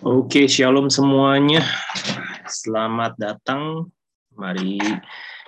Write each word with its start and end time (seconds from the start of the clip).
Oke, 0.00 0.48
shalom 0.48 0.88
semuanya. 0.88 1.60
Selamat 2.48 3.20
datang. 3.20 3.92
Mari 4.32 4.80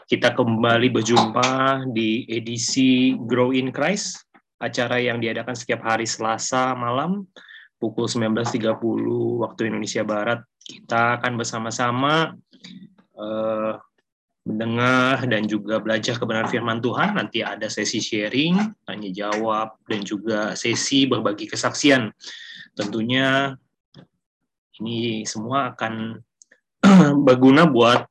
kita 0.04 0.36
kembali 0.36 0.92
berjumpa 0.92 1.80
di 1.88 2.28
edisi 2.28 3.16
Grow 3.16 3.56
in 3.56 3.72
Christ, 3.72 4.28
acara 4.60 5.00
yang 5.00 5.24
diadakan 5.24 5.56
setiap 5.56 5.80
hari 5.88 6.04
Selasa 6.04 6.76
malam 6.76 7.24
pukul 7.80 8.04
19.30 8.04 8.76
waktu 9.40 9.72
Indonesia 9.72 10.04
Barat. 10.04 10.44
Kita 10.60 11.16
akan 11.16 11.32
bersama-sama 11.40 12.36
uh, 13.16 13.80
mendengar 14.44 15.24
dan 15.32 15.48
juga 15.48 15.80
belajar 15.80 16.20
kebenaran 16.20 16.52
firman 16.52 16.84
Tuhan. 16.84 17.16
Nanti 17.16 17.40
ada 17.40 17.72
sesi 17.72 18.04
sharing, 18.04 18.84
tanya 18.84 19.08
jawab, 19.16 19.80
dan 19.88 20.04
juga 20.04 20.52
sesi 20.60 21.08
berbagi 21.08 21.48
kesaksian. 21.48 22.12
Tentunya 22.76 23.56
ini 24.82 25.22
semua 25.22 25.70
akan 25.70 26.18
berguna 27.26 27.70
buat 27.70 28.02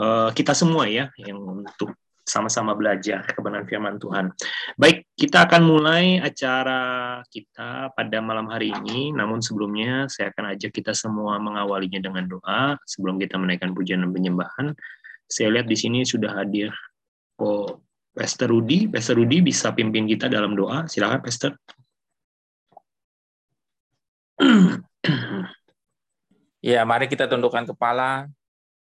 uh, 0.00 0.32
kita 0.32 0.56
semua 0.56 0.88
ya, 0.88 1.12
yang 1.20 1.36
untuk 1.36 1.92
sama-sama 2.22 2.72
belajar 2.72 3.26
kebenaran 3.34 3.66
firman 3.66 3.98
Tuhan. 3.98 4.30
Baik, 4.78 5.10
kita 5.18 5.44
akan 5.44 5.62
mulai 5.66 6.22
acara 6.22 7.20
kita 7.28 7.92
pada 7.92 8.18
malam 8.22 8.46
hari 8.48 8.72
ini. 8.72 9.10
Namun 9.12 9.42
sebelumnya 9.42 10.06
saya 10.06 10.30
akan 10.30 10.56
ajak 10.56 10.72
kita 10.72 10.94
semua 10.94 11.36
mengawalinya 11.42 11.98
dengan 11.98 12.24
doa 12.30 12.78
sebelum 12.86 13.18
kita 13.18 13.36
menaikkan 13.36 13.74
pujian 13.74 14.06
dan 14.06 14.14
penyembahan. 14.14 14.72
Saya 15.26 15.52
lihat 15.58 15.66
di 15.66 15.76
sini 15.76 16.06
sudah 16.06 16.32
hadir 16.40 16.70
oh, 17.42 17.82
Pastor 18.14 18.54
Rudi. 18.54 18.86
Pastor 18.86 19.18
Rudi 19.18 19.42
bisa 19.42 19.74
pimpin 19.74 20.06
kita 20.06 20.30
dalam 20.30 20.54
doa. 20.54 20.86
Silakan 20.86 21.20
Pastor. 21.20 21.52
Ya, 26.62 26.86
mari 26.86 27.10
kita 27.10 27.26
tundukkan 27.26 27.66
kepala. 27.74 28.30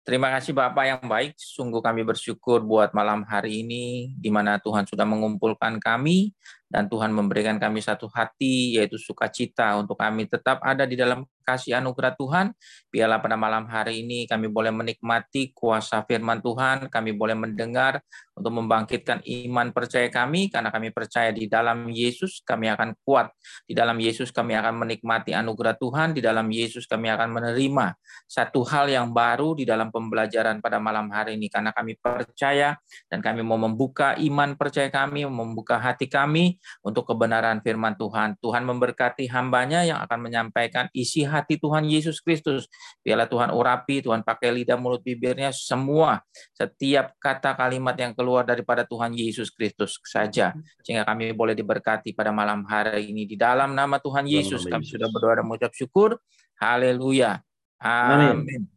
Terima 0.03 0.27
kasih 0.35 0.51
Bapak 0.51 0.83
yang 0.83 1.07
baik. 1.07 1.39
Sungguh 1.39 1.79
kami 1.79 2.03
bersyukur 2.03 2.59
buat 2.59 2.91
malam 2.91 3.23
hari 3.23 3.63
ini, 3.63 4.11
di 4.19 4.27
mana 4.27 4.59
Tuhan 4.59 4.83
sudah 4.83 5.07
mengumpulkan 5.07 5.79
kami, 5.79 6.35
dan 6.69 6.85
Tuhan 6.85 7.09
memberikan 7.09 7.57
kami 7.57 7.81
satu 7.81 8.05
hati, 8.13 8.77
yaitu 8.77 9.01
sukacita, 9.01 9.73
untuk 9.81 9.97
kami 9.97 10.29
tetap 10.29 10.61
ada 10.61 10.85
di 10.85 10.93
dalam 10.93 11.25
kasih 11.41 11.81
anugerah 11.81 12.13
Tuhan. 12.13 12.53
Biarlah 12.93 13.17
pada 13.17 13.33
malam 13.33 13.65
hari 13.65 14.05
ini 14.05 14.29
kami 14.29 14.53
boleh 14.53 14.69
menikmati 14.69 15.49
kuasa 15.49 16.05
firman 16.05 16.45
Tuhan, 16.45 16.93
kami 16.93 17.17
boleh 17.17 17.33
mendengar 17.33 18.05
untuk 18.37 18.53
membangkitkan 18.53 19.25
iman 19.25 19.73
percaya 19.73 20.13
kami, 20.13 20.53
karena 20.53 20.69
kami 20.69 20.93
percaya 20.93 21.33
di 21.33 21.49
dalam 21.49 21.89
Yesus 21.89 22.45
kami 22.45 22.69
akan 22.69 22.93
kuat. 23.01 23.33
Di 23.65 23.73
dalam 23.73 23.97
Yesus 23.97 24.29
kami 24.29 24.53
akan 24.53 24.85
menikmati 24.85 25.33
anugerah 25.33 25.73
Tuhan, 25.73 26.13
di 26.13 26.21
dalam 26.21 26.45
Yesus 26.53 26.85
kami 26.85 27.09
akan 27.09 27.33
menerima 27.33 27.97
satu 28.29 28.61
hal 28.69 28.93
yang 28.93 29.09
baru 29.09 29.57
di 29.57 29.65
dalam 29.65 29.89
pembelajaran 29.89 30.61
pada 30.61 30.77
malam 30.77 31.09
hari 31.09 31.33
ini, 31.33 31.49
karena 31.49 31.73
kami 31.73 31.97
percaya 31.97 32.77
dan 33.09 33.25
kami 33.25 33.41
mau 33.41 33.57
membuka 33.57 34.13
iman 34.21 34.53
percaya 34.53 34.93
kami, 34.93 35.25
membuka 35.25 35.81
hati 35.81 36.05
kami 36.05 36.58
untuk 36.81 37.07
kebenaran 37.07 37.59
firman 37.59 37.95
Tuhan. 37.95 38.37
Tuhan 38.39 38.63
memberkati 38.65 39.27
hambanya 39.31 39.83
yang 39.83 39.99
akan 40.03 40.19
menyampaikan 40.19 40.85
isi 40.95 41.25
hati 41.25 41.59
Tuhan 41.59 41.87
Yesus 41.87 42.19
Kristus. 42.23 42.67
Biarlah 43.03 43.27
Tuhan 43.27 43.49
urapi, 43.51 44.03
Tuhan 44.05 44.23
pakai 44.23 44.51
lidah 44.51 44.77
mulut 44.79 45.03
bibirnya 45.03 45.51
semua. 45.51 46.23
Setiap 46.55 47.15
kata 47.19 47.55
kalimat 47.55 47.95
yang 47.97 48.13
keluar 48.13 48.43
daripada 48.47 48.83
Tuhan 48.87 49.15
Yesus 49.15 49.51
Kristus 49.51 49.99
saja. 50.03 50.55
Sehingga 50.83 51.03
kami 51.03 51.31
boleh 51.35 51.53
diberkati 51.57 52.11
pada 52.13 52.29
malam 52.31 52.63
hari 52.67 53.11
ini. 53.11 53.25
Di 53.25 53.35
dalam 53.39 53.73
nama 53.73 53.99
Tuhan 53.99 54.25
Yesus 54.27 54.67
kami 54.67 54.85
sudah 54.85 55.09
berdoa 55.11 55.41
dan 55.41 55.45
mengucap 55.45 55.71
syukur. 55.75 56.19
Haleluya. 56.59 57.39
Amin. 57.79 58.67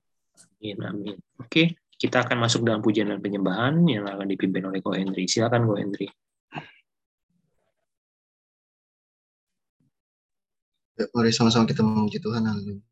Amin. 0.63 0.79
Amin. 0.87 1.17
Oke, 1.43 1.75
kita 1.99 2.23
akan 2.23 2.47
masuk 2.47 2.63
dalam 2.63 2.79
pujian 2.79 3.11
dan 3.11 3.19
penyembahan 3.19 3.83
yang 3.87 4.07
akan 4.07 4.27
dipimpin 4.31 4.63
oleh 4.67 4.79
Ko 4.79 4.95
Hendri. 4.95 5.27
Silakan 5.27 5.67
Ko 5.67 5.75
Hendri. 5.75 6.07
Ya, 11.01 11.09
mari 11.17 11.33
sama-sama 11.33 11.65
kita 11.65 11.81
memuji 11.81 12.21
Tuhan. 12.21 12.45
Haleluya. 12.45 12.85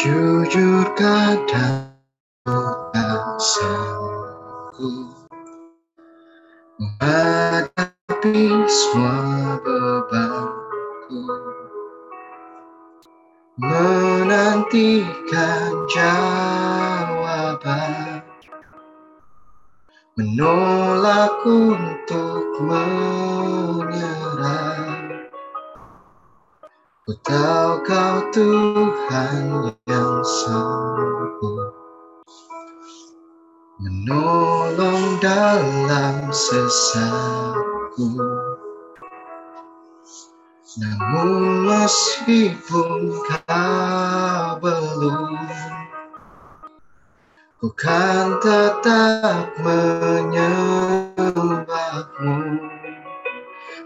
Jujur 0.00 0.86
kadang 0.96 1.92
sanggup 3.36 5.12
menghadapi 8.20 8.68
semua 8.68 9.56
bebanku 9.64 11.24
menantikan 13.56 14.88
jawaban. 15.88 17.24
Menolak 20.20 21.40
untuk 21.48 22.44
menyerah. 22.60 23.88
Ku 27.08 27.16
tahu 27.24 27.80
kau 27.88 28.20
Tuhan 28.36 29.72
yang 29.88 30.20
sanggup. 30.20 31.72
Menolong 33.80 35.16
dalam 35.24 36.28
Namun 40.80 41.28
meskipun 41.68 43.12
kau 43.26 44.56
belum, 44.62 45.34
ku 47.60 47.68
kan 47.76 48.40
tetap 48.40 49.52
menyembahmu. 49.60 52.36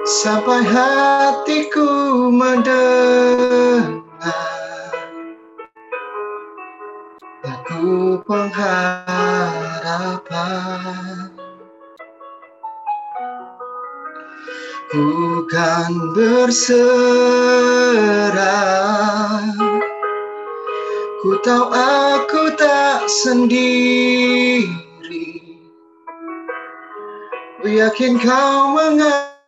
sampai 0.09 0.65
hatiku 0.65 1.85
mendengar. 2.33 4.01
Lagu 7.45 8.17
pengharapan. 8.25 8.89
Bukan 14.89 16.17
berserah. 16.17 16.73
Ku 21.21 21.37
tahu 21.45 21.69
aku 21.77 22.57
tak 22.57 23.05
sendiri. 23.05 24.65
Ku 27.61 27.69
yakin 27.69 28.17
kau 28.17 28.73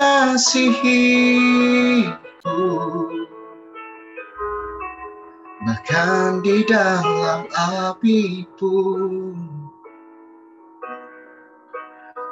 mengasihiku 0.00 2.08
Bahkan 5.60 6.40
di 6.40 6.64
dalam 6.64 7.44
api 7.52 8.48
pun 8.56 9.36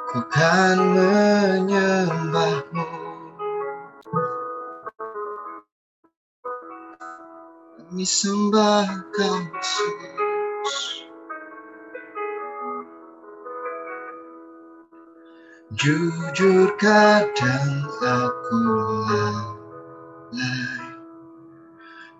Ku 0.09 0.17
kan 0.33 0.97
menyembahmu. 0.97 2.89
Kami 7.77 8.01
sembah 8.01 8.89
kau 9.13 9.45
Jujur 15.69 16.73
kadang 16.81 17.85
aku 18.01 18.57
lalai 19.05 20.97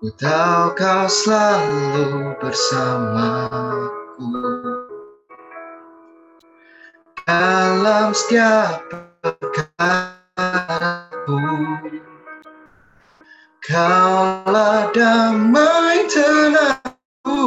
Ku 0.02 0.06
tahu 0.18 0.74
kau 0.74 1.06
selalu 1.06 2.34
bersamaku? 2.42 4.34
Dalam 7.30 8.10
setiap 8.10 8.90
perkaraku 9.22 11.38
Kaulah 13.62 14.90
damai 14.90 16.10
tenangku 16.10 17.38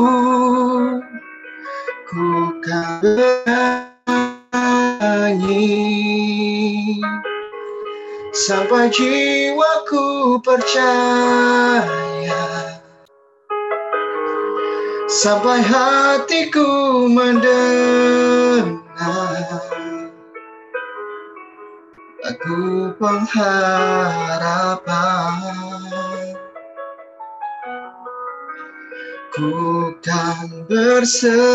Ku 2.07 2.27
kan 2.63 3.92
bernyanyi 5.33 7.01
Sampai 8.33 8.89
jiwaku 8.89 10.41
percaya. 10.41 11.85
Sampai 15.05 15.61
hatiku 15.61 16.65
mendengar. 17.13 18.81
Lagu 22.25 22.89
pengharapan. 22.97 23.53
Ku 29.29 29.93
kan 30.01 30.65
berserah 30.65 31.53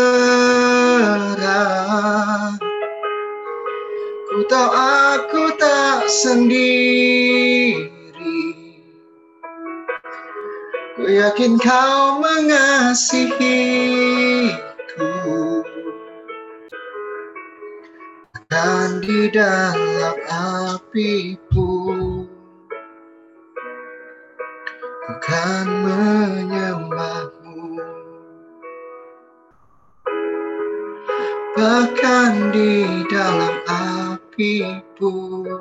Ku 4.39 4.47
tahu 4.47 4.71
aku 4.71 5.51
tak 5.59 6.07
sendiri. 6.07 7.83
Ku 10.95 11.03
yakin 11.03 11.59
kau 11.59 12.23
mengasihiku 12.23 13.35
Dan 18.47 19.03
di 19.03 19.27
dalam 19.27 20.15
api 20.31 21.35
pun 21.51 22.23
Ku 25.03 25.13
kan 25.19 25.67
menyembahmu. 25.67 27.75
Bahkan 31.59 32.55
di 32.55 33.03
dalam 33.11 33.55
api 33.67 34.08
pun 34.95 35.59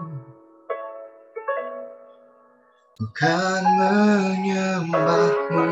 Ku 2.94 3.06
kan 3.10 3.62
menyembahmu. 3.78 5.66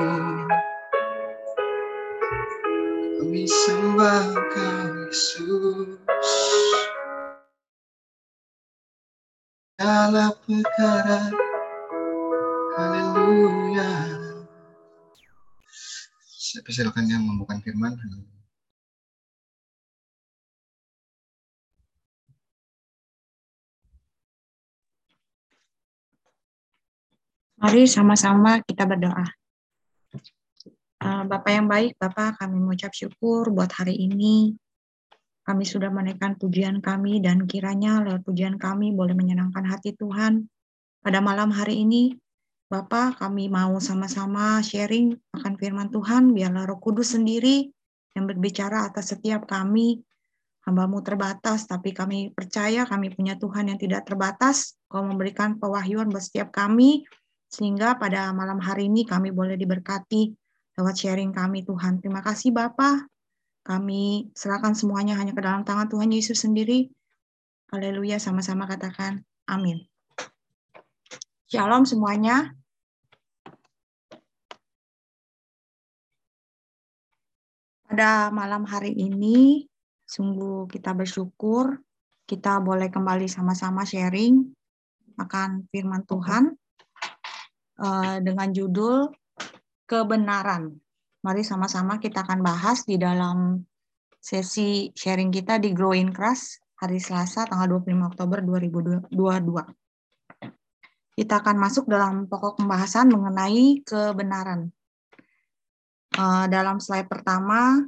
Kami 3.18 3.42
sembah 3.46 4.26
kau 4.54 4.90
Yesus. 5.06 5.98
Segala 9.74 10.34
perkara. 10.42 11.30
Haleluya. 12.74 13.90
Saya 16.26 16.62
persilakan 16.66 17.06
yang 17.10 17.22
membuka 17.22 17.58
firman 17.62 17.94
Mari 27.56 27.88
sama-sama 27.88 28.60
kita 28.60 28.84
berdoa. 28.84 29.24
Uh, 31.00 31.24
Bapak 31.24 31.52
yang 31.56 31.68
baik, 31.68 31.96
Bapak 31.96 32.36
kami 32.36 32.60
mengucap 32.60 32.92
syukur 32.92 33.48
buat 33.48 33.72
hari 33.72 33.96
ini. 33.96 34.52
Kami 35.40 35.64
sudah 35.64 35.88
menaikkan 35.88 36.36
pujian 36.36 36.84
kami 36.84 37.22
dan 37.24 37.48
kiranya 37.48 38.04
lewat 38.04 38.28
pujian 38.28 38.60
kami 38.60 38.92
boleh 38.92 39.16
menyenangkan 39.16 39.64
hati 39.64 39.96
Tuhan. 39.96 40.52
Pada 41.00 41.24
malam 41.24 41.48
hari 41.48 41.80
ini, 41.86 42.12
Bapak 42.68 43.24
kami 43.24 43.48
mau 43.48 43.78
sama-sama 43.80 44.60
sharing 44.60 45.16
akan 45.38 45.54
firman 45.56 45.88
Tuhan, 45.88 46.36
biarlah 46.36 46.66
roh 46.66 46.82
kudus 46.82 47.16
sendiri 47.16 47.72
yang 48.12 48.28
berbicara 48.28 48.84
atas 48.90 49.16
setiap 49.16 49.48
kami. 49.48 50.04
Hambamu 50.66 50.98
terbatas, 51.00 51.64
tapi 51.64 51.94
kami 51.94 52.34
percaya 52.34 52.82
kami 52.84 53.14
punya 53.14 53.38
Tuhan 53.38 53.70
yang 53.70 53.78
tidak 53.78 54.02
terbatas. 54.02 54.74
Kau 54.90 55.06
memberikan 55.06 55.62
pewahyuan 55.62 56.10
buat 56.10 56.26
setiap 56.26 56.50
kami, 56.50 57.06
sehingga 57.46 57.96
pada 57.96 58.30
malam 58.34 58.58
hari 58.58 58.90
ini 58.90 59.06
kami 59.06 59.30
boleh 59.30 59.54
diberkati 59.54 60.34
lewat 60.76 60.94
sharing 60.94 61.32
kami 61.32 61.64
Tuhan. 61.64 62.02
Terima 62.02 62.20
kasih 62.20 62.52
Bapak. 62.52 63.08
Kami 63.66 64.30
serahkan 64.36 64.78
semuanya 64.78 65.18
hanya 65.18 65.34
ke 65.34 65.42
dalam 65.42 65.66
tangan 65.66 65.90
Tuhan 65.90 66.12
Yesus 66.12 66.44
sendiri. 66.44 66.86
Haleluya, 67.74 68.22
sama-sama 68.22 68.70
katakan 68.70 69.26
amin. 69.50 69.82
Shalom 71.50 71.82
semuanya. 71.82 72.54
Pada 77.86 78.28
malam 78.34 78.66
hari 78.68 78.92
ini, 78.92 79.66
sungguh 80.06 80.70
kita 80.70 80.94
bersyukur 80.94 81.82
kita 82.26 82.58
boleh 82.58 82.90
kembali 82.90 83.30
sama-sama 83.30 83.86
sharing 83.86 84.42
akan 85.16 85.70
firman 85.70 86.02
Tuhan 86.06 86.58
uh, 87.80 88.16
dengan 88.20 88.48
judul 88.52 89.12
kebenaran. 89.86 90.74
Mari 91.22 91.42
sama-sama 91.42 91.98
kita 91.98 92.22
akan 92.22 92.40
bahas 92.42 92.86
di 92.86 92.98
dalam 93.00 93.64
sesi 94.22 94.90
sharing 94.94 95.30
kita 95.30 95.58
di 95.58 95.70
Growing 95.74 96.10
Crush 96.14 96.58
hari 96.78 97.00
Selasa 97.00 97.46
tanggal 97.48 97.80
25 97.82 98.10
Oktober 98.14 98.38
2022. 98.42 99.10
Kita 101.16 101.34
akan 101.40 101.56
masuk 101.56 101.88
dalam 101.88 102.28
pokok 102.28 102.60
pembahasan 102.60 103.08
mengenai 103.08 103.80
kebenaran. 103.82 104.68
Uh, 106.16 106.44
dalam 106.48 106.80
slide 106.80 107.08
pertama 107.08 107.80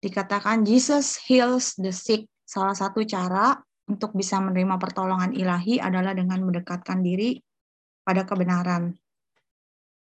dikatakan 0.00 0.64
Jesus 0.64 1.16
heals 1.24 1.76
the 1.80 1.92
sick. 1.92 2.28
Salah 2.44 2.74
satu 2.74 3.06
cara 3.06 3.56
untuk 3.86 4.14
bisa 4.14 4.42
menerima 4.42 4.76
pertolongan 4.78 5.30
ilahi 5.32 5.78
adalah 5.78 6.14
dengan 6.14 6.42
mendekatkan 6.42 7.02
diri 7.02 7.38
pada 8.02 8.24
kebenaran. 8.24 8.96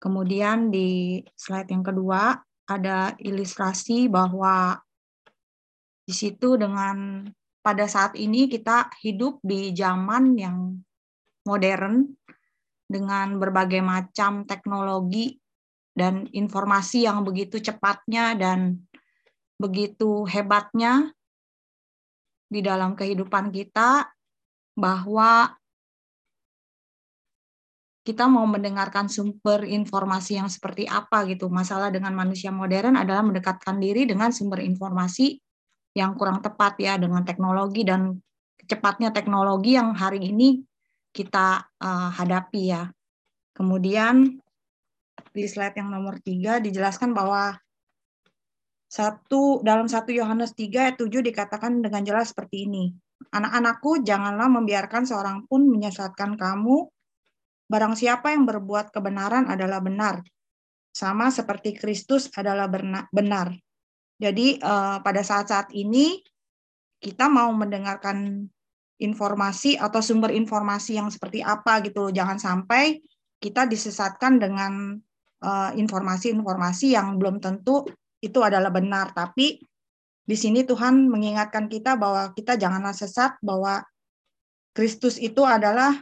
Kemudian 0.00 0.72
di 0.72 1.20
slide 1.36 1.68
yang 1.68 1.84
kedua 1.84 2.40
ada 2.70 3.12
ilustrasi 3.20 4.08
bahwa 4.08 4.80
di 6.06 6.14
situ 6.16 6.56
dengan 6.56 7.28
pada 7.60 7.84
saat 7.84 8.16
ini 8.16 8.48
kita 8.48 8.88
hidup 9.04 9.38
di 9.44 9.76
zaman 9.76 10.34
yang 10.40 10.80
modern 11.44 12.08
dengan 12.90 13.36
berbagai 13.36 13.84
macam 13.84 14.48
teknologi 14.48 15.36
dan 15.92 16.26
informasi 16.32 17.04
yang 17.04 17.22
begitu 17.22 17.60
cepatnya 17.60 18.34
dan 18.34 18.80
begitu 19.60 20.24
hebatnya 20.24 21.12
di 22.50 22.64
dalam 22.64 22.96
kehidupan 22.96 23.52
kita 23.52 24.08
bahwa 24.74 25.59
kita 28.10 28.26
mau 28.26 28.42
mendengarkan 28.42 29.06
sumber 29.06 29.62
informasi 29.62 30.42
yang 30.42 30.50
seperti 30.50 30.90
apa 30.90 31.22
gitu. 31.30 31.46
Masalah 31.46 31.94
dengan 31.94 32.10
manusia 32.10 32.50
modern 32.50 32.98
adalah 32.98 33.22
mendekatkan 33.22 33.78
diri 33.78 34.02
dengan 34.02 34.34
sumber 34.34 34.66
informasi 34.66 35.38
yang 35.94 36.18
kurang 36.18 36.42
tepat 36.42 36.74
ya 36.82 36.98
dengan 36.98 37.22
teknologi 37.22 37.86
dan 37.86 38.18
cepatnya 38.66 39.14
teknologi 39.14 39.78
yang 39.78 39.94
hari 39.94 40.26
ini 40.26 40.58
kita 41.14 41.70
uh, 41.78 42.10
hadapi 42.10 42.74
ya. 42.74 42.90
Kemudian 43.54 44.42
di 45.30 45.46
slide 45.46 45.78
yang 45.78 45.94
nomor 45.94 46.18
tiga 46.18 46.58
dijelaskan 46.58 47.14
bahwa 47.14 47.54
satu 48.90 49.62
dalam 49.62 49.86
satu 49.86 50.10
Yohanes 50.10 50.50
3 50.58 50.66
ayat 50.66 50.96
7 50.98 51.22
dikatakan 51.22 51.78
dengan 51.78 52.02
jelas 52.02 52.34
seperti 52.34 52.66
ini. 52.66 52.90
Anak-anakku, 53.30 54.02
janganlah 54.02 54.50
membiarkan 54.50 55.06
seorang 55.06 55.46
pun 55.46 55.62
menyesatkan 55.70 56.34
kamu. 56.34 56.90
Barang 57.70 57.94
siapa 57.94 58.34
yang 58.34 58.50
berbuat 58.50 58.90
kebenaran 58.90 59.46
adalah 59.46 59.78
benar. 59.78 60.26
Sama 60.90 61.30
seperti 61.30 61.78
Kristus 61.78 62.26
adalah 62.34 62.66
benar. 63.14 63.54
Jadi 64.18 64.58
eh, 64.58 64.96
pada 64.98 65.22
saat-saat 65.22 65.70
ini 65.78 66.18
kita 66.98 67.30
mau 67.30 67.54
mendengarkan 67.54 68.42
informasi 68.98 69.78
atau 69.78 70.02
sumber 70.02 70.34
informasi 70.34 70.98
yang 70.98 71.14
seperti 71.14 71.46
apa 71.46 71.78
gitu. 71.86 72.10
Jangan 72.10 72.42
sampai 72.42 72.98
kita 73.38 73.70
disesatkan 73.70 74.42
dengan 74.42 74.98
eh, 75.38 75.70
informasi-informasi 75.78 76.98
yang 76.98 77.22
belum 77.22 77.38
tentu 77.38 77.86
itu 78.18 78.42
adalah 78.42 78.68
benar, 78.68 79.14
tapi 79.16 79.62
di 80.26 80.36
sini 80.36 80.66
Tuhan 80.66 81.08
mengingatkan 81.08 81.70
kita 81.72 81.96
bahwa 81.96 82.34
kita 82.36 82.60
janganlah 82.60 82.92
sesat 82.92 83.40
bahwa 83.40 83.80
Kristus 84.76 85.16
itu 85.16 85.42
adalah 85.42 85.96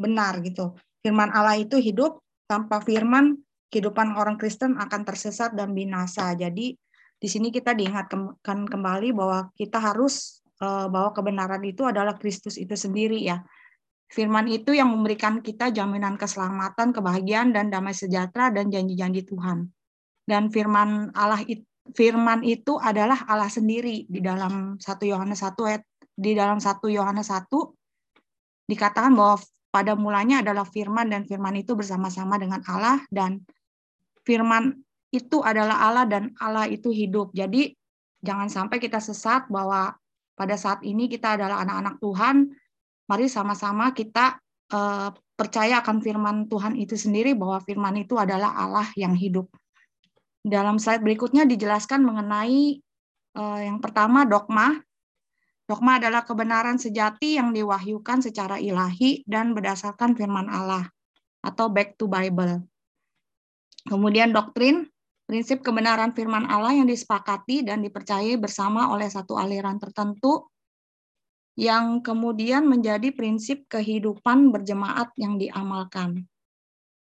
benar 0.00 0.40
gitu. 0.40 0.72
Firman 1.04 1.28
Allah 1.30 1.60
itu 1.60 1.76
hidup, 1.76 2.24
tanpa 2.48 2.80
firman 2.80 3.36
kehidupan 3.70 4.18
orang 4.18 4.40
Kristen 4.40 4.80
akan 4.80 5.06
tersesat 5.06 5.54
dan 5.54 5.76
binasa. 5.76 6.34
Jadi 6.34 6.74
di 7.20 7.28
sini 7.28 7.52
kita 7.52 7.76
diingatkan 7.76 8.40
kembali 8.42 9.12
bahwa 9.12 9.52
kita 9.54 9.78
harus 9.78 10.40
uh, 10.64 10.88
bahwa 10.90 11.12
kebenaran 11.12 11.62
itu 11.62 11.86
adalah 11.86 12.16
Kristus 12.16 12.56
itu 12.56 12.74
sendiri 12.74 13.20
ya. 13.20 13.44
Firman 14.10 14.50
itu 14.50 14.74
yang 14.74 14.90
memberikan 14.90 15.38
kita 15.38 15.70
jaminan 15.70 16.18
keselamatan, 16.18 16.90
kebahagiaan 16.90 17.54
dan 17.54 17.70
damai 17.70 17.94
sejahtera 17.94 18.50
dan 18.50 18.66
janji-janji 18.66 19.22
Tuhan. 19.22 19.70
Dan 20.26 20.50
firman 20.50 21.14
Allah 21.14 21.46
itu 21.46 21.62
firman 21.94 22.42
itu 22.46 22.78
adalah 22.78 23.26
Allah 23.26 23.50
sendiri 23.50 24.06
di 24.06 24.20
dalam 24.22 24.78
1 24.78 24.82
Yohanes 25.06 25.42
1 25.42 25.58
ayat 25.66 25.82
di 26.14 26.32
dalam 26.36 26.58
1 26.60 26.78
Yohanes 26.90 27.28
1 27.32 27.50
dikatakan 28.70 29.12
bahwa 29.16 29.42
pada 29.70 29.94
mulanya 29.94 30.42
adalah 30.42 30.66
firman 30.66 31.06
dan 31.08 31.22
firman 31.22 31.54
itu 31.62 31.78
bersama-sama 31.78 32.36
dengan 32.36 32.58
Allah 32.66 33.02
dan 33.08 33.42
firman 34.26 34.82
itu 35.10 35.42
adalah 35.42 35.86
Allah 35.86 36.04
dan 36.06 36.34
Allah 36.38 36.66
itu 36.66 36.90
hidup. 36.90 37.30
Jadi 37.34 37.74
jangan 38.22 38.50
sampai 38.50 38.82
kita 38.82 38.98
sesat 38.98 39.46
bahwa 39.50 39.94
pada 40.34 40.54
saat 40.58 40.82
ini 40.86 41.06
kita 41.06 41.38
adalah 41.38 41.62
anak-anak 41.62 42.02
Tuhan. 42.02 42.36
Mari 43.10 43.26
sama-sama 43.26 43.90
kita 43.90 44.38
uh, 44.70 45.10
percaya 45.34 45.82
akan 45.82 45.98
firman 45.98 46.36
Tuhan 46.46 46.78
itu 46.78 46.94
sendiri 46.94 47.34
bahwa 47.34 47.58
firman 47.62 47.94
itu 47.98 48.14
adalah 48.18 48.54
Allah 48.54 48.86
yang 48.94 49.18
hidup. 49.18 49.50
Dalam 50.40 50.78
slide 50.78 51.02
berikutnya 51.02 51.44
dijelaskan 51.44 52.06
mengenai 52.06 52.78
uh, 53.34 53.60
yang 53.60 53.82
pertama 53.82 54.24
dogma 54.24 54.78
Dogma 55.70 56.02
adalah 56.02 56.26
kebenaran 56.26 56.82
sejati 56.82 57.38
yang 57.38 57.54
diwahyukan 57.54 58.26
secara 58.26 58.58
ilahi 58.58 59.22
dan 59.22 59.54
berdasarkan 59.54 60.18
firman 60.18 60.50
Allah 60.50 60.90
atau 61.46 61.70
back 61.70 61.94
to 61.94 62.10
Bible. 62.10 62.66
Kemudian 63.86 64.34
doktrin, 64.34 64.90
prinsip 65.30 65.62
kebenaran 65.62 66.10
firman 66.10 66.50
Allah 66.50 66.74
yang 66.74 66.90
disepakati 66.90 67.62
dan 67.62 67.86
dipercayai 67.86 68.34
bersama 68.34 68.90
oleh 68.90 69.06
satu 69.06 69.38
aliran 69.38 69.78
tertentu 69.78 70.50
yang 71.54 72.02
kemudian 72.02 72.66
menjadi 72.66 73.14
prinsip 73.14 73.70
kehidupan 73.70 74.50
berjemaat 74.50 75.14
yang 75.22 75.38
diamalkan. 75.38 76.26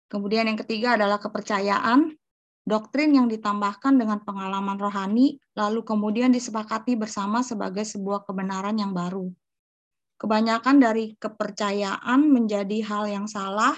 Kemudian 0.09 0.49
yang 0.49 0.57
ketiga 0.57 0.97
adalah 0.97 1.21
kepercayaan, 1.21 2.17
doktrin 2.65 3.13
yang 3.13 3.29
ditambahkan 3.29 3.95
dengan 4.01 4.25
pengalaman 4.25 4.81
rohani, 4.81 5.37
lalu 5.53 5.85
kemudian 5.85 6.33
disepakati 6.33 6.97
bersama 6.97 7.45
sebagai 7.45 7.85
sebuah 7.85 8.25
kebenaran 8.25 8.75
yang 8.81 8.97
baru. 8.97 9.29
Kebanyakan 10.17 10.81
dari 10.81 11.13
kepercayaan 11.21 12.33
menjadi 12.33 12.81
hal 12.89 13.05
yang 13.05 13.27
salah, 13.29 13.77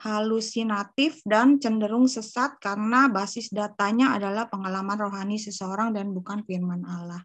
halusinatif, 0.00 1.20
dan 1.28 1.60
cenderung 1.60 2.08
sesat 2.08 2.56
karena 2.58 3.12
basis 3.12 3.52
datanya 3.52 4.16
adalah 4.16 4.48
pengalaman 4.48 4.96
rohani 4.96 5.36
seseorang 5.36 5.92
dan 5.92 6.10
bukan 6.16 6.40
firman 6.48 6.82
Allah. 6.88 7.20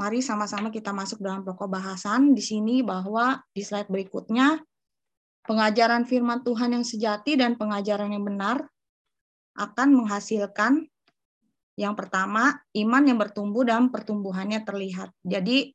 Mari 0.00 0.24
sama-sama 0.24 0.72
kita 0.72 0.96
masuk 0.96 1.20
dalam 1.20 1.44
pokok 1.44 1.68
bahasan 1.68 2.32
di 2.32 2.40
sini 2.40 2.80
bahwa 2.80 3.36
di 3.52 3.60
slide 3.60 3.92
berikutnya 3.92 4.56
pengajaran 5.44 6.08
firman 6.08 6.40
Tuhan 6.40 6.80
yang 6.80 6.86
sejati 6.86 7.36
dan 7.36 7.60
pengajaran 7.60 8.08
yang 8.08 8.24
benar 8.24 8.64
akan 9.60 9.88
menghasilkan 9.92 10.88
yang 11.76 11.92
pertama 11.96 12.60
iman 12.76 13.02
yang 13.04 13.16
bertumbuh 13.20 13.64
dan 13.64 13.92
pertumbuhannya 13.92 14.64
terlihat. 14.64 15.12
Jadi 15.24 15.72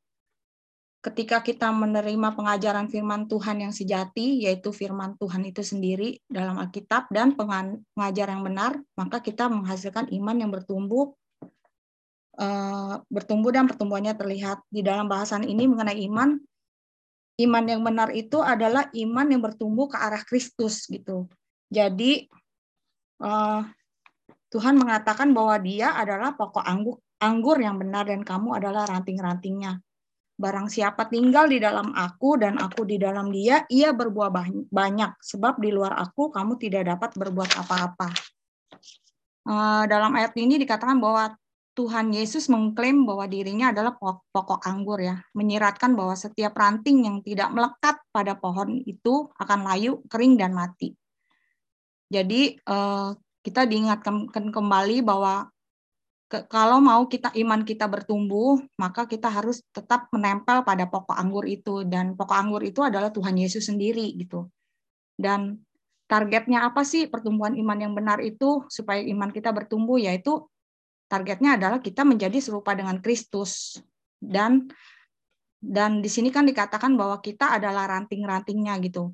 ketika 1.05 1.45
kita 1.45 1.69
menerima 1.69 2.33
pengajaran 2.33 2.89
firman 2.89 3.29
Tuhan 3.29 3.61
yang 3.61 3.73
sejati, 3.73 4.41
yaitu 4.45 4.73
firman 4.73 5.13
Tuhan 5.21 5.45
itu 5.45 5.61
sendiri 5.61 6.17
dalam 6.25 6.57
Alkitab 6.57 7.13
dan 7.13 7.37
pengajaran 7.37 8.41
yang 8.41 8.45
benar, 8.45 8.71
maka 8.97 9.21
kita 9.21 9.45
menghasilkan 9.45 10.09
iman 10.09 10.35
yang 10.41 10.49
bertumbuh, 10.49 11.13
eh, 12.41 12.95
bertumbuh 13.05 13.53
dan 13.53 13.69
pertumbuhannya 13.69 14.17
terlihat. 14.17 14.65
Di 14.69 14.81
dalam 14.81 15.05
bahasan 15.05 15.45
ini 15.45 15.69
mengenai 15.69 16.01
iman, 16.09 16.41
iman 17.37 17.63
yang 17.69 17.81
benar 17.85 18.09
itu 18.09 18.41
adalah 18.41 18.89
iman 18.89 19.25
yang 19.29 19.41
bertumbuh 19.45 19.85
ke 19.85 19.97
arah 20.01 20.25
Kristus 20.25 20.89
gitu. 20.89 21.29
Jadi 21.69 22.25
Tuhan 24.51 24.75
mengatakan 24.79 25.35
bahwa 25.35 25.59
dia 25.59 25.91
adalah 25.95 26.31
pokok 26.35 26.63
anggur, 26.63 26.99
anggur 27.19 27.57
yang 27.59 27.75
benar 27.79 28.07
dan 28.07 28.23
kamu 28.23 28.59
adalah 28.59 28.87
ranting-rantingnya. 28.87 29.83
Barang 30.35 30.67
siapa 30.67 31.07
tinggal 31.07 31.47
di 31.47 31.63
dalam 31.63 31.95
aku 31.95 32.35
dan 32.35 32.59
aku 32.59 32.83
di 32.83 32.99
dalam 32.99 33.31
dia, 33.31 33.63
ia 33.71 33.95
berbuah 33.95 34.31
banyak. 34.67 35.11
Sebab 35.23 35.63
di 35.63 35.71
luar 35.71 35.95
aku 35.95 36.27
kamu 36.27 36.59
tidak 36.59 36.91
dapat 36.91 37.15
berbuat 37.15 37.55
apa-apa. 37.55 38.11
Uh, 39.47 39.87
dalam 39.87 40.11
ayat 40.17 40.35
ini 40.35 40.59
dikatakan 40.59 40.99
bahwa 40.99 41.31
Tuhan 41.75 42.11
Yesus 42.15 42.47
mengklaim 42.47 43.03
bahwa 43.03 43.27
dirinya 43.27 43.75
adalah 43.75 43.95
pokok 44.31 44.63
anggur 44.63 45.03
ya, 45.03 45.19
menyiratkan 45.35 45.91
bahwa 45.91 46.15
setiap 46.15 46.55
ranting 46.55 47.03
yang 47.03 47.19
tidak 47.19 47.51
melekat 47.51 47.99
pada 48.15 48.35
pohon 48.39 48.79
itu 48.87 49.27
akan 49.35 49.67
layu, 49.67 49.99
kering 50.07 50.39
dan 50.39 50.55
mati. 50.55 50.95
Jadi 52.09 52.57
eh, 52.57 53.09
kita 53.45 53.61
diingatkan 53.69 54.29
kembali 54.49 55.05
bahwa 55.05 55.49
kalau 56.49 56.81
mau 56.81 57.05
kita 57.05 57.29
iman 57.37 57.61
kita 57.61 57.85
bertumbuh, 57.85 58.57
maka 58.81 59.05
kita 59.05 59.29
harus 59.29 59.61
tetap 59.69 60.09
menempel 60.09 60.65
pada 60.65 60.89
pokok 60.89 61.13
anggur 61.13 61.45
itu. 61.45 61.85
Dan 61.85 62.17
pokok 62.17 62.33
anggur 62.33 62.65
itu 62.65 62.81
adalah 62.81 63.13
Tuhan 63.13 63.37
Yesus 63.37 63.69
sendiri 63.69 64.09
gitu. 64.17 64.49
Dan 65.13 65.61
targetnya 66.09 66.65
apa 66.65 66.81
sih 66.81 67.05
pertumbuhan 67.05 67.53
iman 67.53 67.77
yang 67.77 67.93
benar 67.93 68.19
itu 68.25 68.65
supaya 68.73 69.05
iman 69.05 69.29
kita 69.29 69.53
bertumbuh? 69.53 70.01
Yaitu 70.01 70.49
targetnya 71.05 71.61
adalah 71.61 71.77
kita 71.77 72.01
menjadi 72.01 72.41
serupa 72.41 72.73
dengan 72.73 72.97
Kristus. 72.99 73.77
Dan 74.17 74.65
dan 75.61 76.01
di 76.01 76.09
sini 76.09 76.33
kan 76.33 76.45
dikatakan 76.45 76.93
bahwa 76.97 77.21
kita 77.21 77.57
adalah 77.57 77.89
ranting-rantingnya 77.89 78.77
gitu 78.85 79.13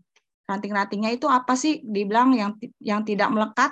ranting-rantingnya 0.51 1.15
itu 1.15 1.31
apa 1.31 1.55
sih? 1.55 1.79
Dibilang 1.79 2.35
yang 2.35 2.59
yang 2.83 3.01
tidak 3.07 3.31
melekat 3.31 3.71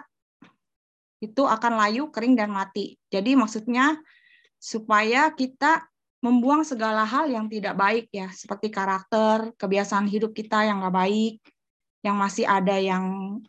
itu 1.19 1.43
akan 1.43 1.75
layu 1.75 2.07
kering 2.09 2.39
dan 2.39 2.55
mati. 2.55 2.95
Jadi 3.11 3.35
maksudnya 3.35 3.99
supaya 4.55 5.31
kita 5.35 5.83
membuang 6.23 6.63
segala 6.63 7.03
hal 7.03 7.31
yang 7.31 7.47
tidak 7.47 7.79
baik 7.79 8.11
ya 8.11 8.27
seperti 8.31 8.67
karakter 8.67 9.55
kebiasaan 9.55 10.03
hidup 10.03 10.35
kita 10.35 10.67
yang 10.67 10.83
nggak 10.83 10.95
baik 10.95 11.35
yang 12.03 12.19
masih 12.19 12.43
ada 12.43 12.75
yang 12.75 13.39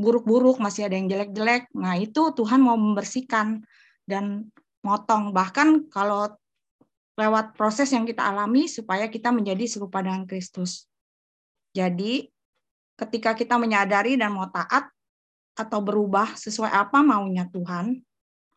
buruk-buruk 0.00 0.56
masih 0.56 0.88
ada 0.88 0.96
yang 0.96 1.06
jelek-jelek. 1.06 1.68
Nah 1.76 2.00
itu 2.00 2.32
Tuhan 2.32 2.64
mau 2.64 2.74
membersihkan 2.74 3.60
dan 4.08 4.48
motong. 4.80 5.30
Bahkan 5.36 5.92
kalau 5.92 6.32
lewat 7.20 7.52
proses 7.52 7.92
yang 7.92 8.08
kita 8.08 8.24
alami 8.24 8.64
supaya 8.64 9.12
kita 9.12 9.28
menjadi 9.28 9.68
serupa 9.68 10.00
dengan 10.00 10.24
Kristus. 10.24 10.88
Jadi 11.76 12.26
ketika 13.00 13.32
kita 13.32 13.56
menyadari 13.56 14.20
dan 14.20 14.36
mau 14.36 14.44
taat 14.52 14.92
atau 15.56 15.80
berubah 15.80 16.36
sesuai 16.36 16.68
apa 16.68 17.00
maunya 17.00 17.48
Tuhan 17.48 18.00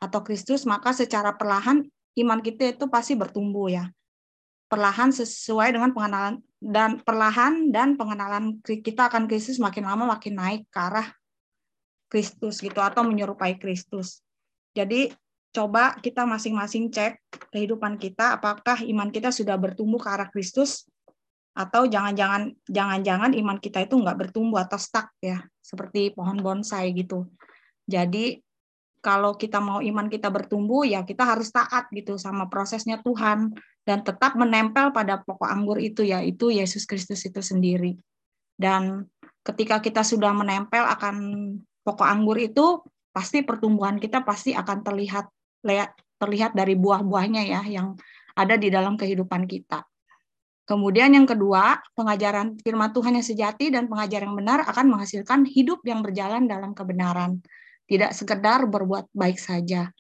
atau 0.03 0.19
Kristus, 0.19 0.67
maka 0.67 0.91
secara 0.91 1.31
perlahan 1.31 1.87
iman 2.19 2.39
kita 2.43 2.75
itu 2.75 2.85
pasti 2.91 3.15
bertumbuh 3.15 3.71
ya. 3.71 3.87
Perlahan 4.67 5.13
sesuai 5.15 5.75
dengan 5.75 5.95
pengenalan 5.95 6.41
dan 6.59 6.99
perlahan 6.99 7.69
dan 7.69 7.95
pengenalan 7.95 8.59
kita 8.63 9.07
akan 9.07 9.29
Kristus 9.29 9.61
makin 9.61 9.85
lama 9.85 10.17
makin 10.17 10.33
naik 10.33 10.61
ke 10.67 10.79
arah 10.79 11.07
Kristus 12.09 12.59
gitu 12.59 12.81
atau 12.81 13.05
menyerupai 13.05 13.57
Kristus. 13.61 14.25
Jadi 14.73 15.13
coba 15.53 15.93
kita 16.01 16.25
masing-masing 16.25 16.89
cek 16.89 17.21
kehidupan 17.53 18.01
kita 18.01 18.41
apakah 18.41 18.81
iman 18.81 19.13
kita 19.13 19.29
sudah 19.29 19.53
bertumbuh 19.53 20.01
ke 20.01 20.09
arah 20.09 20.29
Kristus 20.33 20.89
atau 21.53 21.85
jangan-jangan 21.85 22.57
jangan-jangan 22.65 23.37
iman 23.37 23.57
kita 23.61 23.85
itu 23.85 23.93
nggak 23.93 24.17
bertumbuh 24.17 24.65
atau 24.65 24.81
stuck 24.81 25.13
ya 25.21 25.45
seperti 25.61 26.09
pohon 26.09 26.41
bonsai 26.41 26.89
gitu. 26.97 27.29
Jadi 27.85 28.41
kalau 29.03 29.37
kita 29.37 29.61
mau 29.61 29.77
iman 29.83 30.09
kita 30.09 30.33
bertumbuh 30.33 30.81
ya 30.81 31.05
kita 31.05 31.21
harus 31.27 31.53
taat 31.53 31.93
gitu 31.93 32.17
sama 32.17 32.49
prosesnya 32.49 32.97
Tuhan 33.05 33.53
dan 33.85 34.01
tetap 34.01 34.33
menempel 34.33 34.89
pada 34.89 35.21
pokok 35.21 35.45
anggur 35.45 35.77
itu 35.77 36.01
yaitu 36.01 36.49
Yesus 36.49 36.89
Kristus 36.89 37.21
itu 37.21 37.43
sendiri. 37.43 38.01
Dan 38.57 39.05
ketika 39.45 39.77
kita 39.77 40.01
sudah 40.01 40.33
menempel 40.33 40.81
akan 40.81 41.15
pokok 41.85 42.07
anggur 42.07 42.41
itu 42.41 42.81
pasti 43.13 43.45
pertumbuhan 43.45 44.01
kita 44.01 44.25
pasti 44.25 44.57
akan 44.57 44.81
terlihat 44.81 45.29
terlihat 46.17 46.51
dari 46.57 46.73
buah-buahnya 46.73 47.43
ya 47.45 47.61
yang 47.69 47.93
ada 48.33 48.57
di 48.57 48.73
dalam 48.73 48.97
kehidupan 48.97 49.45
kita 49.45 49.85
Kemudian 50.63 51.11
yang 51.11 51.27
kedua, 51.27 51.83
pengajaran 51.91 52.55
firman 52.63 52.95
Tuhan 52.95 53.19
yang 53.19 53.27
sejati 53.27 53.67
dan 53.67 53.91
pengajaran 53.91 54.31
yang 54.31 54.39
benar 54.39 54.59
akan 54.63 54.95
menghasilkan 54.95 55.43
hidup 55.43 55.83
yang 55.83 55.99
berjalan 55.99 56.47
dalam 56.47 56.71
kebenaran. 56.71 57.43
Tidak 57.83 58.15
sekedar 58.15 58.63
berbuat 58.71 59.11
baik 59.11 59.35
saja. 59.35 59.91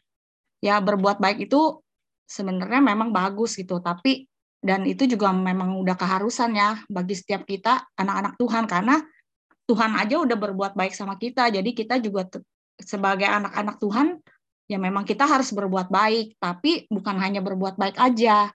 Ya, 0.63 0.75
berbuat 0.79 1.19
baik 1.19 1.51
itu 1.51 1.83
sebenarnya 2.23 2.79
memang 2.79 3.11
bagus 3.11 3.59
gitu, 3.59 3.83
tapi 3.83 4.31
dan 4.63 4.87
itu 4.87 5.03
juga 5.03 5.35
memang 5.35 5.75
udah 5.75 5.99
keharusan 5.99 6.55
ya 6.55 6.79
bagi 6.87 7.19
setiap 7.19 7.43
kita 7.43 7.83
anak-anak 7.99 8.39
Tuhan 8.39 8.63
karena 8.63 8.95
Tuhan 9.67 9.91
aja 9.99 10.23
udah 10.23 10.37
berbuat 10.39 10.79
baik 10.79 10.95
sama 10.95 11.19
kita. 11.19 11.51
Jadi 11.51 11.75
kita 11.75 11.99
juga 11.99 12.23
sebagai 12.79 13.27
anak-anak 13.27 13.75
Tuhan 13.83 14.23
ya 14.71 14.79
memang 14.79 15.03
kita 15.03 15.27
harus 15.27 15.51
berbuat 15.51 15.91
baik, 15.91 16.39
tapi 16.39 16.87
bukan 16.87 17.19
hanya 17.19 17.43
berbuat 17.43 17.75
baik 17.75 17.99
aja. 17.99 18.47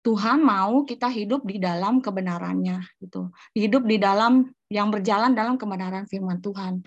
Tuhan 0.00 0.40
mau 0.40 0.88
kita 0.88 1.12
hidup 1.12 1.44
di 1.44 1.60
dalam 1.60 2.00
kebenarannya 2.00 2.80
gitu. 3.04 3.28
Hidup 3.52 3.84
di 3.84 4.00
dalam 4.00 4.48
yang 4.72 4.88
berjalan 4.88 5.36
dalam 5.36 5.60
kebenaran 5.60 6.08
firman 6.08 6.40
Tuhan. 6.40 6.80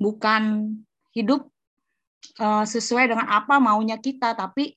Bukan 0.00 0.74
hidup 1.14 1.46
uh, 2.42 2.66
sesuai 2.66 3.14
dengan 3.14 3.30
apa 3.30 3.62
maunya 3.62 4.02
kita, 4.02 4.34
tapi 4.34 4.74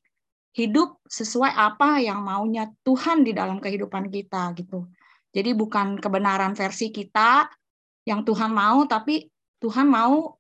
hidup 0.54 1.02
sesuai 1.10 1.50
apa 1.50 1.98
yang 1.98 2.22
maunya 2.22 2.70
Tuhan 2.86 3.26
di 3.26 3.34
dalam 3.34 3.58
kehidupan 3.58 4.14
kita 4.14 4.54
gitu. 4.54 4.86
Jadi 5.34 5.58
bukan 5.58 5.98
kebenaran 5.98 6.54
versi 6.54 6.94
kita 6.94 7.50
yang 8.06 8.22
Tuhan 8.22 8.54
mau, 8.54 8.86
tapi 8.86 9.26
Tuhan 9.58 9.90
mau 9.90 10.38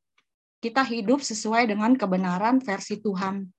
kita 0.62 0.86
hidup 0.86 1.20
sesuai 1.20 1.66
dengan 1.66 1.98
kebenaran 1.98 2.62
versi 2.62 3.02
Tuhan. 3.02 3.50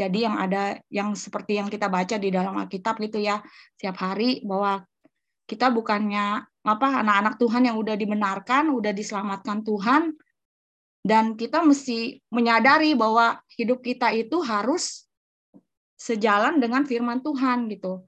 Jadi 0.00 0.24
yang 0.24 0.40
ada 0.40 0.80
yang 0.88 1.12
seperti 1.12 1.60
yang 1.60 1.68
kita 1.68 1.92
baca 1.92 2.16
di 2.16 2.32
dalam 2.32 2.56
Alkitab 2.56 2.96
gitu 3.04 3.20
ya, 3.20 3.44
setiap 3.76 4.00
hari 4.00 4.40
bahwa 4.40 4.80
kita 5.44 5.68
bukannya 5.68 6.48
apa 6.64 7.04
anak-anak 7.04 7.36
Tuhan 7.36 7.68
yang 7.68 7.76
udah 7.76 8.00
dibenarkan, 8.00 8.72
udah 8.72 8.96
diselamatkan 8.96 9.60
Tuhan 9.60 10.16
dan 11.04 11.36
kita 11.36 11.60
mesti 11.60 12.20
menyadari 12.32 12.96
bahwa 12.96 13.40
hidup 13.56 13.84
kita 13.84 14.12
itu 14.16 14.40
harus 14.40 15.04
sejalan 16.00 16.60
dengan 16.60 16.88
firman 16.88 17.20
Tuhan 17.20 17.68
gitu 17.68 18.04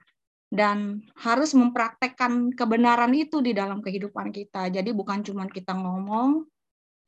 dan 0.52 1.00
harus 1.16 1.56
mempraktekkan 1.56 2.52
kebenaran 2.52 3.12
itu 3.16 3.40
di 3.40 3.56
dalam 3.56 3.80
kehidupan 3.80 4.32
kita. 4.32 4.68
Jadi 4.68 4.92
bukan 4.92 5.24
cuma 5.24 5.48
kita 5.48 5.72
ngomong, 5.72 6.44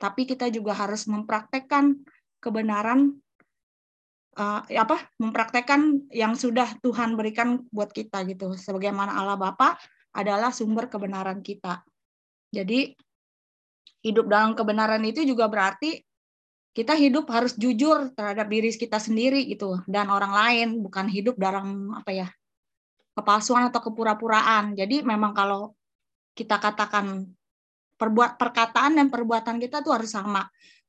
tapi 0.01 0.25
kita 0.25 0.49
juga 0.49 0.73
harus 0.73 1.05
mempraktekkan 1.05 2.01
kebenaran 2.41 3.21
uh, 4.35 4.63
apa 4.67 4.97
mempraktekkan 5.23 6.11
yang 6.11 6.35
sudah 6.35 6.67
Tuhan 6.83 7.15
berikan 7.15 7.63
buat 7.71 7.91
kita 7.91 8.27
gitu. 8.29 8.55
Sebagaimana 8.59 9.15
Allah 9.15 9.39
Bapa 9.39 9.79
adalah 10.15 10.55
sumber 10.55 10.87
kebenaran 10.91 11.41
kita. 11.41 11.83
Jadi 12.55 12.95
hidup 14.05 14.29
dalam 14.29 14.53
kebenaran 14.53 15.03
itu 15.03 15.25
juga 15.25 15.49
berarti 15.51 15.99
kita 16.75 16.99
hidup 16.99 17.31
harus 17.31 17.55
jujur 17.55 18.11
terhadap 18.13 18.51
diri 18.51 18.71
kita 18.75 18.99
sendiri 18.99 19.47
gitu. 19.47 19.79
Dan 19.87 20.11
orang 20.11 20.35
lain 20.35 20.69
bukan 20.83 21.07
hidup 21.07 21.39
dalam 21.39 21.95
apa 21.95 22.11
ya 22.11 22.29
kepalsuan 23.15 23.71
atau 23.71 23.81
kepura-puraan. 23.91 24.75
Jadi 24.75 25.07
memang 25.07 25.31
kalau 25.31 25.73
kita 26.35 26.59
katakan 26.59 27.31
perbuat 27.95 28.37
perkataan 28.37 28.99
dan 28.99 29.07
perbuatan 29.07 29.63
kita 29.63 29.81
tuh 29.87 29.95
harus 29.95 30.11
sama. 30.11 30.45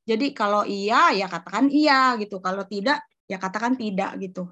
Jadi 0.06 0.34
kalau 0.34 0.66
iya 0.66 1.14
ya 1.14 1.30
katakan 1.30 1.70
iya 1.70 2.18
gitu. 2.18 2.42
Kalau 2.42 2.66
tidak 2.66 3.02
ya 3.26 3.38
katakan 3.42 3.78
tidak 3.78 4.18
gitu. 4.22 4.50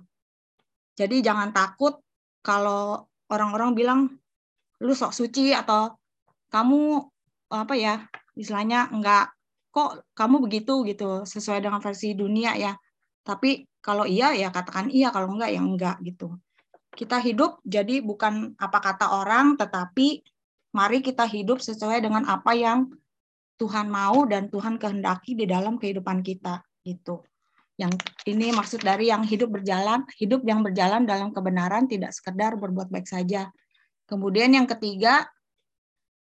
Jadi 0.94 1.25
jangan 1.25 1.50
takut 1.50 1.98
kalau 2.46 3.10
orang-orang 3.30 3.74
bilang 3.74 4.00
lu 4.84 4.94
sok 4.94 5.15
suci 5.15 5.56
atau 5.56 5.96
kamu 6.53 7.01
apa 7.50 7.74
ya 7.74 8.06
istilahnya 8.38 8.89
enggak 8.94 9.34
kok 9.74 10.06
kamu 10.13 10.46
begitu 10.46 10.86
gitu 10.86 11.25
sesuai 11.25 11.65
dengan 11.65 11.82
versi 11.82 12.13
dunia 12.13 12.53
ya. 12.53 12.77
Tapi 13.25 13.65
kalau 13.82 14.06
iya 14.06 14.36
ya 14.38 14.53
katakan 14.53 14.94
iya 14.94 15.10
kalau 15.10 15.34
enggak 15.34 15.50
ya 15.50 15.62
enggak 15.62 15.97
gitu. 16.06 16.38
Kita 16.93 17.17
hidup 17.17 17.58
jadi 17.65 18.06
bukan 18.06 18.54
apa 18.62 18.78
kata 18.78 19.17
orang 19.17 19.58
tetapi 19.58 20.21
mari 20.78 21.02
kita 21.02 21.26
hidup 21.26 21.58
sesuai 21.58 22.06
dengan 22.06 22.26
apa 22.30 22.54
yang 22.54 22.89
Tuhan 23.58 23.89
mau 23.89 24.26
dan 24.30 24.50
Tuhan 24.50 24.78
kehendaki 24.78 25.34
di 25.34 25.45
dalam 25.50 25.82
kehidupan 25.82 26.21
kita 26.21 26.62
gitu. 26.86 27.26
Yang 27.73 28.05
ini 28.29 28.53
maksud 28.53 28.86
dari 28.86 29.09
yang 29.09 29.25
hidup 29.25 29.49
berjalan, 29.49 30.05
hidup 30.21 30.45
yang 30.45 30.62
berjalan 30.62 31.09
dalam 31.09 31.33
kebenaran 31.33 31.89
tidak 31.89 32.13
sekedar 32.13 32.53
berbuat 32.53 32.93
baik 32.93 33.09
saja. 33.09 33.49
Kemudian 34.05 34.53
yang 34.53 34.69
ketiga, 34.69 35.25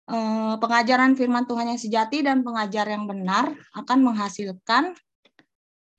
eh, 0.04 0.54
pengajaran 0.60 1.16
firman 1.16 1.48
Tuhan 1.48 1.72
yang 1.72 1.80
sejati 1.80 2.20
dan 2.20 2.44
pengajar 2.44 2.84
yang 2.92 3.08
benar 3.08 3.56
akan 3.72 3.98
menghasilkan 4.04 4.92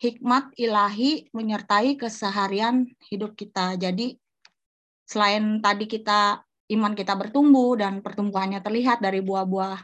hikmat 0.01 0.54
ilahi 0.58 1.30
menyertai 1.34 1.97
keseharian 1.97 2.89
hidup 3.10 3.38
kita. 3.38 3.77
Jadi 3.77 4.17
selain 5.06 5.62
tadi 5.62 5.86
kita 5.86 6.41
iman 6.73 6.93
kita 6.97 7.13
bertumbuh 7.13 7.77
dan 7.77 8.01
pertumbuhannya 8.01 8.62
terlihat 8.65 8.97
dari 9.04 9.21
buah-buah 9.21 9.77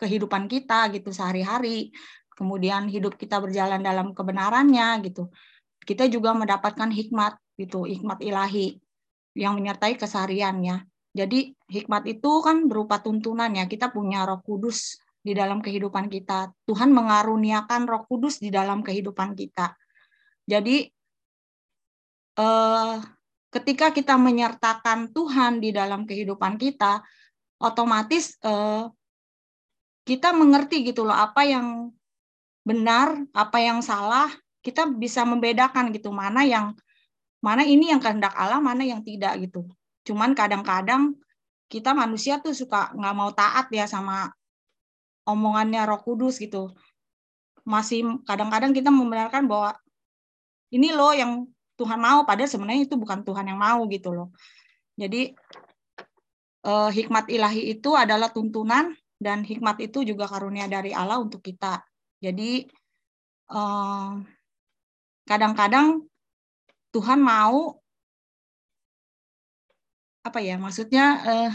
kehidupan 0.00 0.48
kita 0.48 0.90
gitu 0.94 1.12
sehari-hari 1.12 1.92
kemudian 2.34 2.90
hidup 2.90 3.14
kita 3.14 3.38
berjalan 3.38 3.80
dalam 3.80 4.12
kebenarannya 4.12 5.00
gitu. 5.06 5.30
Kita 5.82 6.06
juga 6.10 6.34
mendapatkan 6.34 6.90
hikmat 6.90 7.38
gitu, 7.58 7.86
hikmat 7.86 8.20
ilahi 8.20 8.78
yang 9.38 9.58
menyertai 9.58 9.94
kesehariannya. 9.98 10.86
Jadi 11.14 11.54
hikmat 11.70 12.10
itu 12.10 12.30
kan 12.42 12.66
berupa 12.66 12.98
tuntunan 12.98 13.50
ya. 13.54 13.70
Kita 13.70 13.94
punya 13.94 14.26
Roh 14.26 14.42
Kudus 14.42 14.98
di 15.22 15.30
dalam 15.32 15.62
kehidupan 15.62 16.10
kita. 16.10 16.50
Tuhan 16.66 16.90
mengaruniakan 16.90 17.86
Roh 17.86 18.02
Kudus 18.04 18.42
di 18.42 18.50
dalam 18.50 18.82
kehidupan 18.82 19.38
kita. 19.38 19.78
Jadi 20.44 20.90
eh, 22.34 22.96
ketika 23.54 23.94
kita 23.94 24.18
menyertakan 24.18 25.14
Tuhan 25.14 25.62
di 25.62 25.70
dalam 25.70 26.02
kehidupan 26.02 26.58
kita, 26.58 27.00
otomatis 27.62 28.34
eh, 28.42 28.84
kita 30.04 30.36
mengerti 30.36 30.84
gitu 30.84 31.06
loh 31.08 31.16
apa 31.16 31.48
yang 31.48 31.88
benar, 32.64 33.22
apa 33.36 33.60
yang 33.60 33.84
salah, 33.84 34.32
kita 34.64 34.88
bisa 34.88 35.22
membedakan 35.28 35.92
gitu 35.92 36.08
mana 36.08 36.42
yang 36.48 36.72
mana 37.44 37.60
ini 37.60 37.92
yang 37.92 38.00
kehendak 38.00 38.32
Allah, 38.32 38.58
mana 38.58 38.80
yang 38.88 39.04
tidak 39.04 39.36
gitu. 39.44 39.68
Cuman 40.08 40.32
kadang-kadang 40.32 41.12
kita 41.68 41.92
manusia 41.92 42.40
tuh 42.40 42.56
suka 42.56 42.88
nggak 42.96 43.14
mau 43.14 43.28
taat 43.36 43.68
ya 43.68 43.84
sama 43.84 44.32
omongannya 45.28 45.84
Roh 45.84 46.00
Kudus 46.00 46.40
gitu. 46.40 46.72
Masih 47.68 48.24
kadang-kadang 48.24 48.72
kita 48.72 48.88
membenarkan 48.88 49.44
bahwa 49.44 49.76
ini 50.72 50.92
loh 50.96 51.12
yang 51.12 51.44
Tuhan 51.76 52.00
mau, 52.00 52.24
padahal 52.24 52.48
sebenarnya 52.48 52.88
itu 52.88 52.96
bukan 52.96 53.20
Tuhan 53.20 53.44
yang 53.52 53.60
mau 53.60 53.84
gitu 53.92 54.16
loh. 54.16 54.28
Jadi 54.96 55.36
eh, 56.64 56.90
hikmat 56.96 57.28
ilahi 57.28 57.76
itu 57.76 57.92
adalah 57.92 58.32
tuntunan 58.32 58.94
dan 59.20 59.44
hikmat 59.44 59.80
itu 59.84 60.04
juga 60.04 60.24
karunia 60.24 60.64
dari 60.64 60.96
Allah 60.96 61.20
untuk 61.20 61.44
kita. 61.44 61.84
Jadi 62.24 62.64
eh, 63.52 64.10
kadang-kadang 65.28 66.08
Tuhan 66.88 67.20
mau 67.20 67.76
apa 70.24 70.40
ya 70.40 70.56
maksudnya 70.56 71.04
eh, 71.28 71.52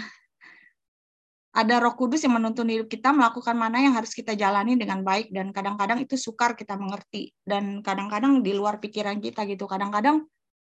ada 1.49 1.81
Roh 1.81 1.97
Kudus 1.97 2.21
yang 2.21 2.37
menuntun 2.37 2.69
hidup 2.69 2.87
kita 2.87 3.09
melakukan 3.09 3.57
mana 3.57 3.81
yang 3.81 3.97
harus 3.97 4.13
kita 4.13 4.37
jalani 4.37 4.77
dengan 4.77 5.01
baik 5.01 5.33
dan 5.33 5.49
kadang-kadang 5.49 6.05
itu 6.05 6.13
sukar 6.13 6.53
kita 6.53 6.77
mengerti 6.77 7.33
dan 7.41 7.81
kadang-kadang 7.81 8.45
di 8.45 8.53
luar 8.53 8.77
pikiran 8.77 9.17
kita 9.17 9.49
gitu. 9.49 9.65
Kadang-kadang 9.65 10.29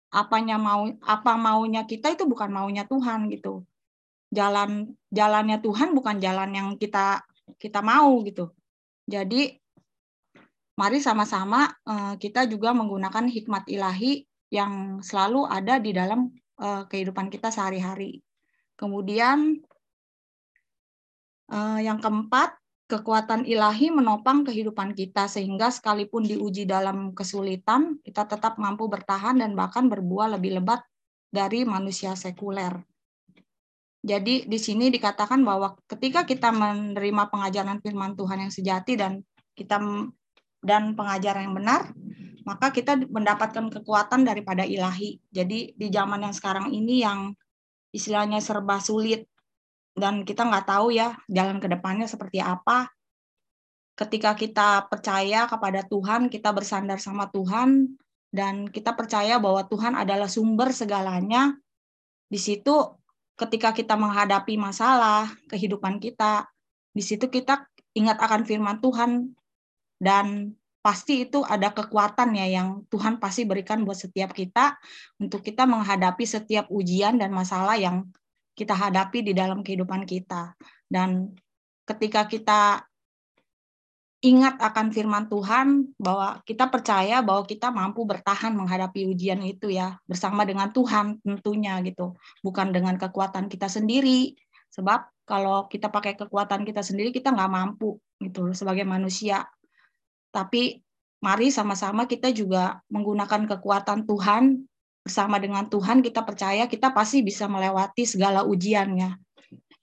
apanya 0.08 0.56
mau 0.56 0.88
apa 1.04 1.32
maunya 1.36 1.84
kita 1.84 2.16
itu 2.16 2.24
bukan 2.24 2.48
maunya 2.48 2.88
Tuhan 2.88 3.28
gitu. 3.28 3.68
Jalan 4.32 4.96
jalannya 5.12 5.60
Tuhan 5.60 5.92
bukan 5.92 6.16
jalan 6.18 6.50
yang 6.56 6.68
kita 6.80 7.20
kita 7.60 7.84
mau 7.84 8.24
gitu. 8.24 8.48
Jadi 9.04 9.61
mari 10.76 10.98
sama-sama 11.04 11.68
uh, 11.84 12.14
kita 12.16 12.48
juga 12.48 12.72
menggunakan 12.72 13.28
hikmat 13.28 13.68
ilahi 13.68 14.24
yang 14.52 15.00
selalu 15.04 15.48
ada 15.48 15.80
di 15.80 15.92
dalam 15.92 16.32
uh, 16.60 16.84
kehidupan 16.88 17.28
kita 17.32 17.52
sehari-hari. 17.52 18.20
Kemudian 18.76 19.60
uh, 21.52 21.80
yang 21.80 22.00
keempat, 22.00 22.56
kekuatan 22.88 23.48
ilahi 23.48 23.88
menopang 23.88 24.44
kehidupan 24.44 24.92
kita 24.92 25.24
sehingga 25.24 25.72
sekalipun 25.72 26.28
diuji 26.28 26.68
dalam 26.68 27.16
kesulitan, 27.16 27.96
kita 28.04 28.28
tetap 28.28 28.60
mampu 28.60 28.84
bertahan 28.88 29.40
dan 29.40 29.56
bahkan 29.56 29.88
berbuah 29.88 30.36
lebih 30.36 30.60
lebat 30.60 30.84
dari 31.32 31.64
manusia 31.64 32.12
sekuler. 32.12 32.76
Jadi 34.02 34.50
di 34.50 34.58
sini 34.58 34.90
dikatakan 34.90 35.40
bahwa 35.46 35.78
ketika 35.86 36.26
kita 36.26 36.50
menerima 36.50 37.30
pengajaran 37.30 37.78
firman 37.80 38.18
Tuhan 38.18 38.44
yang 38.44 38.52
sejati 38.52 38.98
dan 38.98 39.22
kita 39.54 39.78
dan 40.62 40.94
pengajaran 40.94 41.50
yang 41.50 41.56
benar, 41.58 41.90
maka 42.46 42.70
kita 42.70 42.98
mendapatkan 43.10 43.68
kekuatan 43.68 44.22
daripada 44.22 44.62
ilahi. 44.62 45.18
Jadi 45.34 45.74
di 45.74 45.86
zaman 45.90 46.22
yang 46.22 46.34
sekarang 46.34 46.70
ini 46.70 47.02
yang 47.02 47.34
istilahnya 47.90 48.38
serba 48.38 48.78
sulit 48.78 49.26
dan 49.92 50.24
kita 50.24 50.48
nggak 50.48 50.66
tahu 50.70 50.94
ya 50.94 51.18
jalan 51.28 51.60
ke 51.60 51.68
depannya 51.68 52.08
seperti 52.08 52.40
apa. 52.40 52.88
Ketika 53.92 54.32
kita 54.32 54.88
percaya 54.88 55.44
kepada 55.44 55.84
Tuhan, 55.84 56.32
kita 56.32 56.48
bersandar 56.56 56.96
sama 56.96 57.28
Tuhan, 57.28 57.92
dan 58.32 58.64
kita 58.72 58.96
percaya 58.96 59.36
bahwa 59.36 59.68
Tuhan 59.68 59.92
adalah 59.92 60.24
sumber 60.24 60.72
segalanya, 60.72 61.52
di 62.32 62.40
situ 62.40 62.72
ketika 63.36 63.76
kita 63.76 63.92
menghadapi 63.92 64.56
masalah 64.56 65.28
kehidupan 65.52 66.00
kita, 66.00 66.48
di 66.96 67.04
situ 67.04 67.28
kita 67.28 67.68
ingat 67.92 68.16
akan 68.16 68.48
firman 68.48 68.80
Tuhan 68.80 69.36
dan 70.02 70.58
pasti 70.82 71.30
itu 71.30 71.46
ada 71.46 71.70
kekuatan 71.70 72.34
ya 72.34 72.58
yang 72.58 72.82
Tuhan 72.90 73.22
pasti 73.22 73.46
berikan 73.46 73.86
buat 73.86 73.94
setiap 73.94 74.34
kita 74.34 74.74
untuk 75.22 75.46
kita 75.46 75.62
menghadapi 75.62 76.26
setiap 76.26 76.66
ujian 76.74 77.22
dan 77.22 77.30
masalah 77.30 77.78
yang 77.78 78.10
kita 78.58 78.74
hadapi 78.74 79.22
di 79.22 79.32
dalam 79.32 79.62
kehidupan 79.62 80.02
kita. 80.02 80.58
Dan 80.90 81.38
ketika 81.86 82.26
kita 82.26 82.82
ingat 84.22 84.58
akan 84.58 84.90
firman 84.90 85.30
Tuhan 85.30 85.94
bahwa 85.98 86.42
kita 86.42 86.66
percaya 86.66 87.22
bahwa 87.22 87.46
kita 87.46 87.70
mampu 87.70 88.02
bertahan 88.02 88.50
menghadapi 88.54 89.06
ujian 89.06 89.38
itu 89.46 89.70
ya 89.70 89.98
bersama 90.06 90.42
dengan 90.42 90.74
Tuhan 90.74 91.22
tentunya 91.22 91.78
gitu. 91.86 92.18
Bukan 92.42 92.74
dengan 92.74 92.98
kekuatan 92.98 93.46
kita 93.46 93.70
sendiri. 93.70 94.34
Sebab 94.74 95.26
kalau 95.30 95.70
kita 95.70 95.94
pakai 95.94 96.18
kekuatan 96.18 96.66
kita 96.66 96.82
sendiri 96.82 97.14
kita 97.14 97.30
nggak 97.30 97.50
mampu 97.54 98.02
gitu 98.18 98.50
sebagai 98.50 98.82
manusia 98.82 99.46
tapi 100.32 100.80
mari 101.22 101.54
sama-sama 101.54 102.10
kita 102.10 102.34
juga 102.34 102.82
menggunakan 102.90 103.46
kekuatan 103.56 104.08
Tuhan. 104.08 104.66
Bersama 105.02 105.42
dengan 105.42 105.66
Tuhan 105.66 105.98
kita 105.98 106.22
percaya 106.22 106.70
kita 106.70 106.94
pasti 106.94 107.26
bisa 107.26 107.50
melewati 107.50 108.06
segala 108.06 108.46
ujiannya 108.46 109.18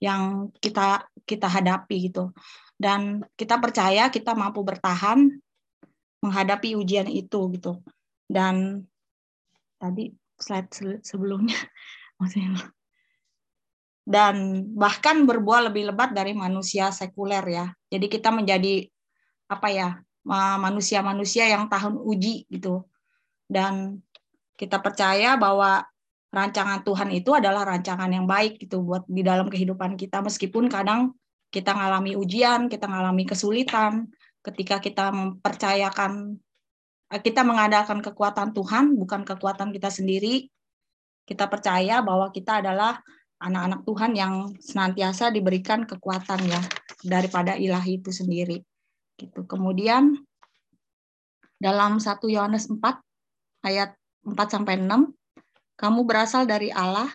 yang 0.00 0.48
kita 0.64 1.04
kita 1.28 1.44
hadapi 1.44 2.08
gitu. 2.08 2.32
Dan 2.80 3.20
kita 3.36 3.60
percaya 3.60 4.08
kita 4.08 4.32
mampu 4.32 4.64
bertahan 4.64 5.28
menghadapi 6.24 6.72
ujian 6.72 7.04
itu 7.04 7.52
gitu. 7.52 7.84
Dan 8.24 8.88
tadi 9.76 10.08
slide 10.40 10.72
sebelumnya. 11.04 11.60
Dan 14.08 14.64
bahkan 14.72 15.28
berbuah 15.28 15.68
lebih 15.68 15.92
lebat 15.92 16.16
dari 16.16 16.32
manusia 16.32 16.88
sekuler 16.88 17.44
ya. 17.44 17.68
Jadi 17.92 18.08
kita 18.08 18.32
menjadi 18.32 18.88
apa 19.52 19.68
ya 19.68 20.00
manusia-manusia 20.26 21.48
yang 21.48 21.66
tahun 21.72 21.96
uji 21.96 22.44
gitu 22.52 22.84
dan 23.48 24.04
kita 24.60 24.78
percaya 24.78 25.40
bahwa 25.40 25.82
rancangan 26.30 26.84
Tuhan 26.84 27.10
itu 27.10 27.34
adalah 27.34 27.66
rancangan 27.66 28.12
yang 28.12 28.28
baik 28.28 28.60
gitu 28.62 28.84
buat 28.84 29.08
di 29.08 29.24
dalam 29.24 29.48
kehidupan 29.48 29.98
kita 29.98 30.22
meskipun 30.22 30.70
kadang 30.70 31.16
kita 31.50 31.74
mengalami 31.74 32.14
ujian, 32.14 32.70
kita 32.70 32.86
mengalami 32.86 33.26
kesulitan, 33.26 34.06
ketika 34.40 34.78
kita 34.78 35.10
mempercayakan, 35.10 36.38
eh, 37.10 37.20
kita 37.20 37.42
mengandalkan 37.42 37.98
kekuatan 37.98 38.54
Tuhan, 38.54 38.94
bukan 38.94 39.26
kekuatan 39.26 39.74
kita 39.74 39.90
sendiri, 39.90 40.46
kita 41.26 41.50
percaya 41.50 42.00
bahwa 42.06 42.30
kita 42.30 42.62
adalah 42.62 43.02
anak-anak 43.42 43.82
Tuhan 43.82 44.12
yang 44.14 44.34
senantiasa 44.62 45.34
diberikan 45.34 45.82
kekuatan 45.84 46.40
ya 46.46 46.62
daripada 47.02 47.58
ilahi 47.58 47.98
itu 47.98 48.14
sendiri. 48.14 48.62
Gitu. 49.20 49.44
Kemudian 49.44 50.16
dalam 51.60 52.00
1 52.00 52.24
Yohanes 52.32 52.72
4 52.72 52.80
ayat 53.68 53.92
4 54.24 54.32
sampai 54.48 54.80
6, 54.80 55.12
kamu 55.76 56.00
berasal 56.08 56.48
dari 56.48 56.72
Allah 56.72 57.12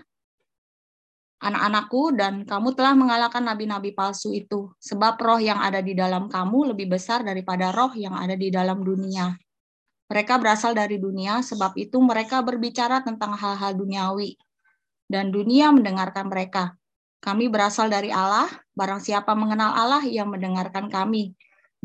anak-anakku, 1.45 2.15
dan 2.17 2.41
kamu 2.47 2.73
telah 2.73 2.97
mengalahkan 2.97 3.43
nabi-nabi 3.43 3.93
palsu 3.93 4.33
itu, 4.33 4.73
sebab 4.81 5.19
roh 5.21 5.37
yang 5.37 5.61
ada 5.61 5.83
di 5.83 5.93
dalam 5.93 6.25
kamu 6.25 6.73
lebih 6.73 6.97
besar 6.97 7.21
daripada 7.21 7.69
roh 7.69 7.93
yang 7.93 8.17
ada 8.17 8.33
di 8.33 8.49
dalam 8.49 8.81
dunia. 8.81 9.35
Mereka 10.09 10.41
berasal 10.41 10.73
dari 10.73 10.97
dunia, 10.97 11.45
sebab 11.45 11.77
itu 11.77 12.01
mereka 12.01 12.41
berbicara 12.41 13.05
tentang 13.05 13.37
hal-hal 13.37 13.77
duniawi, 13.77 14.33
dan 15.05 15.29
dunia 15.29 15.69
mendengarkan 15.69 16.33
mereka. 16.33 16.73
Kami 17.21 17.45
berasal 17.49 17.93
dari 17.93 18.09
Allah, 18.09 18.49
barang 18.73 19.01
siapa 19.01 19.37
mengenal 19.37 19.73
Allah, 19.73 20.01
ia 20.01 20.25
mendengarkan 20.25 20.89
kami. 20.89 21.33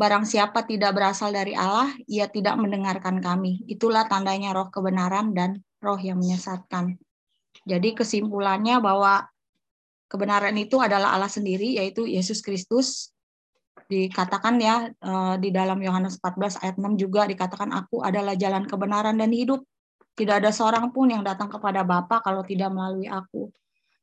Barang 0.00 0.24
siapa 0.24 0.64
tidak 0.64 0.96
berasal 0.96 1.28
dari 1.28 1.52
Allah, 1.52 1.92
ia 2.08 2.24
tidak 2.24 2.56
mendengarkan 2.56 3.20
kami. 3.20 3.60
Itulah 3.68 4.08
tandanya 4.08 4.56
roh 4.56 4.72
kebenaran 4.72 5.36
dan 5.36 5.60
roh 5.84 6.00
yang 6.00 6.16
menyesatkan. 6.16 6.96
Jadi 7.68 7.92
kesimpulannya 7.92 8.80
bahwa 8.80 9.28
kebenaran 10.08 10.56
itu 10.56 10.80
adalah 10.80 11.12
Allah 11.12 11.28
sendiri 11.28 11.76
yaitu 11.76 12.08
Yesus 12.08 12.40
Kristus 12.40 13.12
dikatakan 13.86 14.56
ya 14.56 14.88
eh, 14.88 15.34
di 15.38 15.52
dalam 15.52 15.76
Yohanes 15.78 16.16
14 16.16 16.64
ayat 16.64 16.76
6 16.80 16.96
juga 16.96 17.28
dikatakan 17.28 17.70
aku 17.70 18.00
adalah 18.00 18.34
jalan 18.34 18.64
kebenaran 18.64 19.20
dan 19.20 19.30
hidup 19.30 19.62
tidak 20.18 20.42
ada 20.42 20.50
seorang 20.50 20.90
pun 20.90 21.10
yang 21.10 21.22
datang 21.22 21.46
kepada 21.46 21.86
Bapa 21.86 22.22
kalau 22.22 22.42
tidak 22.46 22.70
melalui 22.70 23.10
aku 23.10 23.50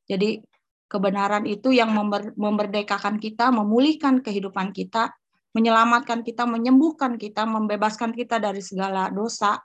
jadi 0.08 0.40
kebenaran 0.88 1.44
itu 1.44 1.72
yang 1.72 1.92
memerdekakan 2.36 3.20
kita 3.20 3.52
memulihkan 3.52 4.24
kehidupan 4.24 4.72
kita 4.72 5.12
menyelamatkan 5.56 6.20
kita 6.26 6.44
menyembuhkan 6.44 7.16
kita 7.16 7.48
membebaskan 7.48 8.12
kita 8.12 8.36
dari 8.42 8.60
segala 8.60 9.08
dosa. 9.08 9.60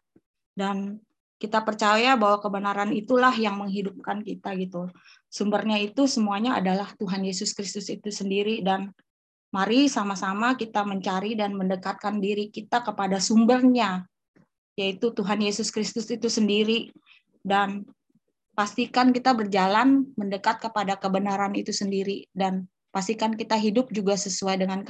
Dan 0.53 1.01
kita 1.41 1.59
percaya 1.65 2.15
bahwa 2.15 2.39
kebenaran 2.39 2.95
itulah 2.95 3.33
yang 3.35 3.59
menghidupkan 3.59 4.23
kita 4.23 4.55
gitu. 4.55 4.87
Sumbernya 5.27 5.75
itu 5.81 6.07
semuanya 6.07 6.55
adalah 6.61 6.93
Tuhan 6.95 7.25
Yesus 7.27 7.51
Kristus 7.51 7.91
itu 7.91 8.07
sendiri. 8.13 8.63
Dan 8.63 8.95
mari 9.51 9.91
sama-sama 9.91 10.55
kita 10.55 10.87
mencari 10.87 11.35
dan 11.35 11.57
mendekatkan 11.57 12.23
diri 12.23 12.47
kita 12.47 12.79
kepada 12.85 13.19
sumbernya 13.19 14.07
yaitu 14.73 15.13
Tuhan 15.13 15.37
Yesus 15.43 15.69
Kristus 15.69 16.09
itu 16.09 16.31
sendiri. 16.31 16.89
Dan 17.43 17.83
pastikan 18.55 19.11
kita 19.11 19.35
berjalan 19.35 20.07
mendekat 20.15 20.63
kepada 20.63 20.95
kebenaran 20.95 21.53
itu 21.59 21.75
sendiri. 21.75 22.29
Dan 22.31 22.71
pastikan 22.93 23.35
kita 23.35 23.59
hidup 23.59 23.91
juga 23.91 24.15
sesuai 24.15 24.63
dengan 24.63 24.85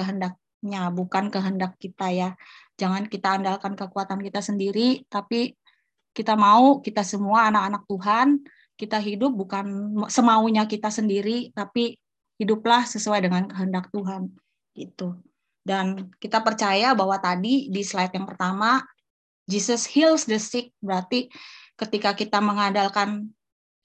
kehendaknya 0.63 0.95
bukan 0.95 1.27
kehendak 1.27 1.75
kita 1.75 2.07
ya. 2.15 2.29
Jangan 2.79 3.11
kita 3.11 3.35
andalkan 3.35 3.75
kekuatan 3.75 4.23
kita 4.23 4.39
sendiri 4.39 5.03
tapi 5.11 5.59
kita 6.15 6.39
mau 6.39 6.79
kita 6.79 7.03
semua 7.03 7.51
anak-anak 7.51 7.83
Tuhan 7.89 8.27
kita 8.73 8.97
hidup 8.97 9.33
bukan 9.37 9.65
semaunya 10.09 10.65
kita 10.65 10.89
sendiri 10.89 11.53
tapi 11.53 11.97
hiduplah 12.41 12.85
sesuai 12.89 13.21
dengan 13.21 13.45
kehendak 13.45 13.93
Tuhan 13.93 14.33
gitu 14.73 15.21
dan 15.61 16.09
kita 16.17 16.41
percaya 16.41 16.97
bahwa 16.97 17.21
tadi 17.21 17.69
di 17.69 17.81
slide 17.85 18.13
yang 18.13 18.25
pertama 18.25 18.81
Jesus 19.45 19.85
heals 19.85 20.25
the 20.25 20.41
sick 20.41 20.73
berarti 20.81 21.29
ketika 21.77 22.17
kita 22.17 22.41
mengandalkan 22.41 23.29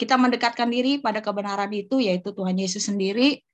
kita 0.01 0.17
mendekatkan 0.17 0.69
diri 0.69 1.01
pada 1.05 1.21
kebenaran 1.21 1.69
itu 1.73 2.01
yaitu 2.01 2.33
Tuhan 2.33 2.57
Yesus 2.57 2.89
sendiri 2.89 3.45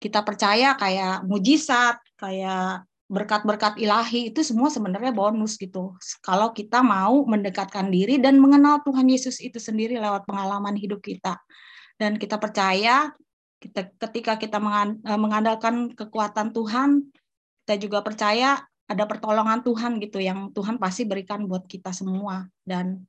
kita 0.00 0.24
percaya 0.24 0.74
kayak 0.80 1.28
mujizat 1.28 2.00
kayak 2.16 2.88
berkat-berkat 3.10 3.74
ilahi 3.82 4.30
itu 4.30 4.40
semua 4.46 4.70
sebenarnya 4.70 5.10
bonus 5.10 5.58
gitu. 5.58 5.98
Kalau 6.22 6.54
kita 6.54 6.78
mau 6.80 7.26
mendekatkan 7.26 7.90
diri 7.90 8.22
dan 8.22 8.38
mengenal 8.38 8.80
Tuhan 8.86 9.10
Yesus 9.10 9.42
itu 9.42 9.58
sendiri 9.58 9.98
lewat 9.98 10.24
pengalaman 10.30 10.78
hidup 10.78 11.02
kita. 11.02 11.34
Dan 11.98 12.16
kita 12.16 12.38
percaya 12.38 13.10
kita 13.60 13.92
ketika 13.98 14.40
kita 14.40 14.56
eh, 14.56 15.20
mengandalkan 15.20 15.92
kekuatan 15.92 16.54
Tuhan, 16.54 17.12
kita 17.66 17.74
juga 17.82 18.00
percaya 18.00 18.62
ada 18.86 19.04
pertolongan 19.06 19.60
Tuhan 19.66 19.98
gitu 19.98 20.22
yang 20.22 20.54
Tuhan 20.54 20.78
pasti 20.78 21.04
berikan 21.06 21.46
buat 21.46 21.66
kita 21.66 21.94
semua 21.94 22.46
dan 22.66 23.06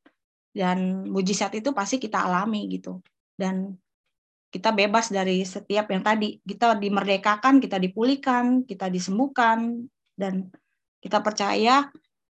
dan 0.51 1.07
mujizat 1.07 1.55
itu 1.55 1.71
pasti 1.77 2.01
kita 2.01 2.25
alami 2.25 2.67
gitu. 2.73 2.99
Dan 3.37 3.77
kita 4.51 4.75
bebas 4.75 5.07
dari 5.07 5.47
setiap 5.47 5.87
yang 5.89 6.03
tadi. 6.03 6.43
Kita 6.43 6.75
dimerdekakan, 6.75 7.63
kita 7.63 7.79
dipulihkan, 7.79 8.67
kita 8.67 8.91
disembuhkan 8.91 9.87
dan 10.19 10.51
kita 10.99 11.23
percaya 11.23 11.87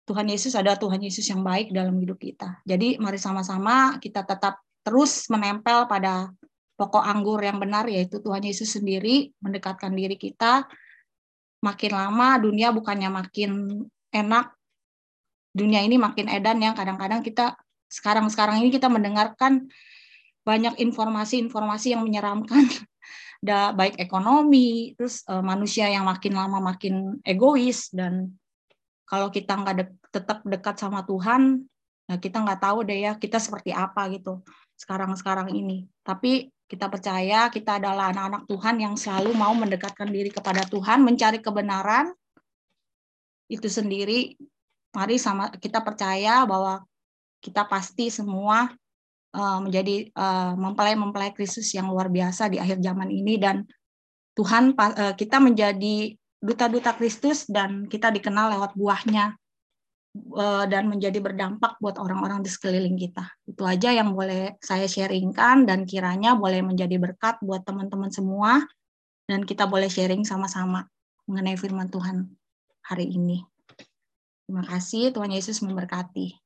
Tuhan 0.07 0.31
Yesus 0.31 0.55
ada 0.55 0.79
Tuhan 0.79 1.03
Yesus 1.03 1.27
yang 1.27 1.43
baik 1.43 1.75
dalam 1.75 1.99
hidup 1.99 2.15
kita. 2.15 2.63
Jadi 2.63 2.95
mari 3.03 3.19
sama-sama 3.19 3.99
kita 3.99 4.23
tetap 4.23 4.63
terus 4.85 5.27
menempel 5.27 5.85
pada 5.91 6.31
pokok 6.79 7.03
anggur 7.03 7.43
yang 7.43 7.59
benar 7.59 7.89
yaitu 7.91 8.23
Tuhan 8.23 8.47
Yesus 8.47 8.79
sendiri 8.79 9.35
mendekatkan 9.43 9.91
diri 9.91 10.15
kita. 10.15 10.63
Makin 11.59 11.91
lama 11.91 12.39
dunia 12.39 12.71
bukannya 12.71 13.09
makin 13.11 13.83
enak 14.13 14.55
dunia 15.55 15.83
ini 15.83 15.99
makin 15.99 16.27
edan 16.31 16.61
yang 16.61 16.75
kadang-kadang 16.77 17.23
kita 17.23 17.55
sekarang-sekarang 17.87 18.59
ini 18.59 18.69
kita 18.69 18.91
mendengarkan 18.91 19.71
banyak 20.45 20.77
informasi-informasi 20.77 21.97
yang 21.97 22.05
menyeramkan 22.05 22.63
da, 23.47 23.73
baik 23.73 23.97
ekonomi 23.97 24.93
terus 24.93 25.25
uh, 25.25 25.41
manusia 25.41 25.89
yang 25.89 26.05
makin 26.05 26.37
lama 26.37 26.61
makin 26.61 27.19
egois 27.25 27.89
dan 27.89 28.31
kalau 29.09 29.33
kita 29.33 29.57
nggak 29.57 29.75
de 29.75 29.85
tetap 30.13 30.45
dekat 30.45 30.77
sama 30.77 31.03
Tuhan 31.03 31.65
ya 32.05 32.21
kita 32.21 32.45
nggak 32.45 32.61
tahu 32.61 32.85
deh 32.85 33.09
ya 33.09 33.17
kita 33.17 33.41
seperti 33.41 33.73
apa 33.73 34.07
gitu 34.13 34.45
sekarang-sekarang 34.77 35.49
ini 35.49 35.89
tapi 36.05 36.53
Kita 36.65 36.89
percaya 36.89 37.45
kita 37.53 37.77
adalah 37.77 38.09
anak-anak 38.09 38.49
Tuhan 38.49 38.75
yang 38.81 38.95
selalu 38.97 39.37
mau 39.37 39.53
mendekatkan 39.53 40.09
diri 40.09 40.33
kepada 40.33 40.65
Tuhan, 40.65 41.05
mencari 41.05 41.37
kebenaran 41.37 42.09
itu 43.45 43.69
sendiri. 43.69 44.33
Mari 44.97 45.21
sama 45.21 45.53
kita 45.53 45.85
percaya 45.85 46.41
bahwa 46.49 46.81
kita 47.37 47.69
pasti 47.69 48.09
semua 48.09 48.73
uh, 49.35 49.59
menjadi 49.59 50.07
uh, 50.15 50.55
mempelai-mempelai 50.55 51.35
Kristus 51.35 51.75
yang 51.75 51.91
luar 51.91 52.07
biasa 52.07 52.47
di 52.47 52.57
akhir 52.57 52.79
zaman 52.79 53.11
ini 53.11 53.35
dan 53.35 53.67
Tuhan 54.35 54.71
uh, 54.75 55.13
kita 55.19 55.43
menjadi 55.43 56.15
duta-duta 56.39 56.95
Kristus 56.95 57.43
dan 57.51 57.91
kita 57.91 58.11
dikenal 58.15 58.55
lewat 58.55 58.73
buahnya 58.79 59.35
dan 60.71 60.87
menjadi 60.87 61.19
berdampak 61.19 61.75
buat 61.83 61.99
orang-orang 61.99 62.39
di 62.39 62.47
sekeliling 62.47 62.95
kita. 62.95 63.27
Itu 63.43 63.67
aja 63.67 63.91
yang 63.91 64.15
boleh 64.15 64.55
saya 64.63 64.87
sharingkan 64.87 65.67
dan 65.67 65.83
kiranya 65.83 66.39
boleh 66.39 66.63
menjadi 66.63 66.95
berkat 66.95 67.35
buat 67.43 67.67
teman-teman 67.67 68.07
semua 68.15 68.63
dan 69.27 69.43
kita 69.43 69.67
boleh 69.67 69.91
sharing 69.91 70.23
sama-sama 70.23 70.87
mengenai 71.27 71.59
firman 71.59 71.91
Tuhan 71.91 72.31
hari 72.85 73.11
ini. 73.11 73.43
Terima 74.45 74.63
kasih, 74.63 75.09
Tuhan 75.09 75.33
Yesus 75.33 75.59
memberkati. 75.65 76.37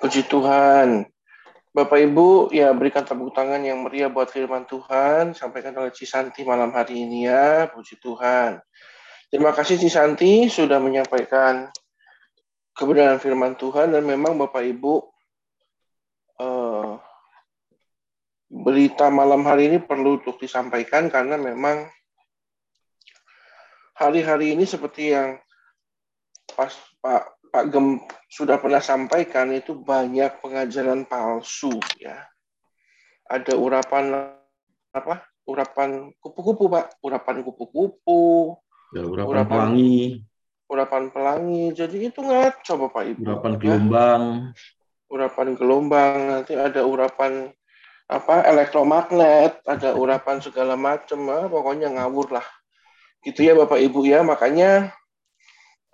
Puji 0.00 0.24
Tuhan. 0.24 1.04
Bapak 1.76 2.00
Ibu, 2.00 2.56
ya 2.56 2.72
berikan 2.72 3.04
tepuk 3.04 3.36
tangan 3.36 3.60
yang 3.60 3.84
meriah 3.84 4.08
buat 4.08 4.32
firman 4.32 4.64
Tuhan, 4.64 5.36
sampaikan 5.36 5.76
oleh 5.76 5.92
Cisanti 5.92 6.40
malam 6.40 6.72
hari 6.72 7.04
ini 7.04 7.28
ya, 7.28 7.68
puji 7.68 8.00
Tuhan. 8.00 8.64
Terima 9.28 9.52
kasih 9.52 9.76
Cisanti 9.76 10.48
sudah 10.48 10.80
menyampaikan 10.80 11.68
kebenaran 12.72 13.20
firman 13.20 13.60
Tuhan. 13.60 13.92
Dan 13.92 14.08
memang 14.08 14.40
Bapak 14.40 14.64
Ibu 14.64 14.94
eh, 16.40 16.92
berita 18.48 19.12
malam 19.12 19.44
hari 19.44 19.68
ini 19.68 19.76
perlu 19.76 20.16
untuk 20.16 20.40
disampaikan 20.40 21.12
karena 21.12 21.36
memang 21.36 21.92
hari-hari 24.00 24.56
ini 24.56 24.64
seperti 24.64 25.12
yang 25.12 25.36
pas 26.56 26.72
Pak 27.04 27.35
Pak 27.56 27.72
Gem 27.72 28.04
sudah 28.28 28.60
pernah 28.60 28.84
sampaikan 28.84 29.48
itu 29.48 29.72
banyak 29.80 30.44
pengajaran 30.44 31.08
palsu 31.08 31.72
ya. 31.96 32.28
Ada 33.32 33.56
urapan 33.56 34.12
apa? 34.92 35.24
Urapan 35.48 36.12
kupu-kupu, 36.20 36.68
Pak. 36.68 37.00
Urapan 37.00 37.40
kupu-kupu. 37.40 38.52
Ya, 38.92 39.08
urapan, 39.08 39.24
urapan 39.32 39.48
pelangi. 39.48 39.96
Urapan 40.68 41.02
pelangi. 41.08 41.64
Jadi 41.72 42.12
itu 42.12 42.20
ngaco 42.20 42.72
Bapak 42.76 43.02
Ibu. 43.16 43.20
Urapan 43.24 43.52
ya. 43.56 43.58
gelombang. 43.64 44.22
Urapan 45.08 45.48
gelombang. 45.56 46.18
Nanti 46.28 46.52
ada 46.60 46.84
urapan 46.84 47.32
apa 48.04 48.44
elektromagnet, 48.52 49.64
ada 49.64 49.96
urapan 49.96 50.44
segala 50.44 50.76
macam, 50.76 51.24
ah, 51.32 51.48
pokoknya 51.48 51.88
ngawur 51.88 52.36
lah. 52.36 52.44
Gitu 53.24 53.48
ya 53.48 53.56
Bapak 53.56 53.80
Ibu 53.80 54.04
ya. 54.04 54.20
Makanya 54.20 54.92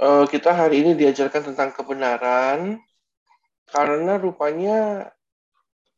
uh, 0.00 0.24
kita 0.30 0.54
hari 0.54 0.86
ini 0.86 0.96
diajarkan 0.96 1.52
tentang 1.52 1.74
kebenaran 1.74 2.80
karena 3.68 4.16
rupanya 4.16 5.10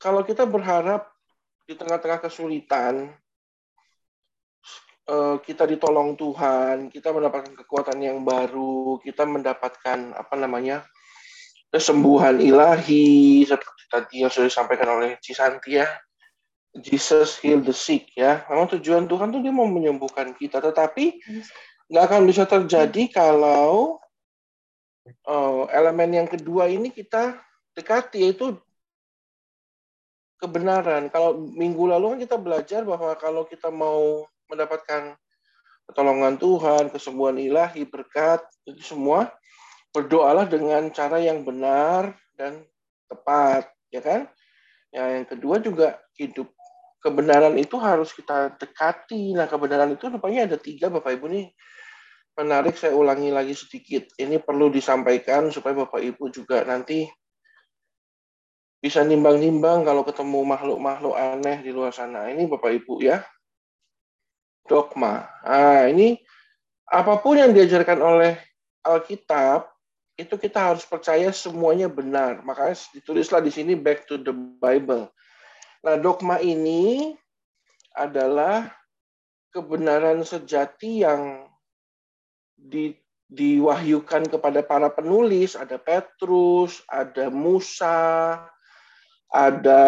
kalau 0.00 0.26
kita 0.26 0.46
berharap 0.46 1.10
di 1.64 1.74
tengah-tengah 1.78 2.20
kesulitan 2.22 3.14
uh, 5.08 5.36
kita 5.40 5.64
ditolong 5.68 6.16
Tuhan, 6.16 6.88
kita 6.92 7.12
mendapatkan 7.12 7.54
kekuatan 7.64 7.98
yang 8.00 8.20
baru, 8.24 9.00
kita 9.00 9.24
mendapatkan 9.24 10.12
apa 10.16 10.34
namanya 10.36 10.84
kesembuhan 11.72 12.38
ilahi 12.38 13.42
seperti 13.42 13.82
tadi 13.90 14.14
yang 14.22 14.30
sudah 14.30 14.46
disampaikan 14.48 14.88
oleh 14.94 15.18
Cisanti 15.18 15.80
ya. 15.80 15.88
Jesus 16.74 17.38
heal 17.38 17.62
the 17.62 17.70
sick 17.70 18.10
ya. 18.18 18.42
Memang 18.50 18.66
tujuan 18.78 19.06
Tuhan 19.06 19.30
tuh 19.30 19.38
dia 19.38 19.54
mau 19.54 19.66
menyembuhkan 19.66 20.34
kita, 20.34 20.58
tetapi 20.58 21.22
nggak 21.94 22.10
akan 22.10 22.26
bisa 22.26 22.42
terjadi 22.42 23.06
kalau 23.06 24.02
uh, 25.30 25.70
elemen 25.70 26.26
yang 26.26 26.26
kedua 26.26 26.66
ini 26.66 26.90
kita 26.90 27.38
dekati 27.78 28.26
yaitu 28.26 28.58
kebenaran. 30.42 31.06
Kalau 31.06 31.38
minggu 31.38 31.86
lalu 31.86 32.18
kan 32.18 32.20
kita 32.26 32.36
belajar 32.42 32.82
bahwa 32.82 33.14
kalau 33.14 33.46
kita 33.46 33.70
mau 33.70 34.26
mendapatkan 34.50 35.14
pertolongan 35.86 36.34
Tuhan, 36.34 36.90
kesembuhan 36.90 37.38
ilahi, 37.38 37.86
berkat, 37.86 38.42
itu 38.66 38.82
semua 38.82 39.30
berdoalah 39.94 40.50
dengan 40.50 40.90
cara 40.90 41.22
yang 41.22 41.46
benar 41.46 42.18
dan 42.34 42.66
tepat, 43.06 43.70
ya 43.94 44.02
kan? 44.02 44.26
Ya, 44.90 45.14
yang 45.14 45.30
kedua 45.30 45.62
juga 45.62 46.02
hidup 46.18 46.50
kebenaran 46.98 47.54
itu 47.54 47.78
harus 47.78 48.10
kita 48.10 48.50
dekati. 48.58 49.38
Nah, 49.38 49.46
kebenaran 49.46 49.94
itu 49.94 50.10
rupanya 50.10 50.50
ada 50.50 50.58
tiga, 50.58 50.90
Bapak 50.90 51.14
Ibu 51.14 51.30
nih 51.30 51.46
menarik 52.34 52.74
saya 52.74 52.94
ulangi 52.94 53.30
lagi 53.30 53.54
sedikit. 53.54 54.10
Ini 54.18 54.42
perlu 54.42 54.70
disampaikan 54.70 55.54
supaya 55.54 55.86
Bapak 55.86 56.02
Ibu 56.02 56.30
juga 56.34 56.66
nanti 56.66 57.06
bisa 58.82 59.00
nimbang-nimbang 59.00 59.86
kalau 59.86 60.04
ketemu 60.04 60.44
makhluk-makhluk 60.44 61.14
aneh 61.16 61.62
di 61.64 61.70
luar 61.72 61.94
sana. 61.94 62.28
Ini 62.28 62.44
Bapak 62.50 62.70
Ibu 62.84 63.00
ya. 63.00 63.22
Dogma. 64.66 65.24
Nah, 65.44 65.88
ini 65.88 66.18
apa 66.90 67.16
pun 67.20 67.40
yang 67.40 67.56
diajarkan 67.56 68.00
oleh 68.00 68.36
Alkitab 68.84 69.72
itu 70.14 70.34
kita 70.36 70.74
harus 70.74 70.84
percaya 70.84 71.32
semuanya 71.32 71.88
benar. 71.88 72.44
Makanya 72.44 72.76
ditulislah 72.92 73.40
di 73.40 73.50
sini 73.50 73.72
back 73.74 74.06
to 74.06 74.20
the 74.20 74.34
Bible. 74.34 75.10
Nah, 75.84 75.96
dogma 76.00 76.40
ini 76.40 77.12
adalah 77.94 78.72
kebenaran 79.52 80.26
sejati 80.26 81.06
yang 81.06 81.46
di, 82.64 82.96
diwahyukan 83.28 84.32
kepada 84.32 84.64
para 84.64 84.88
penulis, 84.88 85.52
ada 85.52 85.76
Petrus, 85.76 86.80
ada 86.88 87.28
Musa, 87.28 88.40
ada 89.28 89.84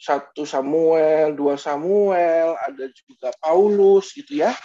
satu 0.00 0.48
Samuel, 0.48 1.36
dua 1.36 1.60
Samuel, 1.60 2.56
ada 2.56 2.88
juga 2.90 3.28
Paulus 3.38 4.16
gitu 4.16 4.40
ya. 4.40 4.56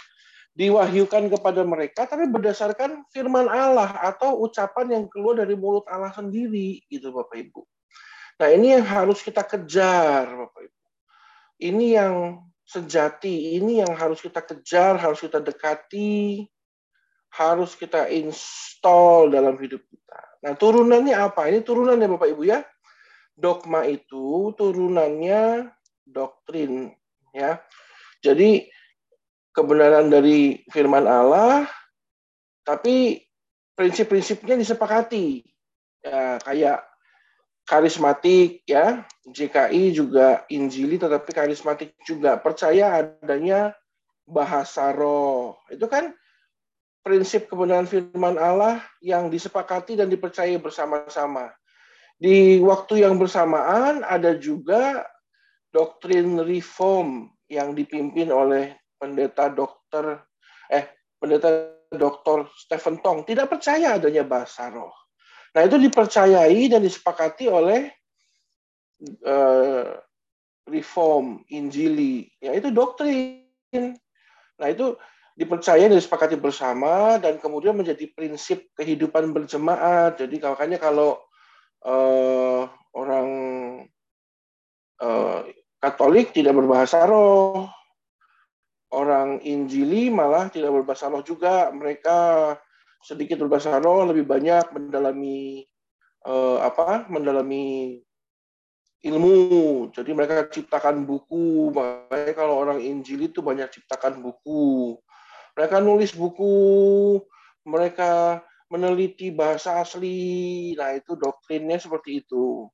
Diwahyukan 0.58 1.30
kepada 1.30 1.62
mereka 1.62 2.02
tapi 2.10 2.26
berdasarkan 2.26 3.06
firman 3.14 3.46
Allah 3.46 3.94
atau 4.02 4.42
ucapan 4.42 4.90
yang 4.98 5.04
keluar 5.06 5.38
dari 5.38 5.54
mulut 5.54 5.86
Allah 5.86 6.10
sendiri 6.10 6.82
gitu 6.90 7.14
Bapak 7.14 7.38
Ibu. 7.38 7.62
Nah, 8.42 8.48
ini 8.50 8.74
yang 8.74 8.82
harus 8.82 9.22
kita 9.22 9.46
kejar 9.46 10.26
Bapak 10.26 10.66
Ibu. 10.66 10.78
Ini 11.62 11.86
yang 12.02 12.14
sejati, 12.66 13.54
ini 13.58 13.86
yang 13.86 13.94
harus 13.94 14.18
kita 14.18 14.42
kejar, 14.42 14.98
harus 14.98 15.22
kita 15.22 15.38
dekati, 15.38 16.42
harus 17.34 17.76
kita 17.76 18.08
install 18.08 19.32
dalam 19.32 19.56
hidup 19.60 19.82
kita. 19.84 20.20
Nah, 20.44 20.52
turunannya 20.56 21.14
apa? 21.14 21.50
Ini 21.50 21.60
turunannya 21.62 22.08
Bapak 22.16 22.28
Ibu 22.32 22.42
ya. 22.46 22.64
Dogma 23.38 23.86
itu 23.86 24.50
turunannya 24.58 25.70
doktrin 26.02 26.90
ya. 27.30 27.62
Jadi 28.18 28.66
kebenaran 29.54 30.10
dari 30.10 30.66
firman 30.70 31.06
Allah 31.06 31.70
tapi 32.66 33.22
prinsip-prinsipnya 33.78 34.58
disepakati. 34.58 35.46
Ya, 36.02 36.42
kayak 36.42 36.82
karismatik 37.68 38.66
ya, 38.66 39.06
JKI 39.28 39.94
juga 39.94 40.42
Injili 40.50 40.98
tetapi 40.98 41.30
karismatik 41.30 41.94
juga 42.02 42.40
percaya 42.42 43.02
adanya 43.02 43.76
bahasa 44.26 44.90
roh. 44.90 45.62
Itu 45.70 45.86
kan 45.86 46.10
prinsip 47.08 47.48
kebenaran 47.48 47.88
firman 47.88 48.36
Allah 48.36 48.84
yang 49.00 49.32
disepakati 49.32 49.96
dan 49.96 50.12
dipercayai 50.12 50.60
bersama-sama. 50.60 51.48
Di 52.20 52.60
waktu 52.60 53.08
yang 53.08 53.16
bersamaan 53.16 54.04
ada 54.04 54.36
juga 54.36 55.08
doktrin 55.72 56.36
reform 56.44 57.32
yang 57.48 57.72
dipimpin 57.72 58.28
oleh 58.28 58.76
pendeta 59.00 59.48
dokter 59.48 60.20
eh 60.68 60.84
pendeta 61.16 61.72
dokter 61.88 62.44
Stephen 62.52 63.00
Tong 63.00 63.24
tidak 63.24 63.48
percaya 63.48 63.96
adanya 63.96 64.28
bahasa 64.28 64.68
roh. 64.68 64.92
Nah, 65.56 65.64
itu 65.64 65.80
dipercayai 65.80 66.68
dan 66.68 66.84
disepakati 66.84 67.48
oleh 67.48 67.88
uh, 69.24 69.96
reform 70.68 71.40
Injili, 71.48 72.28
yaitu 72.44 72.68
doktrin. 72.68 73.96
Nah, 74.60 74.68
itu 74.68 74.92
dipercaya 75.38 75.86
dan 75.86 75.94
disepakati 75.94 76.34
bersama 76.34 77.14
dan 77.22 77.38
kemudian 77.38 77.78
menjadi 77.78 78.10
prinsip 78.10 78.74
kehidupan 78.74 79.30
berjemaat. 79.30 80.18
Jadi 80.18 80.42
makanya 80.42 80.82
kalau 80.82 81.22
uh, 81.86 82.66
orang 82.90 83.28
uh, 84.98 85.46
Katolik 85.78 86.34
tidak 86.34 86.58
berbahasa 86.58 87.06
roh, 87.06 87.70
orang 88.90 89.38
Injili 89.46 90.10
malah 90.10 90.50
tidak 90.50 90.74
berbahasa 90.74 91.06
roh 91.06 91.22
juga. 91.22 91.70
Mereka 91.70 92.18
sedikit 92.98 93.38
berbahasa 93.38 93.78
roh, 93.78 94.02
lebih 94.10 94.26
banyak 94.26 94.74
mendalami 94.74 95.62
uh, 96.26 96.66
apa? 96.66 97.06
Mendalami 97.06 97.94
ilmu. 99.06 99.94
Jadi 99.94 100.10
mereka 100.10 100.50
ciptakan 100.50 101.06
buku. 101.06 101.70
Makanya 101.70 102.34
kalau 102.34 102.58
orang 102.58 102.82
Injil 102.82 103.30
itu 103.30 103.38
banyak 103.38 103.70
ciptakan 103.70 104.18
buku. 104.18 104.98
Mereka 105.58 105.82
nulis 105.82 106.14
buku, 106.14 107.18
mereka 107.66 108.38
meneliti 108.70 109.34
bahasa 109.34 109.82
asli. 109.82 110.70
Nah, 110.78 110.94
itu 110.94 111.18
doktrinnya 111.18 111.82
seperti 111.82 112.22
itu. 112.22 112.70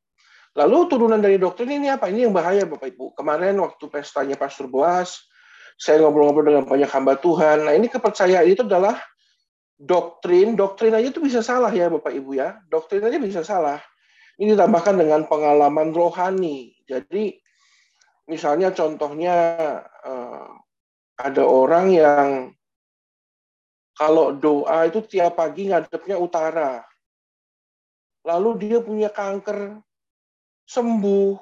Lalu 0.52 0.76
turunan 0.92 1.18
dari 1.18 1.40
doktrin 1.40 1.80
ini 1.80 1.88
apa? 1.88 2.12
Ini 2.12 2.28
yang 2.28 2.36
bahaya 2.36 2.68
Bapak 2.68 2.92
Ibu. 2.92 3.16
Kemarin 3.16 3.56
waktu 3.58 3.88
pestanya 3.88 4.36
Pastor 4.36 4.68
Boas, 4.68 5.24
saya 5.80 6.04
ngobrol-ngobrol 6.04 6.46
dengan 6.52 6.68
banyak 6.68 6.90
hamba 6.92 7.16
Tuhan. 7.16 7.66
Nah, 7.66 7.72
ini 7.72 7.88
kepercayaan 7.88 8.46
itu 8.46 8.62
adalah 8.62 9.00
doktrin. 9.80 10.54
Doktrin 10.54 10.94
aja 10.94 11.08
itu 11.08 11.24
bisa 11.24 11.40
salah 11.42 11.72
ya 11.72 11.90
Bapak 11.90 12.12
Ibu 12.12 12.36
ya. 12.36 12.60
Doktrin 12.68 13.02
aja 13.02 13.18
bisa 13.18 13.40
salah. 13.42 13.80
Ini 14.36 14.54
ditambahkan 14.54 14.94
dengan 14.94 15.24
pengalaman 15.24 15.90
rohani. 15.90 16.74
Jadi 16.84 17.34
misalnya 18.30 18.70
contohnya 18.76 19.34
eh, 20.04 20.50
ada 21.18 21.42
orang 21.42 21.86
yang 21.90 22.28
kalau 23.94 24.34
doa 24.34 24.90
itu 24.90 24.98
tiap 25.06 25.38
pagi 25.38 25.70
ngadepnya 25.70 26.18
utara. 26.18 26.82
Lalu 28.26 28.50
dia 28.66 28.78
punya 28.82 29.06
kanker 29.06 29.78
sembuh. 30.66 31.38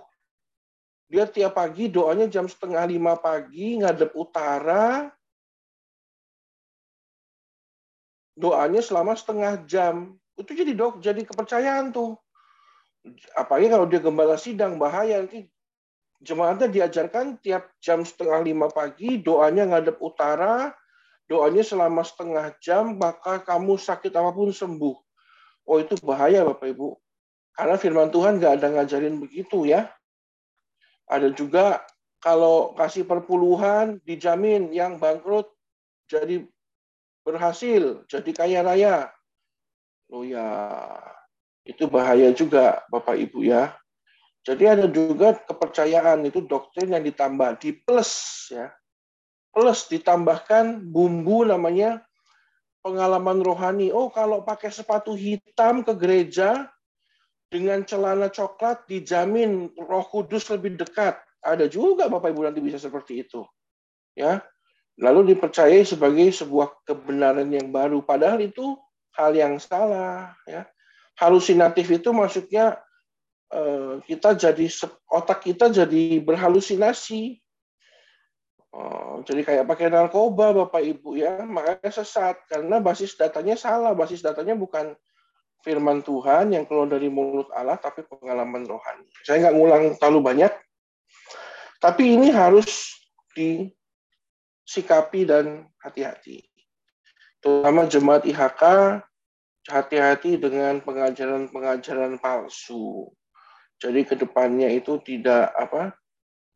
Dia 1.08 1.28
tiap 1.28 1.56
pagi 1.56 1.88
doanya 1.88 2.28
jam 2.28 2.48
setengah 2.48 2.84
lima 2.88 3.16
pagi 3.16 3.80
ngadep 3.80 4.12
utara. 4.12 5.08
Doanya 8.36 8.80
selama 8.84 9.16
setengah 9.16 9.64
jam. 9.64 10.16
Itu 10.36 10.52
jadi 10.52 10.72
dok, 10.76 11.00
jadi 11.00 11.20
kepercayaan 11.24 11.92
tuh. 11.92 12.16
Apalagi 13.36 13.68
kalau 13.72 13.86
dia 13.88 14.00
gembala 14.00 14.36
sidang 14.36 14.76
bahaya 14.80 15.24
nanti 15.24 15.48
jemaatnya 16.22 16.70
diajarkan 16.70 17.36
tiap 17.42 17.68
jam 17.82 18.06
setengah 18.06 18.40
lima 18.40 18.70
pagi 18.70 19.18
doanya 19.20 19.68
ngadep 19.68 19.98
utara, 19.98 20.72
doanya 21.32 21.64
selama 21.64 22.04
setengah 22.04 22.52
jam, 22.60 23.00
maka 23.00 23.40
kamu 23.40 23.80
sakit 23.80 24.12
apa 24.12 24.36
pun 24.36 24.52
sembuh. 24.52 24.96
Oh 25.64 25.80
itu 25.80 25.96
bahaya 26.04 26.44
Bapak 26.44 26.68
Ibu. 26.76 26.92
Karena 27.56 27.80
firman 27.80 28.12
Tuhan 28.12 28.36
nggak 28.36 28.60
ada 28.60 28.68
ngajarin 28.76 29.16
begitu 29.16 29.64
ya. 29.64 29.88
Ada 31.08 31.32
juga 31.32 31.80
kalau 32.20 32.76
kasih 32.76 33.08
perpuluhan 33.08 33.96
dijamin 34.04 34.76
yang 34.76 35.00
bangkrut 35.00 35.48
jadi 36.12 36.44
berhasil, 37.24 38.04
jadi 38.12 38.30
kaya 38.36 38.60
raya. 38.60 38.96
Oh 40.12 40.28
ya, 40.28 40.44
itu 41.64 41.88
bahaya 41.88 42.28
juga 42.36 42.84
Bapak 42.92 43.16
Ibu 43.16 43.48
ya. 43.48 43.72
Jadi 44.44 44.68
ada 44.68 44.84
juga 44.90 45.32
kepercayaan 45.32 46.28
itu 46.28 46.44
doktrin 46.44 46.92
yang 46.92 47.06
ditambah 47.06 47.56
di 47.62 47.72
plus 47.72 48.12
ya 48.52 48.68
plus 49.52 49.86
ditambahkan 49.92 50.80
bumbu 50.80 51.44
namanya 51.44 52.00
pengalaman 52.82 53.44
rohani. 53.44 53.92
Oh, 53.94 54.08
kalau 54.10 54.42
pakai 54.42 54.72
sepatu 54.72 55.14
hitam 55.14 55.86
ke 55.86 55.92
gereja 55.94 56.66
dengan 57.52 57.84
celana 57.84 58.32
coklat 58.32 58.88
dijamin 58.88 59.68
Roh 59.76 60.06
Kudus 60.08 60.48
lebih 60.48 60.80
dekat. 60.80 61.20
Ada 61.44 61.68
juga 61.68 62.08
Bapak 62.08 62.32
Ibu 62.32 62.48
nanti 62.48 62.64
bisa 62.64 62.80
seperti 62.80 63.28
itu. 63.28 63.44
Ya. 64.16 64.40
Lalu 64.96 65.36
dipercayai 65.36 65.84
sebagai 65.84 66.32
sebuah 66.32 66.84
kebenaran 66.88 67.48
yang 67.52 67.68
baru 67.72 68.04
padahal 68.04 68.40
itu 68.44 68.76
hal 69.16 69.32
yang 69.36 69.60
salah, 69.60 70.36
ya. 70.48 70.64
Halusinatif 71.20 71.92
itu 71.92 72.08
maksudnya 72.12 72.80
eh, 73.52 74.00
kita 74.08 74.32
jadi 74.32 74.64
otak 75.12 75.44
kita 75.44 75.68
jadi 75.68 76.24
berhalusinasi 76.24 77.41
Oh, 78.72 79.20
jadi 79.28 79.44
kayak 79.44 79.68
pakai 79.68 79.92
narkoba 79.92 80.56
Bapak 80.64 80.80
Ibu 80.80 81.20
ya, 81.20 81.44
makanya 81.44 81.92
sesat 81.92 82.40
karena 82.48 82.80
basis 82.80 83.12
datanya 83.20 83.52
salah, 83.52 83.92
basis 83.92 84.24
datanya 84.24 84.56
bukan 84.56 84.96
firman 85.60 86.00
Tuhan 86.00 86.56
yang 86.56 86.64
keluar 86.64 86.88
dari 86.88 87.12
mulut 87.12 87.52
Allah 87.52 87.76
tapi 87.76 88.00
pengalaman 88.08 88.64
rohani. 88.64 89.04
Saya 89.28 89.44
nggak 89.44 89.56
ngulang 89.60 89.84
terlalu 90.00 90.20
banyak, 90.24 90.52
tapi 91.84 92.16
ini 92.16 92.32
harus 92.32 92.96
disikapi 93.36 95.28
dan 95.28 95.68
hati-hati. 95.84 96.40
Terutama 97.44 97.84
jemaat 97.84 98.24
IHK 98.24 98.62
hati-hati 99.68 100.40
dengan 100.40 100.80
pengajaran-pengajaran 100.80 102.16
palsu. 102.24 103.12
Jadi 103.76 104.00
ke 104.08 104.14
depannya 104.16 104.72
itu 104.72 104.96
tidak 105.04 105.50
apa 105.58 105.92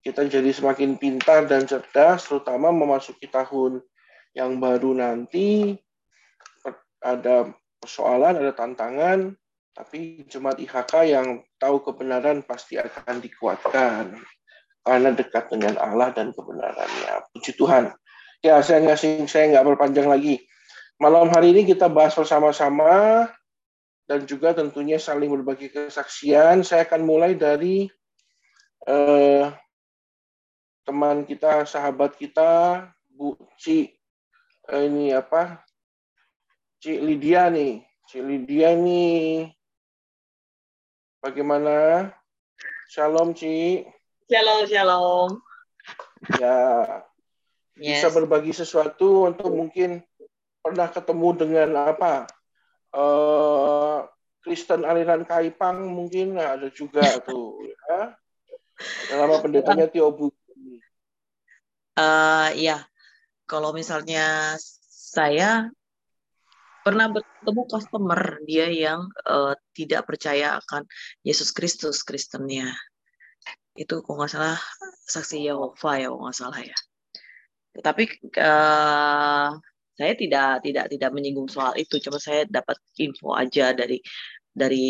kita 0.07 0.23
jadi 0.31 0.55
semakin 0.55 0.95
pintar 1.03 1.51
dan 1.51 1.67
cerdas, 1.67 2.31
terutama 2.31 2.71
memasuki 2.71 3.27
tahun 3.27 3.83
yang 4.39 4.63
baru 4.63 4.95
nanti 4.95 5.75
ada 7.03 7.51
persoalan, 7.83 8.39
ada 8.39 8.55
tantangan, 8.55 9.35
tapi 9.75 10.23
jemaat 10.31 10.63
IHK 10.63 10.95
yang 11.11 11.43
tahu 11.59 11.83
kebenaran 11.83 12.47
pasti 12.47 12.79
akan 12.79 13.19
dikuatkan 13.19 14.15
karena 14.87 15.11
dekat 15.11 15.51
dengan 15.51 15.75
Allah 15.83 16.15
dan 16.15 16.31
kebenarannya. 16.31 17.27
Puji 17.35 17.59
Tuhan. 17.59 17.91
Ya, 18.47 18.63
saya 18.63 18.87
nggak 18.87 19.27
saya 19.27 19.51
nggak 19.51 19.75
berpanjang 19.75 20.07
lagi. 20.07 20.39
Malam 21.03 21.35
hari 21.35 21.51
ini 21.51 21.67
kita 21.67 21.91
bahas 21.91 22.15
bersama-sama 22.15 23.27
dan 24.07 24.23
juga 24.23 24.55
tentunya 24.55 25.03
saling 25.03 25.35
berbagi 25.35 25.67
kesaksian. 25.67 26.63
Saya 26.63 26.87
akan 26.87 27.03
mulai 27.03 27.35
dari 27.35 27.91
eh, 28.87 29.45
teman 30.87 31.27
kita, 31.27 31.67
sahabat 31.67 32.15
kita, 32.15 32.87
Bu 33.11 33.35
Ci 33.59 33.91
eh, 34.71 34.83
ini 34.87 35.11
apa? 35.11 35.59
Ci 36.79 37.03
Lydia 37.03 37.51
nih. 37.51 37.83
Ci 38.07 38.23
Lydia 38.23 38.79
nih 38.79 39.51
bagaimana? 41.19 42.09
Shalom 42.87 43.35
Ci. 43.35 43.83
Shalom, 44.31 44.63
shalom. 44.71 45.31
Ya. 46.39 47.03
Yes. 47.75 48.07
Bisa 48.07 48.09
berbagi 48.15 48.55
sesuatu 48.55 49.27
untuk 49.27 49.51
mungkin 49.51 50.07
pernah 50.63 50.87
ketemu 50.87 51.29
dengan 51.35 51.71
apa? 51.91 52.31
Eh 52.95 53.99
Kristen 54.47 54.87
aliran 54.87 55.27
Kaipang 55.27 55.83
mungkin 55.83 56.39
ada 56.39 56.71
juga 56.71 57.03
tuh 57.27 57.59
ya. 57.67 58.15
Nama 59.11 59.43
pendetanya 59.43 59.91
Tio 59.91 60.15
Bu 60.15 60.31
Uh, 61.97 62.53
ya, 62.53 62.85
kalau 63.49 63.73
misalnya 63.73 64.55
saya 64.89 65.73
pernah 66.85 67.11
bertemu 67.11 67.63
customer 67.67 68.39
dia 68.47 68.71
yang 68.71 69.11
uh, 69.27 69.57
tidak 69.75 70.07
percaya 70.07 70.61
akan 70.63 70.87
Yesus 71.27 71.51
Kristus 71.51 72.07
Kristennya. 72.07 72.71
Itu 73.75 74.07
kalau 74.07 74.23
nggak 74.23 74.31
salah 74.31 74.59
saksi 75.09 75.51
Yehova 75.51 75.99
ya 75.99 76.13
kalau 76.13 76.29
nggak 76.29 76.39
salah 76.39 76.61
ya. 76.63 76.79
Tapi 77.77 78.05
uh, 78.39 79.51
saya 79.97 80.13
tidak 80.15 80.63
tidak 80.63 80.87
tidak 80.93 81.11
menyinggung 81.11 81.49
soal 81.49 81.73
itu, 81.81 81.97
cuma 82.05 82.21
saya 82.21 82.45
dapat 82.45 82.77
info 83.01 83.33
aja 83.33 83.73
dari 83.73 83.99
dari 84.57 84.89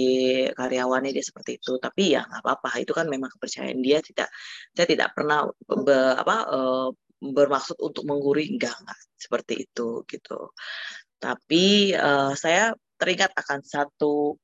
karyawannya 0.55 1.11
dia 1.11 1.25
seperti 1.27 1.59
itu. 1.59 1.83
Tapi 1.83 2.15
ya 2.15 2.23
nggak 2.23 2.43
apa-apa 2.47 2.71
itu 2.79 2.93
kan 2.95 3.11
memang 3.11 3.31
kepercayaan 3.35 3.83
dia 3.83 3.99
tidak 3.99 4.31
saya 4.73 4.87
tidak 4.87 5.11
pernah 5.13 5.51
be, 5.67 5.99
apa 6.15 6.37
uh, 6.47 6.89
bermaksud 7.19 7.77
untuk 7.83 8.07
mengguri 8.07 8.55
enggak 8.55 8.79
enggak 8.79 9.01
seperti 9.19 9.67
itu 9.67 10.07
gitu. 10.07 10.55
Tapi 11.19 11.97
uh, 11.99 12.33
saya 12.39 12.71
teringat 12.97 13.35
akan 13.35 13.61
satu 13.67 14.39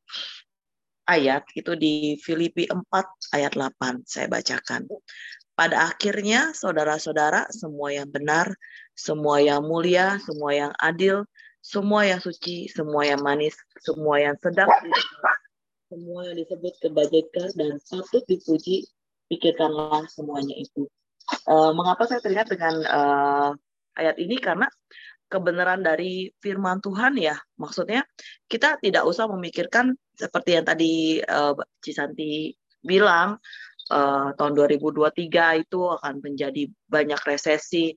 ayat 1.06 1.46
itu 1.54 1.72
di 1.78 2.18
Filipi 2.18 2.66
4 2.68 3.36
ayat 3.36 3.52
8 3.54 4.02
saya 4.08 4.26
bacakan. 4.26 4.90
Pada 5.52 5.92
akhirnya 5.92 6.56
saudara-saudara 6.56 7.52
semua 7.52 7.92
yang 7.92 8.08
benar 8.08 8.56
semua 8.96 9.40
yang 9.40 9.60
mulia 9.64 10.16
semua 10.24 10.50
yang 10.56 10.72
adil 10.80 11.28
semua 11.62 12.02
yang 12.02 12.18
suci, 12.18 12.66
semua 12.66 13.06
yang 13.06 13.22
manis, 13.22 13.54
semua 13.78 14.18
yang 14.18 14.34
sedap, 14.42 14.68
semua 15.86 16.26
yang 16.26 16.36
disebut 16.42 16.74
kebaikan 16.82 17.48
dan 17.54 17.78
patut 17.86 18.22
dipuji, 18.26 18.90
pikirkanlah 19.30 20.04
semuanya 20.10 20.58
itu. 20.58 20.90
Uh, 21.46 21.70
mengapa 21.72 22.04
saya 22.10 22.18
teringat 22.18 22.50
dengan 22.50 22.74
uh, 22.82 23.50
ayat 23.94 24.18
ini? 24.18 24.42
Karena 24.42 24.66
kebenaran 25.30 25.80
dari 25.80 26.28
firman 26.42 26.82
Tuhan 26.82 27.16
ya, 27.16 27.38
maksudnya 27.56 28.04
kita 28.50 28.82
tidak 28.82 29.06
usah 29.06 29.30
memikirkan 29.30 29.94
seperti 30.12 30.58
yang 30.58 30.66
tadi 30.66 31.22
uh, 31.22 31.56
Cisanti 31.80 32.52
bilang, 32.82 33.38
uh, 33.94 34.34
tahun 34.34 34.52
2023 34.58 35.62
itu 35.62 35.80
akan 35.88 36.14
menjadi 36.20 36.68
banyak 36.90 37.20
resesi, 37.24 37.94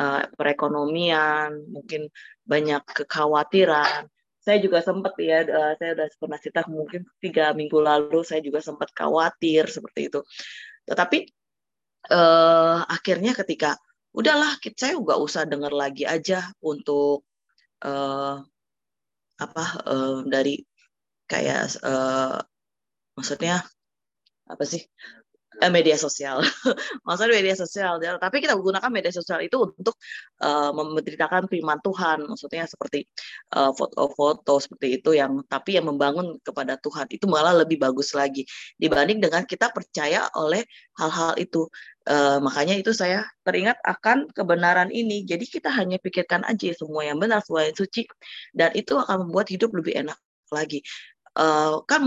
uh, 0.00 0.26
perekonomian, 0.34 1.62
mungkin 1.70 2.10
banyak 2.44 2.82
kekhawatiran. 2.84 4.08
saya 4.44 4.60
juga 4.60 4.84
sempat 4.84 5.16
ya, 5.16 5.40
uh, 5.40 5.72
saya 5.80 5.96
udah 5.96 6.08
pernah 6.20 6.36
cerita 6.36 6.68
mungkin 6.68 7.08
tiga 7.16 7.56
minggu 7.56 7.80
lalu 7.80 8.20
saya 8.28 8.44
juga 8.44 8.60
sempat 8.60 8.92
khawatir 8.92 9.64
seperti 9.72 10.12
itu. 10.12 10.20
Tetapi 10.84 11.18
uh, 12.12 12.84
akhirnya 12.84 13.32
ketika 13.32 13.80
udahlah 14.12 14.60
saya 14.76 15.00
nggak 15.00 15.16
usah 15.16 15.48
dengar 15.48 15.72
lagi 15.72 16.04
aja 16.04 16.52
untuk 16.60 17.24
uh, 17.88 18.44
apa 19.40 19.64
uh, 19.88 20.20
dari 20.28 20.60
kayak 21.24 21.80
uh, 21.80 22.38
maksudnya 23.16 23.64
apa 24.44 24.64
sih 24.68 24.84
eh, 25.62 25.70
media 25.70 25.94
sosial. 25.94 26.40
Maksudnya 27.06 27.34
media 27.38 27.54
sosial. 27.54 28.00
Tapi 28.00 28.36
kita 28.42 28.58
menggunakan 28.58 28.90
media 28.90 29.12
sosial 29.14 29.44
itu 29.44 29.60
untuk 29.62 29.94
uh, 30.42 30.74
memberitakan 30.74 31.46
firman 31.46 31.78
Tuhan. 31.84 32.26
Maksudnya 32.26 32.64
seperti 32.66 33.06
foto-foto 33.50 34.58
uh, 34.58 34.60
seperti 34.62 35.02
itu 35.02 35.14
yang 35.14 35.44
tapi 35.46 35.78
yang 35.78 35.86
membangun 35.86 36.38
kepada 36.42 36.74
Tuhan 36.80 37.06
itu 37.12 37.26
malah 37.30 37.54
lebih 37.54 37.78
bagus 37.78 38.16
lagi 38.16 38.42
dibanding 38.80 39.22
dengan 39.22 39.46
kita 39.46 39.70
percaya 39.70 40.26
oleh 40.34 40.66
hal-hal 40.98 41.38
itu. 41.38 41.68
Uh, 42.04 42.36
makanya 42.44 42.76
itu 42.76 42.92
saya 42.92 43.24
teringat 43.48 43.80
akan 43.80 44.28
kebenaran 44.36 44.92
ini. 44.92 45.24
Jadi 45.24 45.48
kita 45.48 45.72
hanya 45.72 45.96
pikirkan 45.96 46.44
aja 46.44 46.76
semua 46.76 47.00
yang 47.08 47.16
benar, 47.16 47.40
semua 47.40 47.64
yang 47.64 47.76
suci, 47.76 48.04
dan 48.52 48.76
itu 48.76 48.92
akan 48.92 49.28
membuat 49.28 49.48
hidup 49.48 49.72
lebih 49.72 49.96
enak 50.04 50.18
lagi. 50.52 50.84
Uh, 51.34 51.80
kan 51.88 52.04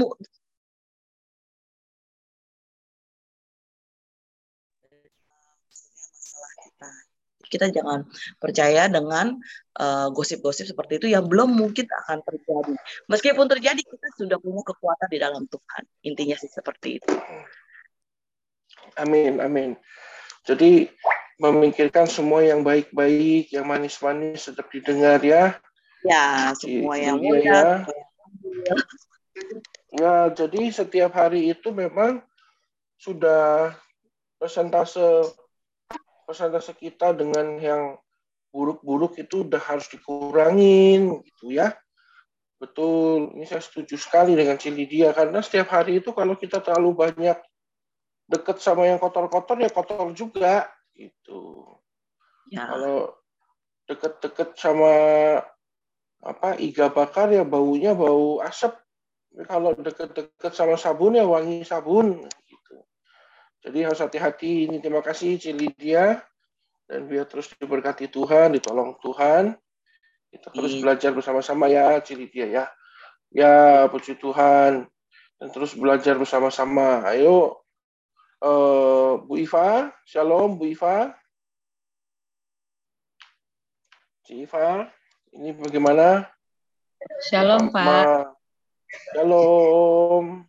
kita 7.47 7.71
jangan 7.71 8.03
percaya 8.37 8.91
dengan 8.91 9.39
eh, 9.79 10.07
gosip-gosip 10.11 10.67
uh, 10.67 10.69
seperti 10.75 10.93
itu 10.99 11.07
yang 11.11 11.25
belum 11.25 11.55
mungkin 11.55 11.87
akan 11.87 12.19
terjadi. 12.27 12.75
Meskipun 13.07 13.45
terjadi, 13.47 13.81
kita 13.81 14.07
sudah 14.19 14.37
punya 14.37 14.61
kekuatan 14.67 15.09
di 15.09 15.19
dalam 15.19 15.43
Tuhan. 15.47 15.83
Intinya 16.03 16.35
sih 16.35 16.51
seperti 16.51 17.01
itu. 17.01 17.13
Amin, 18.97 19.39
amin. 19.39 19.77
Jadi 20.47 20.89
memikirkan 21.37 22.09
semua 22.09 22.41
yang 22.41 22.65
baik-baik, 22.65 23.53
yang 23.53 23.69
manis-manis 23.69 24.49
tetap 24.49 24.67
didengar 24.73 25.21
ya. 25.21 25.59
Ya, 26.01 26.53
semua 26.57 26.97
yang 26.97 27.21
mulia. 27.21 27.85
Ya. 27.85 28.75
ya, 29.93 30.15
jadi 30.33 30.73
setiap 30.73 31.13
hari 31.13 31.53
itu 31.53 31.69
memang 31.69 32.25
sudah 32.97 33.77
persentase 34.41 35.29
persentase 36.27 36.75
kita 36.75 37.15
dengan 37.15 37.55
yang 37.63 37.95
buruk-buruk 38.51 39.15
itu 39.15 39.47
udah 39.47 39.63
harus 39.63 39.87
dikurangin 39.87 41.23
gitu 41.23 41.55
ya. 41.55 41.71
Betul, 42.57 43.37
ini 43.37 43.45
saya 43.45 43.61
setuju 43.61 43.95
sekali 43.95 44.33
dengan 44.33 44.57
Cili 44.57 44.89
dia 44.89 45.13
karena 45.13 45.39
setiap 45.39 45.71
hari 45.71 46.01
itu 46.01 46.11
kalau 46.11 46.33
kita 46.33 46.59
terlalu 46.59 47.07
banyak 47.07 47.37
deket 48.27 48.59
sama 48.59 48.89
yang 48.89 48.99
kotor-kotor 48.99 49.61
ya 49.61 49.71
kotor 49.71 50.11
juga 50.11 50.67
gitu. 50.97 51.63
Ya. 52.51 52.67
Kalau 52.67 53.15
deket-deket 53.87 54.59
sama 54.59 54.91
apa 56.17 56.57
iga 56.57 56.89
bakar 56.89 57.31
ya 57.31 57.45
baunya 57.47 57.93
bau 57.93 58.43
asap. 58.43 58.75
Kalau 59.45 59.77
deket-deket 59.77 60.51
sama 60.57 60.75
sabun 60.81 61.13
ya 61.13 61.29
wangi 61.29 61.61
sabun. 61.61 62.25
Jadi 63.65 63.79
harus 63.83 63.99
hati-hati. 63.99 64.69
Ini 64.69 64.77
terima 64.79 65.01
kasih 65.01 65.41
Cilidia 65.41 66.21
dan 66.87 67.09
biar 67.09 67.27
terus 67.27 67.51
diberkati 67.57 68.07
Tuhan, 68.07 68.55
ditolong 68.55 68.95
Tuhan. 69.01 69.57
Kita 70.27 70.51
terus 70.51 70.75
hmm. 70.75 70.81
belajar 70.83 71.11
bersama-sama 71.15 71.65
ya 71.71 71.99
Cilidia 72.03 72.47
ya. 72.47 72.65
Ya 73.33 73.85
puji 73.91 74.15
Tuhan 74.15 74.87
dan 75.37 75.47
terus 75.51 75.75
belajar 75.75 76.15
bersama-sama. 76.15 77.03
Ayo 77.07 77.59
uh, 78.41 79.19
Bu 79.19 79.35
Iva, 79.41 79.91
Shalom 80.07 80.55
Bu 80.55 80.71
Iva. 80.71 81.11
Ci 84.27 84.43
Iva, 84.43 84.87
ini 85.35 85.55
bagaimana? 85.55 86.27
Shalom 87.23 87.71
Pak. 87.71 88.35
Shalom 89.15 90.47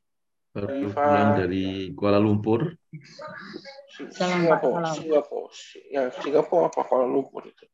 baru 0.59 0.91
pulang 0.91 1.31
dari 1.39 1.95
Kuala 1.95 2.19
Lumpur. 2.19 2.75
Singapura, 3.99 4.95
Singapura, 4.95 5.51
ya 5.91 6.11
Singapura 6.19 6.71
apa 6.71 6.83
Kuala 6.87 7.07
Lumpur 7.07 7.47
itu. 7.47 7.65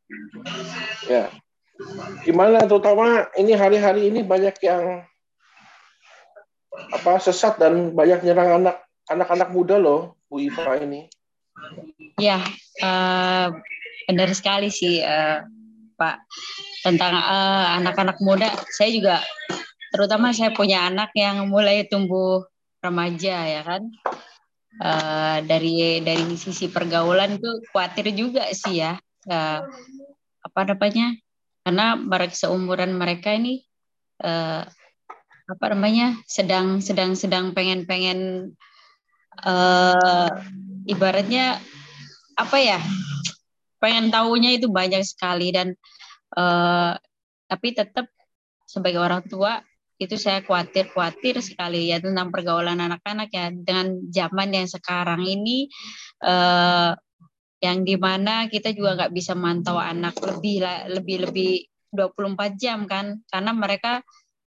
Ya, 1.08 1.32
gimana 2.24 2.64
terutama 2.64 3.28
ini 3.40 3.52
hari-hari 3.56 4.08
ini 4.12 4.20
banyak 4.24 4.56
yang 4.64 5.04
apa 6.92 7.12
sesat 7.20 7.56
dan 7.60 7.92
banyak 7.92 8.24
nyerang 8.24 8.64
anak 8.64 8.76
anak-anak 9.08 9.48
muda 9.52 9.76
loh, 9.80 10.16
Bu 10.28 10.40
Iva 10.40 10.80
ini. 10.80 11.08
Ya, 12.20 12.40
uh, 12.84 13.48
benar 14.08 14.32
sekali 14.32 14.68
sih 14.72 15.00
uh, 15.04 15.44
Pak 15.96 16.24
tentang 16.84 17.16
anak 17.16 17.80
anak-anak 17.80 18.18
muda. 18.20 18.48
Saya 18.72 18.90
juga 18.92 19.16
terutama 19.92 20.32
saya 20.32 20.50
punya 20.56 20.88
anak 20.88 21.12
yang 21.14 21.46
mulai 21.52 21.84
tumbuh 21.86 22.42
remaja 22.84 23.36
ya 23.48 23.62
kan? 23.64 23.82
Uh, 24.74 25.38
dari 25.46 26.02
dari 26.02 26.34
sisi 26.34 26.66
pergaulan 26.66 27.38
itu 27.38 27.62
khawatir 27.72 28.12
juga 28.12 28.44
sih 28.52 28.84
ya. 28.84 29.00
Uh, 29.24 29.64
apa 30.44 30.60
namanya? 30.68 31.16
Karena 31.64 31.96
mereka 31.96 32.36
seumuran 32.36 32.92
mereka 32.92 33.32
ini 33.32 33.64
uh, 34.20 34.68
apa 35.48 35.64
namanya? 35.72 36.20
Sedang 36.28 36.84
sedang 36.84 37.16
sedang 37.16 37.56
pengen 37.56 37.88
pengen 37.88 38.52
uh, 39.40 40.28
ibaratnya 40.84 41.56
apa 42.36 42.58
ya? 42.60 42.80
Pengen 43.80 44.12
tahunya 44.12 44.60
itu 44.60 44.68
banyak 44.68 45.00
sekali 45.06 45.54
dan 45.54 45.72
uh, 46.36 46.98
tapi 47.48 47.72
tetap 47.72 48.10
sebagai 48.66 48.98
orang 49.00 49.22
tua 49.24 49.62
itu 49.94 50.18
saya 50.18 50.42
khawatir 50.42 50.90
khawatir 50.90 51.38
sekali 51.38 51.94
ya 51.94 52.02
tentang 52.02 52.34
pergaulan 52.34 52.82
anak-anak 52.82 53.30
ya. 53.30 53.50
Dengan 53.54 54.02
zaman 54.10 54.48
yang 54.50 54.66
sekarang 54.66 55.22
ini 55.22 55.70
eh, 56.22 56.92
yang 57.62 57.78
di 57.86 57.96
mana 57.96 58.50
kita 58.50 58.74
juga 58.76 58.98
nggak 58.98 59.12
bisa 59.14 59.32
mantau 59.32 59.80
anak 59.80 60.18
lebih 60.20 60.66
lebih 60.90 61.16
lebih 61.30 61.52
24 61.94 62.58
jam 62.58 62.84
kan. 62.90 63.22
Karena 63.30 63.54
mereka 63.54 64.02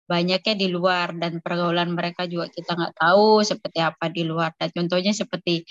banyaknya 0.07 0.55
di 0.55 0.69
luar 0.71 1.17
dan 1.17 1.41
pergaulan 1.41 1.95
mereka 1.95 2.27
juga 2.29 2.51
kita 2.51 2.77
nggak 2.79 2.95
tahu 2.99 3.43
seperti 3.43 3.79
apa 3.83 4.07
di 4.09 4.23
luar. 4.23 4.55
Dan 4.55 4.71
contohnya 4.71 5.11
seperti 5.11 5.67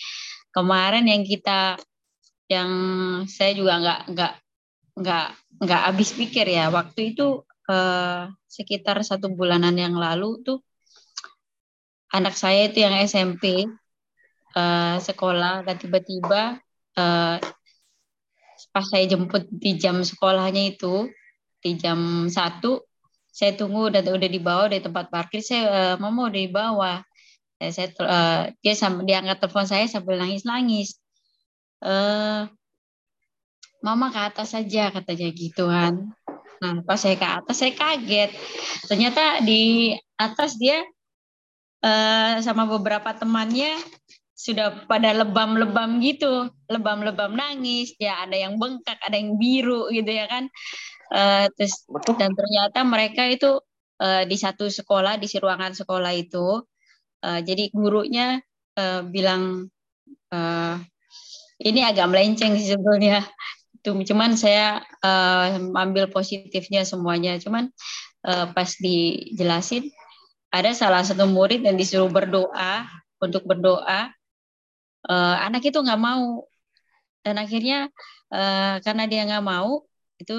kemarin 0.51 1.07
yang 1.07 1.23
kita 1.23 1.79
yang 2.51 2.71
saya 3.31 3.55
juga 3.55 3.79
nggak 3.79 4.01
nggak 4.11 4.33
nggak 4.99 5.27
nggak 5.63 5.81
habis 5.87 6.09
pikir 6.11 6.43
ya. 6.51 6.67
Waktu 6.67 7.15
itu 7.15 7.47
eh, 7.71 8.21
sekitar 8.51 8.99
satu 9.07 9.31
bulanan 9.31 9.75
yang 9.79 9.95
lalu 9.95 10.43
tuh 10.43 10.59
anak 12.11 12.35
saya 12.35 12.67
itu 12.67 12.83
yang 12.83 12.95
SMP 13.07 13.63
eh, 14.55 14.95
sekolah 14.99 15.63
dan 15.63 15.75
tiba-tiba 15.79 16.59
eh, 16.99 17.37
pas 18.69 18.85
saya 18.85 19.05
jemput 19.09 19.47
di 19.49 19.79
jam 19.79 20.03
sekolahnya 20.03 20.77
itu 20.77 21.09
di 21.61 21.77
jam 21.77 22.29
satu 22.29 22.85
saya 23.31 23.55
tunggu 23.55 23.89
dan 23.89 24.03
udah 24.05 24.29
dibawa 24.29 24.67
dari 24.67 24.83
tempat 24.83 25.07
parkir 25.07 25.39
saya 25.39 25.63
uh, 25.71 25.95
mama 25.97 26.27
udah 26.27 26.41
dibawa 26.41 26.93
ya, 27.57 27.69
saya 27.71 27.87
uh, 28.03 28.41
dia 28.59 28.75
sambil 28.75 29.07
dia 29.07 29.23
angkat 29.23 29.39
telepon 29.39 29.65
saya 29.65 29.85
sambil 29.87 30.19
nangis 30.19 30.43
nangis 30.43 30.89
uh, 31.79 32.51
mama 33.79 34.11
ke 34.11 34.19
atas 34.19 34.51
saja 34.51 34.91
katanya 34.91 35.27
gitu 35.31 35.71
kan 35.71 36.11
Nah, 36.61 36.85
pas 36.85 37.01
saya 37.01 37.17
ke 37.17 37.25
atas 37.25 37.57
saya 37.57 37.73
kaget. 37.73 38.29
Ternyata 38.85 39.41
di 39.41 39.97
atas 40.13 40.61
dia 40.61 40.85
uh, 41.81 42.37
sama 42.45 42.69
beberapa 42.69 43.17
temannya 43.17 43.81
sudah 44.37 44.85
pada 44.85 45.13
lebam-lebam 45.13 45.97
gitu, 46.05 46.49
lebam-lebam 46.69 47.33
nangis. 47.33 47.97
Ya 47.97 48.21
ada 48.21 48.37
yang 48.37 48.61
bengkak, 48.61 49.01
ada 49.01 49.17
yang 49.17 49.41
biru 49.41 49.89
gitu 49.89 50.09
ya 50.13 50.29
kan. 50.29 50.53
Uh, 51.11 51.49
terus 51.57 51.81
Betul. 51.89 52.21
dan 52.21 52.31
ternyata 52.37 52.79
mereka 52.85 53.25
itu 53.25 53.57
uh, 53.97 54.23
di 54.29 54.37
satu 54.37 54.69
sekolah 54.69 55.17
di 55.17 55.25
ruangan 55.41 55.73
sekolah 55.73 56.13
itu. 56.13 56.61
Uh, 57.21 57.41
jadi 57.41 57.73
gurunya 57.73 58.37
uh, 58.77 59.01
bilang 59.05 59.65
uh, 60.29 60.75
ini 61.61 61.81
agak 61.85 62.09
melenceng 62.09 62.57
sih 62.57 62.73
sebetulnya 62.73 63.21
itu 63.81 64.13
cuman 64.13 64.37
saya 64.37 64.85
uh, 65.01 65.57
ambil 65.73 66.05
positifnya 66.13 66.85
semuanya. 66.85 67.41
Cuman 67.41 67.73
uh, 68.29 68.45
pas 68.53 68.69
dijelasin 68.77 69.89
ada 70.53 70.69
salah 70.77 71.01
satu 71.01 71.25
murid 71.25 71.65
yang 71.65 71.73
disuruh 71.73 72.13
berdoa 72.13 72.85
untuk 73.17 73.41
berdoa 73.49 74.13
uh, 75.09 75.35
anak 75.41 75.65
itu 75.65 75.81
nggak 75.81 75.97
mau. 75.97 76.45
Dan 77.25 77.41
akhirnya 77.41 77.89
uh, 78.29 78.77
karena 78.85 79.09
dia 79.09 79.25
nggak 79.25 79.45
mau 79.45 79.81
itu 80.21 80.37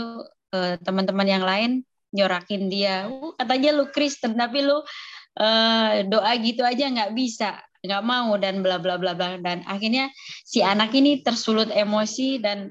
teman-teman 0.87 1.27
uh, 1.27 1.33
yang 1.35 1.45
lain 1.45 1.71
nyorakin 2.15 2.71
dia. 2.71 3.11
Uh, 3.11 3.35
katanya 3.35 3.75
lu 3.75 3.91
Kristen 3.91 4.39
tapi 4.39 4.63
lu 4.63 4.79
uh, 4.79 5.91
doa 6.07 6.33
gitu 6.39 6.63
aja 6.63 6.87
nggak 6.87 7.11
bisa 7.11 7.59
nggak 7.83 8.03
mau 8.07 8.39
dan 8.39 8.63
bla 8.63 8.79
bla 8.79 8.95
bla 8.95 9.19
bla. 9.19 9.35
Dan 9.43 9.67
akhirnya 9.67 10.07
si 10.47 10.63
anak 10.63 10.95
ini 10.95 11.27
tersulut 11.27 11.67
emosi 11.75 12.39
dan 12.39 12.71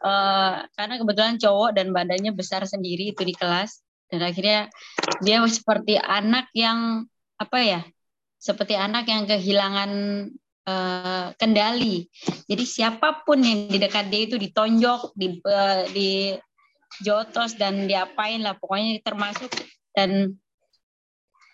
uh, 0.00 0.64
karena 0.74 0.94
kebetulan 0.96 1.36
cowok 1.36 1.70
dan 1.76 1.92
badannya 1.92 2.32
besar 2.32 2.64
sendiri 2.64 3.12
itu 3.12 3.22
di 3.24 3.36
kelas. 3.36 3.80
Dan 4.10 4.26
akhirnya 4.26 4.66
dia 5.22 5.38
seperti 5.46 5.94
anak 5.94 6.50
yang 6.50 7.06
apa 7.38 7.58
ya 7.62 7.80
seperti 8.40 8.74
anak 8.74 9.06
yang 9.06 9.28
kehilangan 9.28 9.90
uh, 10.66 11.26
kendali. 11.36 12.10
Jadi 12.48 12.64
siapa 12.66 13.22
pun 13.22 13.38
yang 13.38 13.70
di 13.70 13.78
dekat 13.78 14.10
dia 14.10 14.26
itu 14.26 14.40
ditonjok, 14.40 15.14
di 15.14 15.38
uh, 15.44 15.84
di 15.92 16.34
jotos 17.04 17.54
dan 17.54 17.86
diapain 17.86 18.42
lah 18.42 18.58
pokoknya 18.58 18.98
termasuk. 19.04 19.52
Dan 19.94 20.40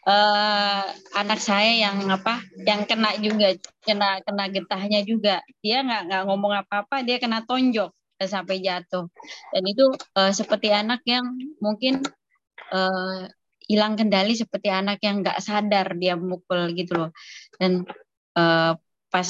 uh, 0.09 0.85
anak 1.13 1.43
saya 1.43 1.91
yang 1.91 2.09
apa 2.09 2.41
yang 2.65 2.89
kena 2.89 3.21
juga 3.21 3.53
kena 3.85 4.25
kena 4.25 4.45
getahnya 4.49 5.05
juga. 5.05 5.45
Dia 5.61 5.85
nggak 5.85 6.03
nggak 6.09 6.23
ngomong 6.25 6.53
apa-apa 6.65 7.05
dia 7.05 7.21
kena 7.21 7.45
tonjok 7.45 7.96
sampai 8.25 8.65
jatuh. 8.65 9.05
Dan 9.53 9.63
itu 9.69 9.93
uh, 10.17 10.33
seperti 10.33 10.73
anak 10.73 11.05
yang 11.05 11.37
mungkin 11.61 12.01
uh, 12.73 13.29
hilang 13.67 13.99
kendali 13.99 14.33
seperti 14.33 14.71
anak 14.71 15.03
yang 15.03 15.21
nggak 15.21 15.43
sadar 15.43 15.93
dia 15.99 16.17
mukul 16.17 16.73
gitu 16.73 16.97
loh. 16.97 17.11
Dan 17.61 17.85
uh, 18.39 18.73
pas 19.13 19.29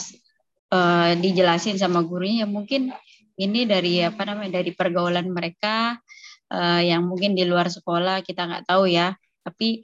uh, 0.70 1.11
dijelasin 1.18 1.80
sama 1.80 2.07
gurunya 2.07 2.45
ya 2.45 2.49
mungkin 2.49 2.95
ini 3.37 3.68
dari 3.68 4.01
apa 4.01 4.24
namanya 4.24 4.61
dari 4.62 4.72
pergaulan 4.72 5.28
mereka 5.28 6.01
uh, 6.53 6.80
yang 6.80 7.05
mungkin 7.05 7.37
di 7.37 7.45
luar 7.45 7.68
sekolah 7.68 8.22
kita 8.22 8.47
nggak 8.47 8.64
tahu 8.68 8.87
ya. 8.89 9.16
Tapi 9.43 9.82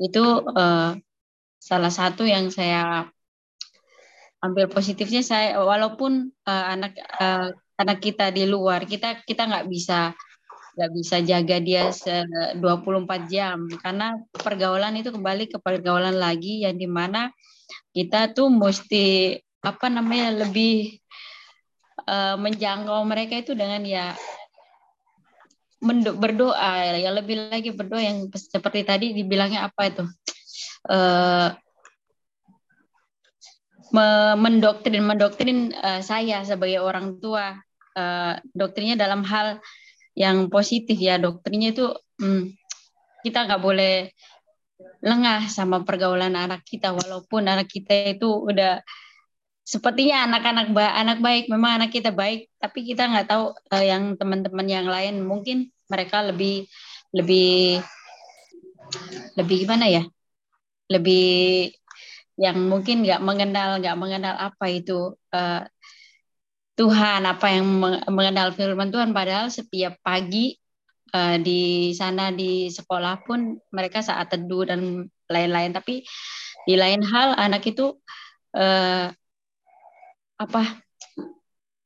itu 0.00 0.24
uh, 0.52 0.96
salah 1.62 1.92
satu 1.92 2.26
yang 2.26 2.50
saya 2.50 3.06
ambil 4.42 4.66
positifnya 4.66 5.22
saya 5.22 5.62
walaupun 5.62 6.34
uh, 6.42 6.64
anak 6.74 6.98
uh, 7.22 7.54
anak 7.78 7.98
kita 8.04 8.28
di 8.30 8.44
luar 8.44 8.84
kita 8.84 9.24
kita 9.24 9.48
nggak 9.48 9.66
bisa 9.68 10.12
nggak 10.72 10.90
bisa 10.96 11.16
jaga 11.20 11.56
dia 11.60 11.92
24 11.92 13.28
jam. 13.28 13.68
Karena 13.80 14.16
pergaulan 14.32 14.96
itu 14.96 15.12
kembali 15.12 15.52
ke 15.52 15.58
pergaulan 15.60 16.16
lagi 16.16 16.64
yang 16.64 16.76
di 16.76 16.88
mana 16.88 17.28
kita 17.92 18.32
tuh 18.32 18.48
mesti 18.48 19.36
apa 19.62 19.86
namanya 19.92 20.48
lebih 20.48 20.96
uh, 22.08 22.34
menjangkau 22.40 23.04
mereka 23.04 23.36
itu 23.44 23.52
dengan 23.52 23.84
ya 23.84 24.16
berdoa. 26.16 26.96
Ya 26.96 27.10
lebih 27.12 27.52
lagi 27.52 27.70
berdoa 27.74 28.00
yang 28.00 28.32
seperti 28.32 28.80
tadi 28.88 29.06
dibilangnya 29.12 29.68
apa 29.68 29.92
itu? 29.92 30.04
Uh, 30.88 31.52
mendoktrin 33.92 35.04
mendoktrin 35.04 35.76
uh, 35.76 36.00
saya 36.00 36.42
sebagai 36.42 36.80
orang 36.80 37.20
tua. 37.20 37.60
Uh, 37.92 38.40
doktrinnya 38.56 38.96
dalam 38.96 39.20
hal 39.20 39.60
yang 40.16 40.48
positif 40.48 40.96
ya. 40.96 41.20
Dokternya 41.20 41.76
itu 41.76 41.92
hmm, 42.16 42.56
kita 43.20 43.44
nggak 43.44 43.62
boleh 43.62 44.08
lengah 45.04 45.46
sama 45.52 45.84
pergaulan 45.84 46.32
anak 46.32 46.64
kita. 46.64 46.96
Walaupun 46.96 47.44
anak 47.44 47.68
kita 47.68 48.16
itu 48.16 48.32
udah 48.32 48.80
sepertinya 49.62 50.24
anak-anak 50.24 50.72
ba 50.72 50.96
anak 50.96 51.20
baik. 51.20 51.52
Memang 51.52 51.84
anak 51.84 51.92
kita 51.92 52.16
baik 52.16 52.48
tapi 52.56 52.88
kita 52.88 53.12
nggak 53.12 53.28
tahu 53.28 53.52
uh, 53.52 53.84
yang 53.84 54.16
teman-teman 54.16 54.66
yang 54.66 54.88
lain. 54.88 55.20
Mungkin 55.20 55.68
mereka 55.92 56.24
lebih 56.24 56.64
lebih 57.12 57.84
lebih 59.36 59.56
gimana 59.68 59.84
ya? 59.84 60.02
Lebih 60.88 61.76
yang 62.40 62.56
mungkin 62.68 63.04
nggak 63.04 63.20
mengenal 63.20 63.78
nggak 63.80 63.96
mengenal 63.98 64.34
apa 64.36 64.66
itu 64.72 65.16
uh, 65.32 65.62
Tuhan, 66.72 67.28
apa 67.28 67.46
yang 67.52 67.66
mengenal 68.08 68.56
firman 68.56 68.88
Tuhan. 68.88 69.12
Padahal 69.12 69.52
setiap 69.52 70.00
pagi 70.00 70.56
uh, 71.12 71.36
di 71.36 71.92
sana 71.92 72.32
di 72.32 72.72
sekolah 72.72 73.20
pun 73.28 73.60
mereka 73.68 74.00
saat 74.00 74.32
teduh 74.32 74.64
dan 74.64 75.04
lain-lain. 75.28 75.76
Tapi 75.76 76.00
di 76.64 76.74
lain 76.74 77.04
hal 77.04 77.36
anak 77.36 77.62
itu 77.68 77.92
uh, 78.56 79.06
apa 80.40 80.62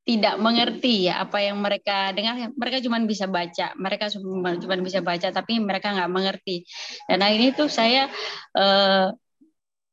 tidak 0.07 0.39
mengerti 0.39 1.11
ya 1.11 1.19
apa 1.27 1.43
yang 1.43 1.59
mereka 1.59 2.15
dengar. 2.15 2.55
Mereka 2.55 2.79
cuma 2.79 3.03
bisa 3.03 3.27
baca 3.27 3.75
mereka 3.75 4.07
cuma 4.15 4.79
bisa 4.79 5.03
baca 5.03 5.29
tapi 5.35 5.59
mereka 5.59 5.99
nggak 5.99 6.13
mengerti. 6.15 6.63
Dan 7.11 7.27
ini 7.27 7.51
tuh 7.51 7.67
saya 7.67 8.07
uh, 8.55 9.11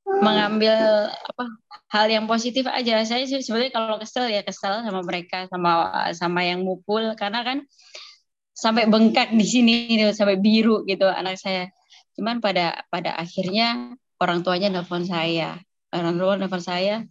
mengambil 0.03 0.75
apa 1.09 1.45
hal 1.91 2.07
yang 2.11 2.25
positif 2.27 2.67
aja. 2.67 3.03
Saya 3.07 3.23
sebenarnya 3.25 3.71
kalau 3.71 3.97
kesel 3.99 4.27
ya 4.29 4.43
kesel 4.43 4.83
sama 4.83 5.01
mereka 5.03 5.47
sama 5.47 5.71
sama 6.13 6.41
yang 6.43 6.63
mukul 6.63 7.15
karena 7.15 7.43
kan 7.43 7.57
sampai 8.53 8.85
bengkak 8.85 9.33
di 9.33 9.45
sini 9.47 9.75
sampai 10.11 10.37
biru 10.37 10.83
gitu 10.85 11.07
anak 11.07 11.39
saya. 11.39 11.71
Cuman 12.13 12.43
pada 12.43 12.83
pada 12.91 13.15
akhirnya 13.17 13.97
orang 14.21 14.45
tuanya 14.45 14.69
nelfon 14.69 15.07
saya. 15.07 15.57
Orang 15.93 16.17
tua 16.17 16.35
nelfon 16.35 16.63
saya 16.63 17.05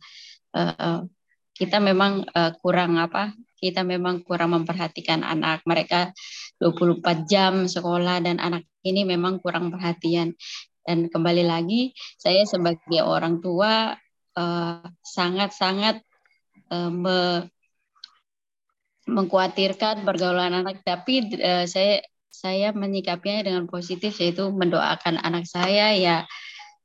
uh, 0.56 1.06
kita 1.52 1.78
memang 1.80 2.24
uh, 2.32 2.52
kurang 2.60 2.96
apa? 3.00 3.32
Kita 3.62 3.86
memang 3.86 4.26
kurang 4.26 4.58
memperhatikan 4.58 5.22
anak. 5.22 5.62
Mereka 5.62 6.10
24 6.58 7.30
jam 7.30 7.52
sekolah 7.70 8.18
dan 8.24 8.42
anak 8.42 8.66
ini 8.82 9.06
memang 9.06 9.38
kurang 9.38 9.70
perhatian. 9.70 10.34
Dan 10.82 11.06
kembali 11.06 11.46
lagi, 11.46 11.94
saya 12.18 12.42
sebagai 12.42 13.02
orang 13.06 13.38
tua 13.38 13.94
Eh, 14.32 14.76
sangat-sangat 15.04 16.00
uh, 16.72 16.88
me 16.88 17.44
mengkhawatirkan 19.04 20.08
pergaulan 20.08 20.56
anak. 20.64 20.80
Tapi 20.80 21.36
uh, 21.36 21.68
saya 21.68 22.00
saya 22.32 22.72
menyikapinya 22.72 23.44
dengan 23.44 23.68
positif 23.68 24.16
yaitu 24.24 24.48
mendoakan 24.48 25.20
anak 25.20 25.44
saya 25.44 25.92
ya 25.92 26.24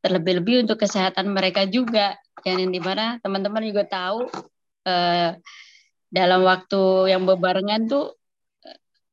terlebih-lebih 0.03 0.67
untuk 0.67 0.83
kesehatan 0.83 1.31
mereka 1.31 1.63
juga. 1.63 2.19
Yang 2.43 2.67
di 2.67 2.79
mana 2.83 3.15
teman-teman 3.23 3.63
juga 3.63 3.87
tahu 3.87 4.27
uh, 4.83 5.31
dalam 6.11 6.41
waktu 6.43 7.15
yang 7.15 7.23
berbarengan 7.23 7.87
tuh 7.87 8.16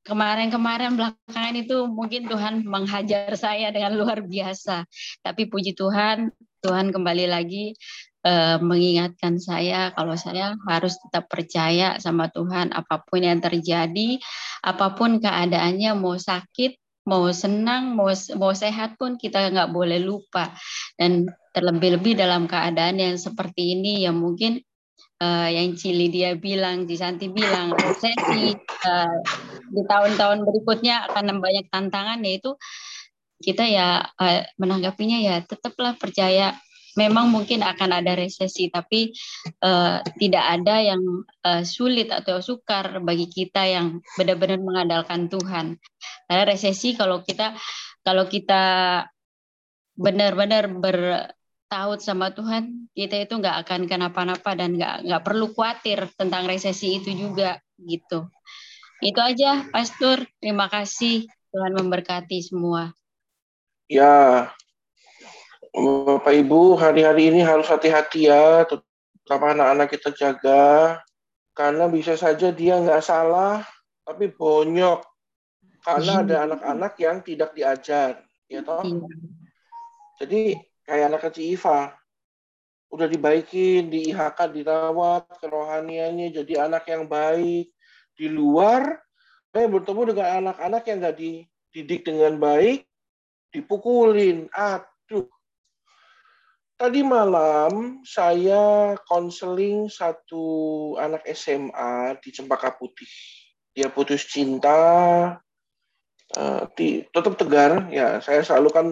kemarin-kemarin 0.05 0.95
belakangan 0.95 1.57
itu 1.57 1.89
mungkin 1.89 2.29
Tuhan 2.29 2.63
menghajar 2.69 3.35
saya 3.35 3.73
dengan 3.73 3.97
luar 4.01 4.23
biasa 4.23 4.85
tapi 5.25 5.49
puji 5.49 5.73
Tuhan 5.75 6.31
Tuhan 6.65 6.97
kembali 6.97 7.29
lagi 7.29 7.77
uh, 8.25 8.57
mengingatkan 8.59 9.37
saya 9.37 9.93
kalau 9.93 10.17
saya 10.17 10.57
harus 10.65 10.97
tetap 10.97 11.29
percaya 11.29 12.01
sama 12.01 12.33
Tuhan 12.33 12.73
apa 12.73 13.05
pun 13.05 13.21
yang 13.21 13.39
terjadi, 13.39 14.19
apa 14.65 14.97
pun 14.97 15.21
keadaannya 15.21 15.93
mau 15.93 16.17
sakit, 16.17 17.05
mau 17.05 17.29
senang, 17.37 17.93
mau 17.93 18.09
mau 18.41 18.53
sehat 18.57 18.97
pun 18.97 19.21
kita 19.21 19.53
nggak 19.53 19.71
boleh 19.71 20.01
lupa. 20.01 20.57
Dan 20.97 21.29
terlebih-lebih 21.53 22.17
dalam 22.17 22.49
keadaan 22.49 22.99
yang 22.99 23.17
seperti 23.21 23.77
ini 23.79 24.09
yang 24.09 24.17
mungkin 24.17 24.65
uh, 25.25 25.49
yang 25.49 25.73
Cili 25.73 26.13
dia 26.13 26.37
bilang, 26.37 26.85
Cisanti 26.85 27.33
bilang, 27.33 27.73
resesi 27.73 28.53
uh, 28.85 29.19
di 29.73 29.83
tahun-tahun 29.89 30.45
berikutnya 30.45 31.09
akan 31.09 31.41
banyak 31.41 31.67
tantangan 31.73 32.21
yaitu 32.21 32.53
kita 33.41 33.65
ya 33.65 34.05
uh, 34.21 34.45
menanggapinya 34.61 35.19
ya 35.21 35.37
tetaplah 35.45 35.97
percaya 35.97 36.57
memang 36.95 37.27
mungkin 37.31 37.61
akan 37.67 37.91
ada 37.91 38.15
resesi, 38.15 38.71
tapi 38.71 39.11
uh, 39.67 39.99
tidak 40.19 40.45
ada 40.47 40.95
yang 40.95 41.03
uh, 41.43 41.63
sulit 41.67 42.09
atau 42.15 42.39
sukar 42.39 43.03
bagi 43.03 43.27
kita 43.27 43.67
yang 43.67 43.99
benar-benar 44.15 44.63
mengandalkan 44.63 45.27
Tuhan. 45.27 45.75
Karena 46.31 46.45
resesi 46.47 46.95
kalau 46.95 47.27
kita 47.27 47.59
kalau 48.07 48.31
kita 48.31 48.63
benar-benar 49.95 50.71
bertaut 51.65 52.05
sama 52.05 52.29
Tuhan, 52.29 52.93
kita 52.93 53.25
itu 53.25 53.41
nggak 53.41 53.65
akan 53.65 53.81
kenapa-napa 53.89 54.53
dan 54.53 54.77
nggak 54.77 55.09
nggak 55.09 55.23
perlu 55.25 55.49
khawatir 55.57 56.05
tentang 56.15 56.45
resesi 56.45 57.01
itu 57.01 57.11
juga 57.17 57.57
gitu. 57.81 58.29
Itu 59.01 59.19
aja, 59.19 59.65
Pastor. 59.73 60.29
Terima 60.39 60.69
kasih. 60.69 61.25
Tuhan 61.51 61.73
memberkati 61.73 62.39
semua. 62.45 62.93
Ya, 63.89 64.53
Bapak 65.73 66.35
Ibu, 66.37 66.77
hari-hari 66.77 67.33
ini 67.33 67.41
harus 67.43 67.67
hati-hati 67.67 68.29
ya, 68.29 68.69
terutama 68.69 69.57
anak-anak 69.57 69.89
kita 69.89 70.11
jaga, 70.13 71.03
karena 71.57 71.89
bisa 71.89 72.15
saja 72.15 72.53
dia 72.53 72.79
nggak 72.79 73.03
salah, 73.03 73.65
tapi 74.05 74.31
bonyok. 74.31 75.03
Karena 75.83 76.23
ada 76.23 76.37
anak-anak 76.47 76.93
yang 77.03 77.17
tidak 77.23 77.51
diajar, 77.55 78.23
ya 78.47 78.61
toh. 78.63 78.83
Iya. 78.83 79.07
Jadi 80.23 80.43
kayak 80.85 81.13
anak 81.13 81.21
kecil 81.29 81.57
Iva, 81.57 81.93
udah 82.95 83.11
dibaikin, 83.11 83.91
di 83.91 84.15
IHK 84.15 84.39
dirawat, 84.55 85.27
kerohaniannya 85.43 86.31
jadi 86.31 86.71
anak 86.71 86.87
yang 86.87 87.11
baik. 87.11 87.75
Di 88.15 88.31
luar, 88.31 89.03
saya 89.51 89.67
bertemu 89.67 90.15
dengan 90.15 90.29
anak-anak 90.47 90.83
yang 90.87 90.99
nggak 91.03 91.17
di, 91.19 91.43
didik 91.75 92.07
dengan 92.07 92.39
baik, 92.39 92.87
dipukulin. 93.51 94.47
Aduh. 94.55 95.27
Tadi 96.79 97.01
malam 97.03 98.03
saya 98.07 98.95
konseling 99.07 99.91
satu 99.91 100.47
anak 100.99 101.27
SMA 101.35 102.19
di 102.23 102.31
Cempaka 102.31 102.75
Putih. 102.79 103.11
Dia 103.75 103.91
putus 103.91 104.27
cinta, 104.31 104.79
uh, 106.39 106.63
tetap 106.75 107.35
tegar. 107.35 107.91
Ya, 107.91 108.23
saya 108.23 108.47
selalu 108.47 108.69
kan 108.71 108.87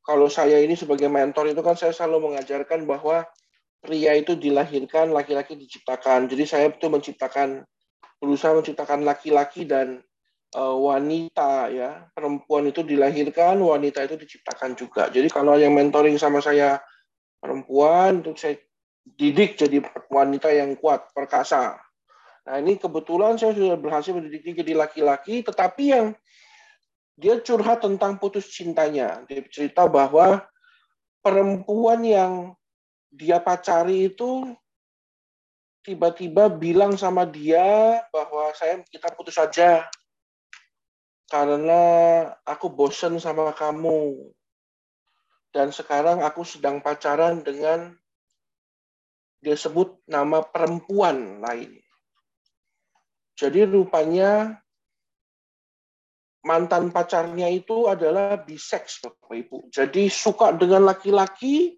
kalau 0.00 0.26
saya 0.32 0.58
ini 0.60 0.74
sebagai 0.74 1.06
mentor 1.12 1.52
itu 1.52 1.60
kan 1.60 1.76
saya 1.76 1.92
selalu 1.92 2.32
mengajarkan 2.32 2.88
bahwa 2.88 3.28
pria 3.80 4.16
itu 4.16 4.36
dilahirkan, 4.36 5.12
laki-laki 5.12 5.56
diciptakan. 5.56 6.28
Jadi 6.28 6.44
saya 6.44 6.66
itu 6.72 6.86
menciptakan 6.88 7.64
berusaha 8.20 8.52
menciptakan 8.52 9.04
laki-laki 9.04 9.64
dan 9.64 10.04
uh, 10.56 10.76
wanita 10.76 11.72
ya. 11.72 12.08
Perempuan 12.12 12.68
itu 12.68 12.84
dilahirkan 12.84 13.60
wanita 13.60 14.04
itu 14.04 14.16
diciptakan 14.20 14.76
juga. 14.76 15.08
Jadi 15.08 15.28
kalau 15.32 15.56
yang 15.56 15.72
mentoring 15.72 16.16
sama 16.20 16.44
saya 16.44 16.80
perempuan 17.40 18.20
untuk 18.20 18.36
saya 18.36 18.60
didik 19.16 19.56
jadi 19.56 19.80
wanita 20.12 20.52
yang 20.52 20.76
kuat 20.76 21.08
perkasa. 21.16 21.80
Nah 22.44 22.56
ini 22.60 22.76
kebetulan 22.76 23.36
saya 23.40 23.56
sudah 23.56 23.76
berhasil 23.80 24.12
mendidik 24.12 24.56
jadi 24.56 24.76
laki-laki 24.76 25.44
tetapi 25.44 25.84
yang 25.92 26.06
dia 27.20 27.36
curhat 27.44 27.84
tentang 27.84 28.16
putus 28.16 28.48
cintanya 28.48 29.20
dia 29.28 29.44
cerita 29.52 29.84
bahwa 29.84 30.40
perempuan 31.20 32.00
yang 32.00 32.32
dia 33.12 33.36
pacari 33.36 34.08
itu 34.08 34.56
tiba-tiba 35.84 36.48
bilang 36.48 36.96
sama 36.96 37.28
dia 37.28 38.00
bahwa 38.08 38.52
saya 38.56 38.80
kita 38.88 39.12
putus 39.12 39.36
saja 39.36 39.84
karena 41.28 41.82
aku 42.48 42.72
bosen 42.72 43.20
sama 43.20 43.52
kamu 43.52 44.32
dan 45.52 45.74
sekarang 45.74 46.22
aku 46.22 46.46
sedang 46.46 46.80
pacaran 46.80 47.42
dengan 47.42 47.94
dia 49.40 49.56
sebut 49.56 49.98
nama 50.04 50.44
perempuan 50.44 51.40
lain. 51.40 51.80
Jadi 53.34 53.64
rupanya 53.64 54.60
mantan 56.44 56.88
pacarnya 56.88 57.48
itu 57.52 57.88
adalah 57.88 58.40
bisex 58.40 59.00
Bapak 59.04 59.32
Ibu. 59.32 59.58
Jadi 59.68 60.08
suka 60.08 60.56
dengan 60.56 60.88
laki-laki 60.88 61.76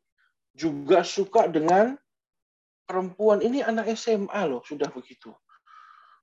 juga 0.54 1.02
suka 1.02 1.48
dengan 1.50 1.98
perempuan 2.86 3.40
ini 3.42 3.64
anak 3.64 3.90
SMA 3.96 4.42
loh 4.46 4.62
sudah 4.62 4.90
begitu. 4.92 5.34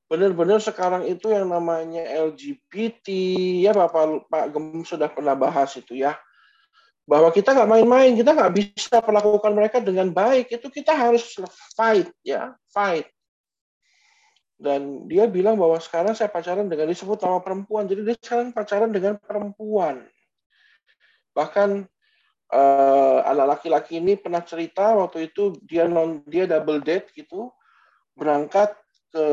Benar-benar 0.10 0.58
sekarang 0.58 1.06
itu 1.06 1.30
yang 1.30 1.54
namanya 1.54 2.02
LGBT 2.02 3.08
ya 3.62 3.72
Bapak 3.76 4.26
Pak 4.26 4.46
Gem 4.56 4.82
sudah 4.82 5.10
pernah 5.12 5.38
bahas 5.38 5.70
itu 5.78 6.00
ya 6.00 6.18
bahwa 7.10 7.34
kita 7.34 7.58
nggak 7.58 7.70
main-main 7.70 8.14
kita 8.14 8.38
nggak 8.38 8.54
bisa 8.54 9.02
perlakukan 9.02 9.50
mereka 9.58 9.82
dengan 9.82 10.14
baik 10.14 10.54
itu 10.54 10.70
kita 10.70 10.94
harus 10.94 11.42
fight 11.74 12.06
ya 12.22 12.54
fight 12.70 13.10
dan 14.60 15.08
dia 15.08 15.24
bilang 15.24 15.56
bahwa 15.56 15.80
sekarang 15.80 16.12
saya 16.12 16.28
pacaran 16.28 16.68
dengan 16.68 16.92
disebut 16.92 17.24
nama 17.24 17.40
perempuan. 17.40 17.88
Jadi 17.88 18.04
dia 18.04 18.16
sekarang 18.20 18.52
pacaran 18.52 18.92
dengan 18.92 19.16
perempuan. 19.16 20.04
Bahkan 21.32 21.88
uh, 22.52 23.20
anak 23.24 23.56
laki-laki 23.56 24.04
ini 24.04 24.20
pernah 24.20 24.44
cerita 24.44 25.00
waktu 25.00 25.32
itu 25.32 25.56
dia 25.64 25.88
non 25.88 26.28
dia 26.28 26.44
double 26.44 26.84
date 26.84 27.08
gitu 27.16 27.56
berangkat 28.20 28.76
ke 29.16 29.26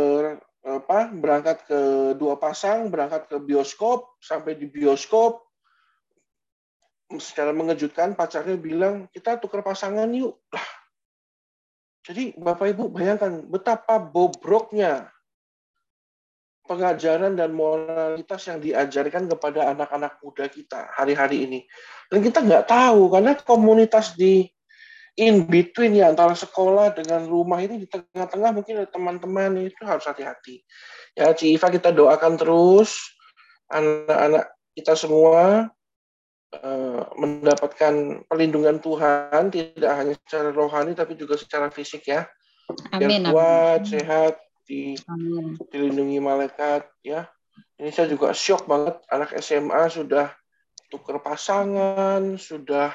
apa 0.62 1.10
berangkat 1.10 1.58
ke 1.66 1.78
dua 2.14 2.38
pasang 2.38 2.86
berangkat 2.86 3.26
ke 3.26 3.36
bioskop 3.42 4.14
sampai 4.22 4.54
di 4.54 4.70
bioskop. 4.70 5.42
Secara 7.06 7.50
mengejutkan 7.50 8.14
pacarnya 8.14 8.54
bilang 8.54 9.10
kita 9.10 9.42
tukar 9.42 9.66
pasangan 9.66 10.06
yuk. 10.14 10.38
Jadi 12.06 12.38
bapak 12.38 12.78
ibu 12.78 12.86
bayangkan 12.94 13.42
betapa 13.50 13.98
bobroknya 13.98 15.10
pengajaran 16.66 17.38
dan 17.38 17.54
moralitas 17.54 18.50
yang 18.50 18.58
diajarkan 18.60 19.30
kepada 19.30 19.72
anak-anak 19.72 20.18
muda 20.20 20.50
kita 20.50 20.90
hari-hari 20.92 21.46
ini. 21.46 21.60
Dan 22.10 22.20
kita 22.20 22.42
nggak 22.42 22.66
tahu 22.66 23.10
karena 23.10 23.32
komunitas 23.38 24.18
di 24.18 24.46
in 25.16 25.48
between 25.48 25.96
ya 25.96 26.12
antara 26.12 26.36
sekolah 26.36 26.92
dengan 26.92 27.24
rumah 27.24 27.64
ini 27.64 27.80
di 27.80 27.88
tengah-tengah 27.88 28.50
mungkin 28.52 28.84
ada 28.84 28.88
teman-teman 28.92 29.64
itu 29.64 29.82
harus 29.88 30.04
hati-hati. 30.04 30.60
Ya, 31.16 31.32
Ci 31.32 31.56
Iva 31.56 31.72
kita 31.72 31.88
doakan 31.90 32.36
terus 32.36 33.00
anak-anak 33.72 34.52
kita 34.76 34.92
semua 34.92 35.72
uh, 36.52 37.02
mendapatkan 37.16 38.24
perlindungan 38.28 38.76
Tuhan 38.84 39.48
tidak 39.48 39.92
hanya 39.96 40.14
secara 40.20 40.52
rohani 40.52 40.92
tapi 40.92 41.16
juga 41.16 41.40
secara 41.40 41.72
fisik 41.72 42.04
ya. 42.04 42.28
Amin, 42.92 43.24
Yang 43.24 43.32
kuat, 43.32 43.80
amin. 43.82 43.90
sehat, 43.90 44.34
di, 44.66 44.98
dilindungi 45.70 46.18
malaikat 46.18 46.90
ya. 47.00 47.30
Ini 47.80 47.88
saya 47.94 48.10
juga 48.10 48.34
shock 48.36 48.68
banget 48.68 49.00
anak 49.08 49.32
SMA 49.40 49.88
sudah 49.88 50.28
tuker 50.92 51.22
pasangan, 51.22 52.36
sudah 52.36 52.92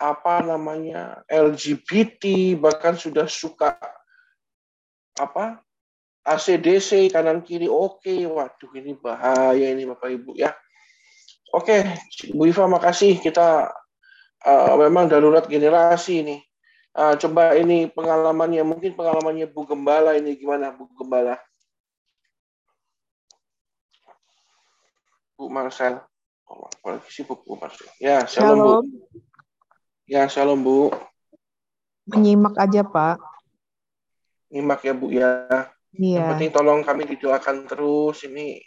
apa 0.00 0.40
namanya 0.40 1.20
LGBT 1.28 2.56
bahkan 2.56 2.96
sudah 2.96 3.28
suka 3.28 3.76
apa 5.20 5.60
ACDC 6.24 7.12
kanan 7.12 7.44
kiri 7.44 7.68
oke. 7.68 8.10
Waduh 8.26 8.72
ini 8.74 8.96
bahaya 8.96 9.70
ini 9.70 9.84
Bapak 9.86 10.08
Ibu 10.10 10.32
ya. 10.40 10.50
Oke 11.52 11.84
Bu 12.32 12.48
Iva 12.48 12.66
makasih. 12.66 13.20
Kita 13.20 13.68
uh, 14.46 14.74
memang 14.80 15.06
darurat 15.06 15.44
generasi 15.46 16.24
ini 16.24 16.36
Uh, 16.90 17.14
coba 17.14 17.54
ini 17.54 17.86
pengalamannya, 17.86 18.66
mungkin 18.66 18.98
pengalamannya 18.98 19.46
Bu 19.46 19.62
Gembala 19.62 20.18
ini 20.18 20.34
gimana 20.34 20.74
Bu 20.74 20.90
Gembala? 20.98 21.38
Bu 25.38 25.46
Marcel. 25.46 26.02
Oh, 26.50 26.66
apalagi 26.66 27.06
sih 27.14 27.22
Bu 27.22 27.38
Marcel. 27.54 27.86
Ya, 28.02 28.26
shalom, 28.26 28.58
shalom. 28.58 28.66
Bu. 28.66 28.74
Ya, 30.10 30.26
shalom 30.26 30.60
Bu. 30.66 30.90
Menyimak 32.10 32.58
aja 32.58 32.82
Pak. 32.82 33.22
Nyimak 34.50 34.82
ya 34.82 34.90
Bu 34.90 35.14
ya. 35.14 35.30
Iya. 35.94 36.18
Yang 36.18 36.26
penting 36.34 36.50
tolong 36.50 36.82
kami 36.82 37.06
didoakan 37.06 37.70
terus 37.70 38.26
ini 38.26 38.58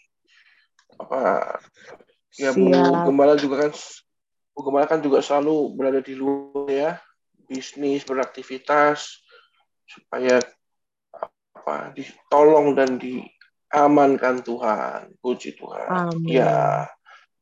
apa 0.95 1.59
ya 2.39 2.55
Bu 2.55 2.71
Gembala 3.11 3.35
juga 3.35 3.67
kan 3.67 3.71
Bu 4.55 4.59
Gembala 4.63 4.87
kan 4.87 5.03
juga 5.03 5.19
selalu 5.19 5.75
berada 5.75 5.99
di 5.99 6.15
luar 6.15 6.71
ya 6.71 6.91
bisnis, 7.53 8.01
beraktivitas 8.01 9.21
supaya 9.85 10.41
apa 11.13 11.93
ditolong 11.93 12.73
dan 12.73 12.97
diamankan 12.97 14.41
Tuhan. 14.41 15.13
Puji 15.21 15.53
Tuhan. 15.53 16.09
Amin. 16.09 16.33
Ya. 16.33 16.89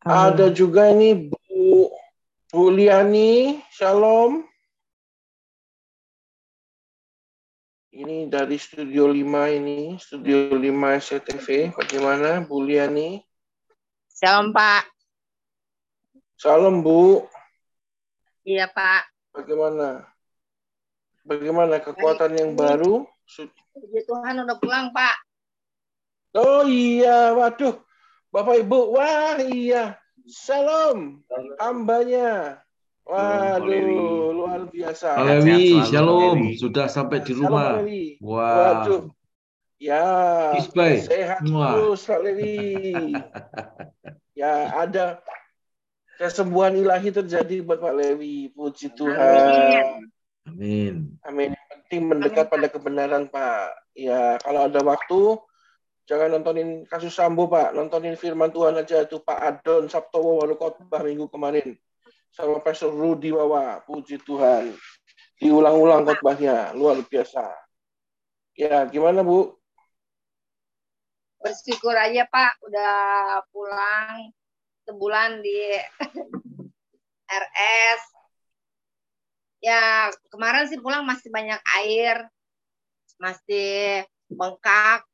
Amin. 0.04 0.36
Ada 0.36 0.52
juga 0.52 0.92
ini 0.92 1.32
Bu 1.32 1.88
Bu 2.52 2.68
Liani, 2.76 3.64
Shalom. 3.72 4.44
Ini 7.92 8.28
dari 8.28 8.60
Studio 8.60 9.08
5 9.08 9.56
ini, 9.56 9.96
Studio 9.96 10.52
5 10.60 11.00
SCTV. 11.00 11.72
Bagaimana 11.72 12.44
Bu 12.44 12.60
Liani? 12.60 13.24
Shalom 14.12 14.52
Pak. 14.52 14.92
Salam 16.42 16.82
Bu. 16.82 17.22
Iya 18.42 18.66
Pak. 18.66 19.11
Bagaimana? 19.32 20.04
Bagaimana 21.24 21.80
kekuatan 21.80 22.32
yang 22.36 22.52
baru? 22.60 23.08
Puji 23.72 24.02
Tuhan 24.04 24.44
udah 24.44 24.58
pulang, 24.60 24.92
Pak. 24.92 25.16
Oh 26.36 26.68
iya, 26.68 27.32
waduh. 27.36 27.80
Bapak 28.32 28.64
Ibu, 28.64 28.96
wah 28.96 29.40
iya. 29.40 30.00
Salam 30.28 31.24
hambanya. 31.60 32.60
Waduh, 33.04 34.32
luar 34.36 34.62
biasa. 34.72 35.20
Pak 35.20 35.26
Lewi, 35.28 35.84
shalom. 35.88 36.40
Sudah 36.56 36.88
sampai 36.88 37.20
di 37.24 37.34
rumah. 37.36 37.84
Wah. 38.24 38.88
Waduh. 38.88 39.12
Ya, 39.82 40.54
sehat 41.02 41.42
terus 41.42 42.06
Pak 42.06 42.20
Lewi. 42.22 43.18
ya, 44.40 44.72
ada 44.78 45.20
kesembuhan 46.22 46.78
ilahi 46.78 47.10
terjadi 47.10 47.66
buat 47.66 47.82
Pak 47.82 47.98
Lewi. 47.98 48.54
Puji 48.54 48.94
Tuhan. 48.94 50.06
Amin. 50.46 51.18
Amin. 51.26 51.50
Yang 51.58 51.70
penting 51.74 52.02
mendekat 52.06 52.46
pada 52.46 52.70
kebenaran, 52.70 53.26
Pak. 53.26 53.74
Ya, 53.98 54.38
kalau 54.38 54.70
ada 54.70 54.86
waktu, 54.86 55.42
jangan 56.06 56.38
nontonin 56.38 56.86
kasus 56.86 57.18
Sambo, 57.18 57.50
Pak. 57.50 57.74
Nontonin 57.74 58.14
firman 58.14 58.54
Tuhan 58.54 58.78
aja 58.78 59.02
itu 59.02 59.18
Pak 59.18 59.40
Adon 59.42 59.90
Sabtowo 59.90 60.46
baru 60.46 60.62
khotbah 60.62 61.02
minggu 61.02 61.26
kemarin. 61.26 61.74
Sama 62.30 62.62
Pastor 62.62 62.94
Rudi 62.94 63.34
Wawa. 63.34 63.82
Puji 63.82 64.22
Tuhan. 64.22 64.78
Diulang-ulang 65.42 66.06
khotbahnya. 66.06 66.78
Luar 66.78 67.02
biasa. 67.02 67.50
Ya, 68.54 68.86
gimana, 68.86 69.26
Bu? 69.26 69.58
Bersyukur 71.42 71.98
aja, 71.98 72.30
Pak. 72.30 72.62
Udah 72.62 73.42
pulang 73.50 74.30
sebulan 74.86 75.44
di 75.44 75.60
RS. 77.30 78.02
Ya, 79.62 80.10
kemarin 80.34 80.66
sih 80.66 80.82
pulang 80.82 81.06
masih 81.06 81.30
banyak 81.30 81.62
air, 81.78 82.26
masih 83.22 84.06
bengkak. 84.26 85.06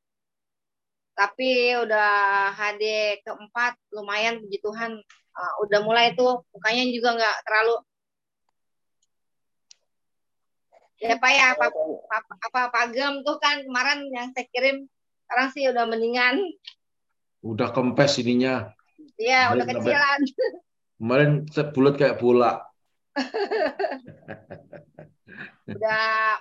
Tapi 1.18 1.76
udah 1.84 2.10
HD 2.56 3.18
keempat, 3.26 3.76
lumayan 3.92 4.40
puji 4.40 4.62
Tuhan. 4.64 5.02
Uh, 5.38 5.54
udah 5.68 5.86
mulai 5.86 6.18
tuh, 6.18 6.42
mukanya 6.50 6.88
juga 6.90 7.14
nggak 7.14 7.38
terlalu 7.46 7.78
Ya 10.98 11.14
Pak 11.14 11.30
ya, 11.30 11.54
apa, 11.54 11.70
apa, 12.10 12.34
apa 12.42 12.62
pagem 12.74 13.22
tuh 13.22 13.38
kan 13.38 13.62
kemarin 13.62 14.10
yang 14.10 14.34
saya 14.34 14.50
kirim, 14.50 14.90
sekarang 15.30 15.48
sih 15.54 15.70
udah 15.70 15.86
mendingan. 15.86 16.42
Udah 17.46 17.70
kempes 17.70 18.18
ininya. 18.18 18.74
Iya, 19.18 19.54
udah 19.54 19.66
kecilan. 19.66 20.20
Kemarin 20.98 21.32
bulat 21.74 21.96
kayak 21.98 22.18
bola. 22.22 22.62
udah 25.74 26.38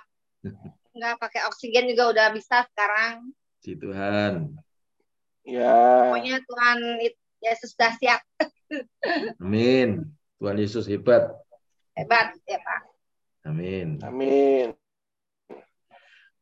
nggak 0.97 1.15
pakai 1.21 1.41
oksigen 1.49 1.89
juga 1.89 2.13
udah 2.13 2.27
bisa 2.33 2.65
sekarang. 2.73 3.33
Si 3.61 3.77
Tuhan. 3.77 4.57
Ya. 5.45 6.09
Pokoknya 6.09 6.37
Tuhan 6.45 6.77
Yesus 7.41 7.73
sudah 7.73 7.93
siap. 7.97 8.21
Amin. 9.41 10.13
Tuhan 10.37 10.57
Yesus 10.57 10.85
hebat. 10.85 11.33
Hebat 11.97 12.37
ya 12.45 12.61
Pak. 12.61 12.81
Amin. 13.47 13.97
Amin. 14.05 14.75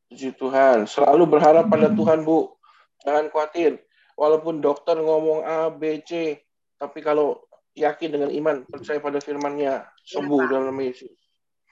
Puji 0.10 0.34
Tuhan. 0.36 0.90
Selalu 0.90 1.24
berharap 1.30 1.70
pada 1.70 1.94
Tuhan, 1.94 2.26
Bu. 2.26 2.58
Jangan 3.06 3.30
khawatir. 3.30 3.85
Walaupun 4.16 4.64
dokter 4.64 4.96
ngomong 4.96 5.44
A, 5.44 5.68
B, 5.68 6.00
C, 6.08 6.40
tapi 6.80 7.04
kalau 7.04 7.44
yakin 7.76 8.10
dengan 8.16 8.32
iman, 8.32 8.64
percaya 8.64 9.04
pada 9.04 9.20
firman-Nya, 9.20 9.84
sembuh 10.08 10.40
Pak. 10.40 10.48
dalam 10.48 10.66
nama 10.72 10.82
Yesus. 10.88 11.12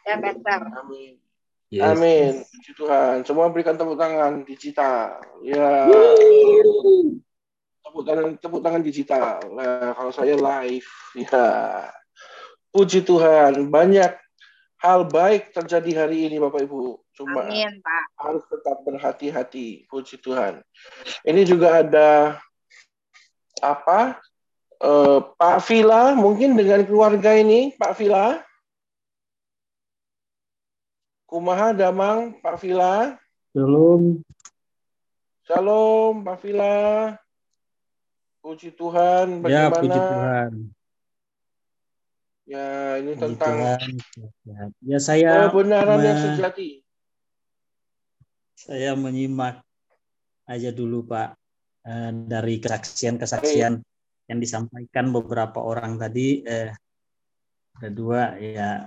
Ya 0.03 0.19
better. 0.19 0.61
Amin. 0.83 1.15
Yes. 1.71 1.89
Amin. 1.89 2.31
Puji 2.43 2.71
Tuhan. 2.77 3.15
Semua 3.23 3.49
berikan 3.49 3.73
tepuk 3.73 3.97
tangan 3.97 4.43
digital. 4.43 5.23
Ya. 5.41 5.89
Tepuk 7.81 8.03
tangan, 8.03 8.37
tepuk 8.37 8.61
tangan 8.61 8.83
digital. 8.83 9.41
Nah, 9.49 9.95
kalau 9.95 10.11
saya 10.11 10.35
live, 10.35 10.89
ya. 11.17 11.47
Puji 12.69 13.07
Tuhan. 13.07 13.71
Banyak 13.71 14.11
hal 14.83 15.07
baik 15.07 15.55
terjadi 15.55 16.05
hari 16.05 16.27
ini, 16.27 16.37
Bapak 16.37 16.67
Ibu. 16.67 17.02
Cuma 17.13 17.45
Amin 17.45 17.77
Pak. 17.77 18.03
harus 18.17 18.43
tetap 18.49 18.81
berhati-hati. 18.81 19.85
Puji 19.85 20.17
Tuhan. 20.17 20.65
Ini 21.21 21.41
juga 21.45 21.85
ada 21.85 22.41
apa? 23.61 24.17
Eh, 24.81 25.19
Pak 25.37 25.57
Vila, 25.63 26.11
mungkin 26.11 26.57
dengan 26.57 26.81
keluarga 26.83 27.37
ini, 27.37 27.71
Pak 27.77 27.93
Vila. 27.95 28.41
Kumaha 31.23 31.73
Damang, 31.73 32.37
Pak 32.41 32.59
Vila. 32.59 33.17
Shalom. 33.53 34.21
Shalom, 35.45 36.21
Pak 36.21 36.37
Vila. 36.41 36.77
Puji 38.43 38.75
Tuhan, 38.75 39.39
Ya, 39.47 39.71
bagaimana? 39.71 39.79
puji 39.79 39.99
Tuhan. 40.03 40.51
Ya, 42.43 42.67
ini 42.99 43.11
Puji 43.15 43.21
tentang 43.23 43.55
Tuhan. 43.55 43.79
Ya, 44.83 44.97
saya 44.99 45.47
kebenaran 45.47 45.95
yang 46.03 46.19
sejati. 46.19 46.82
Saya 48.63 48.95
menyimak 48.95 49.59
aja 50.47 50.71
dulu 50.71 51.03
Pak 51.03 51.35
eh, 51.83 52.11
dari 52.31 52.63
kesaksian-kesaksian 52.63 53.73
yang 54.31 54.39
disampaikan 54.39 55.11
beberapa 55.11 55.59
orang 55.59 55.99
tadi. 55.99 56.39
Eh, 56.47 56.71
ada 57.73 57.89
dua 57.89 58.37
ya 58.37 58.85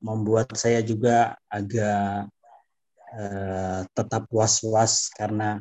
membuat 0.00 0.54
saya 0.56 0.80
juga 0.80 1.36
agak 1.52 2.32
eh, 3.12 3.80
tetap 3.92 4.24
was-was 4.32 5.12
karena 5.12 5.60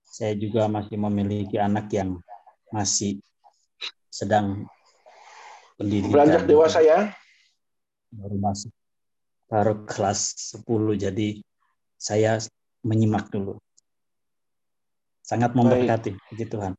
saya 0.00 0.32
juga 0.32 0.64
masih 0.64 0.96
memiliki 0.96 1.60
anak 1.60 1.92
yang 1.92 2.16
masih 2.72 3.20
sedang 4.08 4.64
pendidikan 5.76 6.14
Beranjak 6.16 6.48
dewasa 6.48 6.80
ya. 6.80 7.12
baru 8.16 8.36
masuk 8.40 8.72
baru 9.46 9.74
kelas 9.84 10.20
10 10.56 10.96
jadi 10.96 11.28
saya 11.96 12.38
menyimak 12.80 13.28
dulu 13.28 13.58
sangat 15.20 15.52
memberkati 15.52 16.14
puji 16.30 16.46
Tuhan 16.46 16.74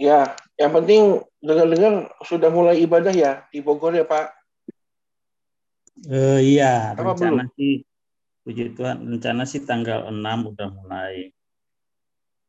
Ya, 0.00 0.34
yang 0.56 0.72
penting 0.72 1.20
dengar-dengar 1.38 2.10
sudah 2.24 2.48
mulai 2.48 2.80
ibadah 2.80 3.12
ya 3.12 3.44
di 3.52 3.60
Bogor 3.60 3.92
ya 3.92 4.02
Pak. 4.02 4.34
Eh, 6.02 6.56
iya 6.56 6.96
Apa 6.96 7.12
rencana 7.12 7.44
sih 7.54 7.84
puji 8.42 8.72
Tuhan 8.72 9.04
rencana 9.06 9.44
sih 9.44 9.62
tanggal 9.62 10.08
6 10.08 10.16
udah 10.48 10.68
mulai 10.72 11.30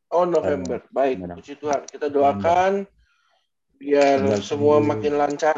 Oh 0.07 0.23
November, 0.23 0.81
baik. 0.89 1.19
November. 1.19 1.35
Puji 1.35 1.53
Tuhan. 1.57 1.81
Kita 1.83 2.07
doakan 2.07 2.87
biar 3.75 4.17
Tinggal 4.23 4.41
semua 4.41 4.79
tunggu. 4.79 4.89
makin 4.95 5.13
lancar. 5.13 5.57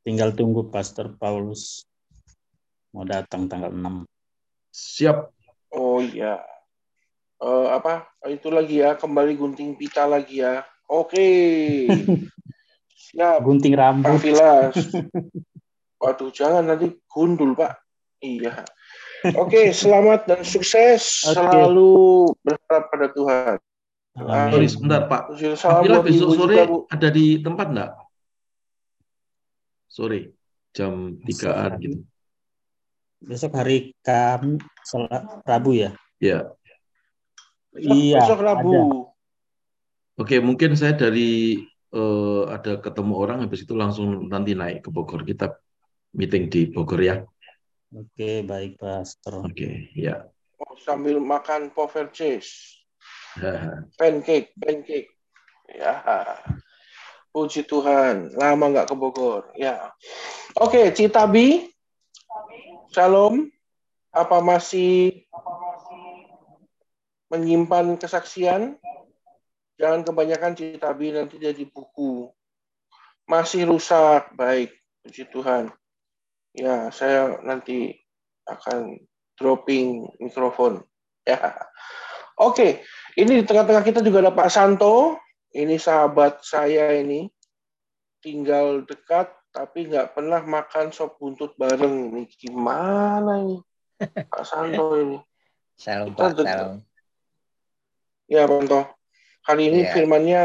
tinggal 0.00 0.30
tunggu 0.30 0.68
Pastor 0.68 1.16
Paulus 1.16 1.88
mau 2.90 3.02
datang 3.02 3.44
tanggal 3.44 3.72
6 3.72 4.04
Siap. 4.72 5.32
Oh 5.74 6.00
iya. 6.00 6.40
Eh, 7.38 7.66
apa? 7.70 8.10
Itu 8.26 8.50
lagi 8.50 8.82
ya, 8.82 8.98
kembali 8.98 9.38
gunting 9.38 9.78
pita 9.78 10.04
lagi 10.04 10.42
ya. 10.42 10.66
Oke. 10.90 11.28
Siap. 13.08 13.40
gunting 13.40 13.72
Pak 13.72 13.80
rambut 13.80 14.20
Vilas. 14.20 14.76
Waduh, 16.02 16.30
jangan 16.30 16.62
nanti 16.66 16.94
gundul, 17.10 17.58
Pak. 17.58 17.78
Iya. 18.22 18.62
Oke, 19.34 19.74
selamat 19.74 20.30
dan 20.30 20.40
sukses. 20.46 21.26
Oke. 21.26 21.34
Selalu 21.34 21.90
berharap 22.46 22.84
pada 22.90 23.06
Tuhan. 23.10 23.56
Amin. 24.18 24.50
Sorry 24.54 24.68
sebentar 24.70 25.00
Pak. 25.06 25.22
Buat 25.38 26.02
besok 26.06 26.28
sore 26.34 26.54
juga, 26.58 26.64
Bu. 26.66 26.78
ada 26.90 27.08
di 27.10 27.26
tempat 27.38 27.66
enggak? 27.70 27.90
Sore 29.86 30.20
jam 30.74 31.18
3-an 31.22 31.72
gitu. 31.82 31.98
Besok 33.18 33.58
hari 33.58 33.94
Sel- 34.86 35.10
Rabu 35.44 35.74
ya 35.74 35.90
Ya. 36.18 36.50
Besok, 37.70 37.94
iya 37.94 38.18
besok 38.26 38.40
Rabu. 38.42 38.70
ada. 38.74 38.82
Oke, 40.18 40.42
mungkin 40.42 40.74
saya 40.74 40.98
dari 40.98 41.62
eh, 41.94 42.42
ada 42.50 42.82
ketemu 42.82 43.14
orang 43.14 43.46
habis 43.46 43.62
itu 43.62 43.78
langsung 43.78 44.26
nanti 44.26 44.58
naik 44.58 44.82
ke 44.82 44.90
Bogor. 44.90 45.22
Kita 45.22 45.54
meeting 46.10 46.50
di 46.50 46.66
Bogor 46.66 46.98
ya. 46.98 47.22
Oke, 47.94 48.42
baik 48.42 48.82
Pastor. 48.82 49.46
Oke, 49.46 49.94
ya. 49.94 50.26
Oh, 50.58 50.74
sambil 50.82 51.22
makan 51.22 51.70
pover 51.70 52.10
cheese. 52.10 52.82
Pancake, 53.94 54.58
pancake. 54.58 55.14
Ya. 55.70 56.02
Puji 57.30 57.62
Tuhan, 57.62 58.34
lama 58.34 58.64
nggak 58.74 58.90
ke 58.90 58.94
Bogor. 58.98 59.54
Ya. 59.54 59.94
Oke, 60.58 60.90
Citabi. 60.90 61.70
Shalom. 62.88 63.52
Apa 64.16 64.40
masih 64.40 65.28
menyimpan 67.28 68.00
kesaksian? 68.00 68.80
Jangan 69.76 70.08
kebanyakan 70.08 70.56
Citabi 70.56 71.12
nanti 71.12 71.36
jadi 71.36 71.68
buku. 71.68 72.32
Masih 73.28 73.68
rusak, 73.68 74.32
baik. 74.32 74.72
Puji 75.04 75.28
Tuhan. 75.28 75.68
Ya, 76.56 76.88
saya 76.88 77.36
nanti 77.44 77.92
akan 78.48 79.04
dropping 79.36 80.08
mikrofon. 80.16 80.80
Ya. 81.28 81.68
Oke, 82.40 82.80
ini 83.20 83.42
di 83.42 83.44
tengah-tengah 83.44 83.84
kita 83.84 84.00
juga 84.00 84.24
ada 84.24 84.32
Pak 84.32 84.48
Santo. 84.48 85.20
Ini 85.52 85.76
sahabat 85.76 86.40
saya 86.40 86.96
ini. 86.96 87.28
Tinggal 88.24 88.88
dekat, 88.88 89.28
tapi 89.48 89.88
nggak 89.88 90.14
pernah 90.14 90.40
makan 90.44 90.92
sop 90.92 91.16
buntut 91.18 91.56
bareng. 91.58 92.12
Ini 92.14 92.22
gimana 92.36 93.42
ini? 93.42 93.58
Pak 94.32 94.44
Santo 94.44 94.94
ini. 94.94 95.18
Kita 95.78 96.10
Pak, 96.14 96.30
shalom. 96.42 96.78
Ya, 98.28 98.44
Santo. 98.46 98.80
Kali 99.42 99.62
ini 99.72 99.80
Iya. 99.86 99.92
firmannya 99.96 100.42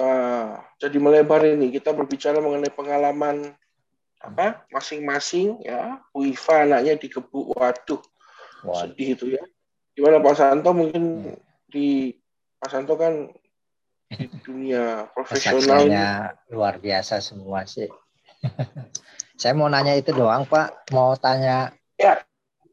ah, 0.00 0.64
jadi 0.80 0.96
melebar 0.98 1.44
ini. 1.44 1.68
Kita 1.70 1.92
berbicara 1.92 2.40
mengenai 2.40 2.72
pengalaman 2.72 3.52
apa 4.24 4.64
masing-masing 4.72 5.60
ya. 5.62 6.00
Bu 6.10 6.24
Iva 6.24 6.64
anaknya 6.64 6.96
digebuk. 6.96 7.52
Waduh, 7.54 8.00
Waduh. 8.64 8.96
sedih 8.96 9.08
itu 9.14 9.26
ya. 9.36 9.44
Gimana 9.94 10.18
Pak 10.18 10.34
Santo 10.34 10.72
mungkin 10.74 11.36
di 11.68 12.10
Pak 12.58 12.70
Santo 12.72 12.96
kan 12.96 13.28
di 14.10 14.26
dunia 14.44 15.08
profesional 15.10 15.60
ini. 15.60 15.64
Kesaksiannya 15.64 16.08
luar 16.52 16.74
biasa 16.78 17.20
semua 17.24 17.64
sih. 17.64 17.88
Saya 19.40 19.52
mau 19.56 19.66
nanya 19.66 19.96
itu 19.98 20.14
doang 20.14 20.46
Pak, 20.46 20.92
mau 20.94 21.16
tanya 21.18 21.72
Ya. 21.94 22.26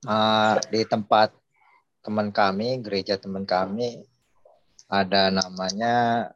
eh, 0.06 0.56
di 0.74 0.82
tempat 0.86 1.30
teman 2.02 2.34
kami, 2.34 2.82
gereja 2.82 3.22
teman 3.22 3.46
kami 3.46 4.02
ada 4.90 5.30
namanya 5.32 6.28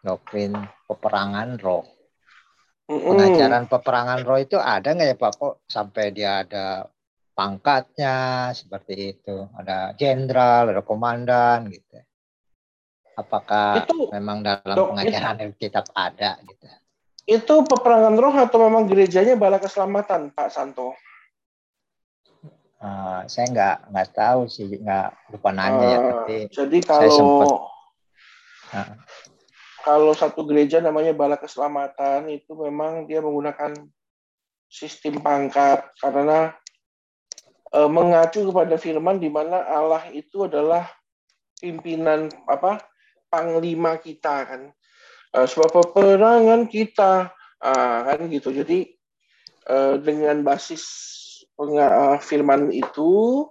doktrin 0.00 0.56
peperangan 0.88 1.60
roh. 1.60 1.84
Mm-mm. 2.90 3.14
Pengajaran 3.14 3.64
peperangan 3.70 4.20
roh 4.26 4.38
itu 4.40 4.56
ada 4.58 4.94
nggak 4.94 5.08
ya 5.14 5.16
Pak 5.18 5.32
kok 5.38 5.54
sampai 5.70 6.04
dia 6.10 6.42
ada 6.42 6.90
pangkatnya 7.34 8.50
seperti 8.50 9.16
itu, 9.16 9.46
ada 9.54 9.94
jenderal, 9.94 10.74
ada 10.74 10.82
komandan 10.82 11.70
gitu. 11.70 12.02
Apakah 13.20 13.84
Itu, 13.84 14.08
memang 14.08 14.40
dalam 14.40 14.76
Dok, 14.76 14.96
pengajaran 14.96 15.52
kitab 15.60 15.84
ada 15.92 16.40
gitu? 16.48 16.64
Itu 17.28 17.54
peperangan 17.68 18.16
roh 18.16 18.34
atau 18.34 18.58
memang 18.64 18.88
gerejanya 18.88 19.36
bala 19.36 19.60
keselamatan, 19.60 20.32
Pak 20.32 20.48
Santo? 20.48 20.96
Eh, 22.80 23.20
saya 23.28 23.46
nggak 23.52 23.76
nggak 23.92 24.08
tahu 24.16 24.48
sih, 24.48 24.64
nggak 24.80 25.36
lupa 25.36 25.50
nanya 25.52 25.84
ya. 25.84 25.98
Eh, 26.00 26.00
Tapi 26.00 26.36
jadi 26.48 26.78
saya 26.80 26.96
kalau 26.96 27.12
sempat 27.12 27.48
Nah. 28.70 28.94
kalau 29.82 30.12
satu 30.14 30.46
gereja 30.46 30.78
namanya 30.78 31.10
bala 31.10 31.34
keselamatan 31.34 32.30
itu 32.30 32.54
memang 32.54 33.10
dia 33.10 33.18
menggunakan 33.18 33.74
sistem 34.70 35.18
pangkat 35.18 35.90
karena 35.98 36.54
eh, 37.74 37.90
mengacu 37.90 38.46
kepada 38.46 38.78
firman 38.78 39.18
di 39.18 39.26
mana 39.26 39.66
Allah 39.66 40.06
itu 40.14 40.46
adalah 40.46 40.86
pimpinan 41.58 42.30
apa 42.46 42.78
panglima 43.30 43.96
kita 43.96 44.44
kan. 44.44 44.62
Eh, 45.30 45.46
sebab 45.46 45.70
peperangan 45.70 46.66
kita. 46.66 47.30
Ah, 47.62 47.98
kan 48.04 48.26
gitu. 48.26 48.50
Jadi 48.50 48.90
eh, 49.70 49.94
dengan 50.02 50.42
basis 50.42 50.82
eh, 51.54 52.16
firman 52.18 52.74
itu 52.74 53.44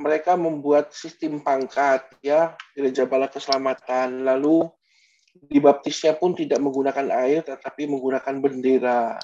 mereka 0.00 0.34
membuat 0.34 0.96
sistem 0.96 1.44
pangkat 1.44 2.08
ya 2.24 2.58
gereja 2.74 3.06
bala 3.06 3.30
keselamatan. 3.30 4.26
Lalu 4.26 4.66
dibaptisnya 5.30 6.18
pun 6.18 6.34
tidak 6.34 6.58
menggunakan 6.58 7.06
air 7.22 7.46
tetapi 7.46 7.86
menggunakan 7.86 8.34
bendera. 8.42 9.20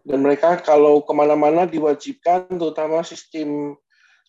Dan 0.00 0.24
mereka 0.24 0.60
kalau 0.60 1.04
ke 1.04 1.12
mana-mana 1.12 1.68
diwajibkan 1.68 2.48
terutama 2.56 3.04
sistem 3.04 3.76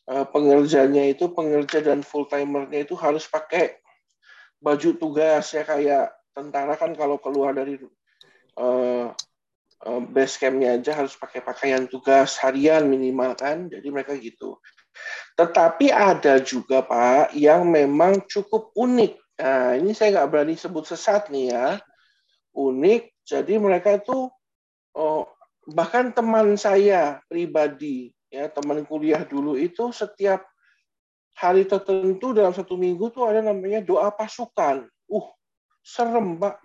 eh, 0.09 0.25
pengerjanya 0.27 1.07
itu 1.11 1.31
pengerja 1.31 1.79
dan 1.85 2.03
full 2.03 2.27
timernya 2.27 2.83
itu 2.83 2.95
harus 2.99 3.27
pakai 3.27 3.80
baju 4.61 4.89
tugas 4.95 5.51
ya 5.51 5.65
kayak 5.65 6.13
tentara 6.31 6.77
kan 6.77 6.93
kalau 6.93 7.17
keluar 7.17 7.51
dari 7.51 7.75
eh, 7.75 9.07
eh, 9.83 10.01
base 10.07 10.37
campnya 10.37 10.77
aja 10.77 10.95
harus 10.95 11.17
pakai 11.17 11.41
pakaian 11.41 11.89
tugas 11.89 12.37
harian 12.39 12.85
minimal 12.85 13.33
kan 13.35 13.67
jadi 13.67 13.87
mereka 13.89 14.13
gitu 14.15 14.61
tetapi 15.39 15.89
ada 15.89 16.37
juga 16.43 16.83
Pak 16.83 17.33
yang 17.35 17.65
memang 17.65 18.21
cukup 18.27 18.75
unik. 18.75 19.13
Nah, 19.41 19.73
ini 19.79 19.95
saya 19.95 20.21
nggak 20.21 20.29
berani 20.29 20.55
sebut 20.59 20.85
sesat 20.85 21.31
nih 21.33 21.55
ya. 21.55 21.67
Unik. 22.53 23.25
Jadi 23.25 23.53
mereka 23.57 23.95
itu 23.95 24.27
oh, 24.97 25.23
bahkan 25.71 26.11
teman 26.11 26.59
saya 26.59 27.23
pribadi 27.31 28.11
ya 28.31 28.47
teman 28.51 28.83
kuliah 28.87 29.23
dulu 29.23 29.55
itu 29.55 29.91
setiap 29.91 30.43
hari 31.35 31.65
tertentu 31.65 32.35
dalam 32.35 32.51
satu 32.51 32.75
minggu 32.75 33.09
tuh 33.11 33.27
ada 33.27 33.41
namanya 33.41 33.81
doa 33.81 34.11
pasukan. 34.11 34.87
Uh, 35.07 35.27
serem 35.81 36.37
Pak. 36.37 36.61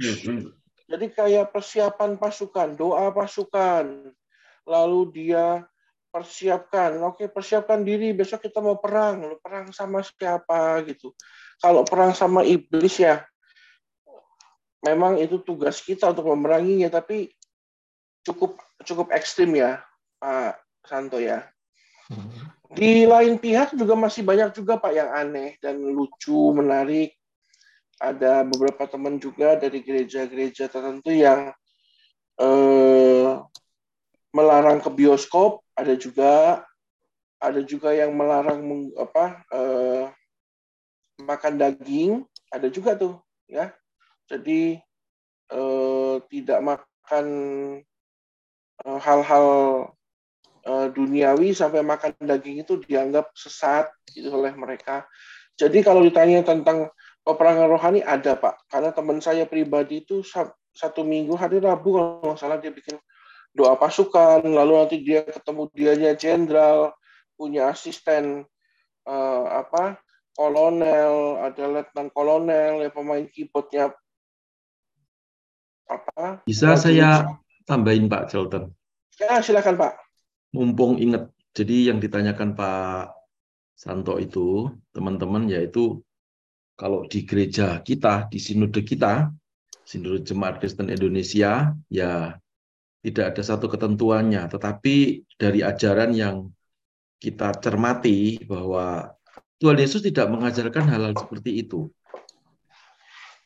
Jadi 0.87 1.07
kayak 1.11 1.51
persiapan 1.51 2.15
pasukan, 2.15 2.79
doa 2.79 3.11
pasukan. 3.11 4.15
Lalu 4.67 5.01
dia 5.15 5.67
persiapkan, 6.11 6.97
oke 7.05 7.29
persiapkan 7.29 7.85
diri 7.85 8.17
besok 8.17 8.49
kita 8.49 8.65
mau 8.65 8.81
perang, 8.81 9.35
Lu 9.35 9.37
perang 9.43 9.69
sama 9.75 10.01
siapa 10.01 10.81
gitu. 10.89 11.13
Kalau 11.61 11.85
perang 11.85 12.17
sama 12.17 12.41
iblis 12.41 13.03
ya, 13.03 13.21
memang 14.81 15.21
itu 15.21 15.43
tugas 15.43 15.83
kita 15.85 16.15
untuk 16.15 16.33
memeranginya, 16.33 16.89
tapi 16.89 17.35
cukup 18.25 18.57
cukup 18.87 19.13
ekstrim 19.13 19.53
ya, 19.59 19.83
Pak 20.17 20.57
Santo 20.89 21.21
ya. 21.21 21.45
Di 22.73 23.07
lain 23.07 23.39
pihak 23.39 23.79
juga 23.79 23.95
masih 23.95 24.27
banyak 24.27 24.51
juga 24.57 24.81
Pak 24.81 24.93
yang 24.93 25.11
aneh 25.15 25.55
dan 25.63 25.79
lucu, 25.79 26.51
menarik. 26.51 27.15
Ada 27.97 28.45
beberapa 28.45 28.85
teman 28.85 29.17
juga 29.17 29.57
dari 29.57 29.81
gereja-gereja 29.81 30.69
tertentu 30.69 31.15
yang 31.15 31.55
eh, 32.37 33.31
melarang 34.37 34.85
ke 34.85 34.91
bioskop, 34.93 35.65
ada 35.73 35.97
juga 35.97 36.61
ada 37.41 37.61
juga 37.65 37.93
yang 37.97 38.13
melarang 38.13 38.93
apa 39.01 39.25
eh, 39.53 40.05
makan 41.25 41.55
daging, 41.57 42.27
ada 42.53 42.69
juga 42.69 42.99
tuh 42.99 43.17
ya. 43.49 43.73
Jadi 44.29 44.77
eh, 45.53 46.15
tidak 46.29 46.61
makan 46.61 47.27
eh, 48.85 48.99
hal-hal 49.01 49.47
eh, 50.67 50.89
duniawi 50.91 51.55
sampai 51.55 51.87
makan 51.87 52.19
daging 52.19 52.67
itu 52.67 52.83
dianggap 52.83 53.31
sesat 53.39 53.87
gitu 54.11 54.35
oleh 54.35 54.51
mereka. 54.59 55.07
Jadi 55.57 55.81
kalau 55.81 56.05
ditanya 56.05 56.45
tentang 56.45 56.91
peperangan 57.25 57.71
rohani 57.71 58.05
ada 58.05 58.37
Pak, 58.37 58.69
karena 58.69 58.91
teman 58.93 59.19
saya 59.23 59.49
pribadi 59.49 60.05
itu 60.05 60.21
satu 60.77 61.01
minggu 61.07 61.33
hari 61.39 61.63
Rabu 61.63 61.97
kalau 61.97 62.11
nggak 62.23 62.39
salah 62.39 62.59
dia 62.61 62.75
bikin 62.75 63.01
doa 63.57 63.73
pasukan, 63.81 64.45
lalu 64.45 64.73
nanti 64.77 65.01
dia 65.01 65.25
ketemu 65.25 65.73
dianya 65.73 66.13
jenderal, 66.13 66.93
punya 67.41 67.73
asisten 67.73 68.45
eh, 69.09 69.45
apa 69.49 69.97
kolonel, 70.37 71.41
ada 71.41 71.65
letnan 71.65 72.13
kolonel, 72.13 72.85
ya 72.85 72.93
pemain 72.93 73.25
keyboardnya 73.25 73.97
apa? 75.89 76.45
Bisa 76.45 76.77
saya 76.77 77.41
tambahin 77.65 78.11
Pak 78.11 78.29
Jelton? 78.29 78.69
Ya 79.17 79.41
silakan 79.41 79.81
Pak. 79.81 80.06
Mumpung 80.57 80.97
ingat, 80.97 81.29
jadi 81.53 81.93
yang 81.93 82.01
ditanyakan 82.01 82.57
Pak 82.57 83.13
Santo 83.77 84.17
itu, 84.17 84.73
teman-teman, 84.97 85.53
yaitu 85.53 86.01
kalau 86.81 87.05
di 87.05 87.29
gereja 87.29 87.81
kita, 87.85 88.29
di 88.33 88.41
sinode 88.41 88.81
kita, 88.81 89.29
sinode 89.85 90.25
Jemaat 90.25 90.61
Kristen 90.61 90.89
Indonesia, 90.89 91.77
ya 91.93 92.37
tidak 93.05 93.37
ada 93.37 93.43
satu 93.45 93.69
ketentuannya, 93.69 94.49
tetapi 94.49 95.25
dari 95.39 95.61
ajaran 95.61 96.11
yang 96.17 96.37
kita 97.21 97.55
cermati 97.61 98.41
bahwa 98.45 99.13
Tuhan 99.57 99.79
Yesus 99.81 100.05
tidak 100.05 100.29
mengajarkan 100.29 100.85
hal-hal 100.85 101.15
seperti 101.17 101.65
itu. 101.65 101.89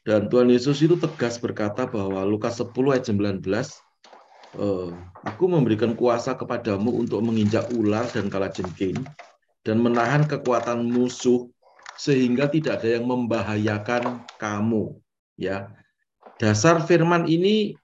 Dan 0.02 0.32
Tuhan 0.32 0.48
Yesus 0.50 0.80
itu 0.80 0.96
tegas 0.96 1.38
berkata 1.38 1.86
bahwa 1.86 2.24
Lukas 2.24 2.58
10 2.58 2.72
ayat 2.90 3.04
19, 3.06 3.46
eh, 3.46 3.89
Aku 5.22 5.46
memberikan 5.46 5.94
kuasa 5.94 6.34
kepadamu 6.34 6.90
untuk 7.06 7.22
menginjak 7.22 7.70
ular 7.76 8.08
dan 8.10 8.26
kalajengking 8.26 8.98
dan 9.62 9.76
menahan 9.78 10.24
kekuatan 10.26 10.90
musuh 10.90 11.46
sehingga 12.00 12.48
tidak 12.48 12.80
ada 12.80 12.98
yang 12.98 13.04
membahayakan 13.06 14.24
kamu. 14.40 14.96
Ya, 15.36 15.70
dasar 16.40 16.80
firman 16.84 17.28
ini 17.28 17.76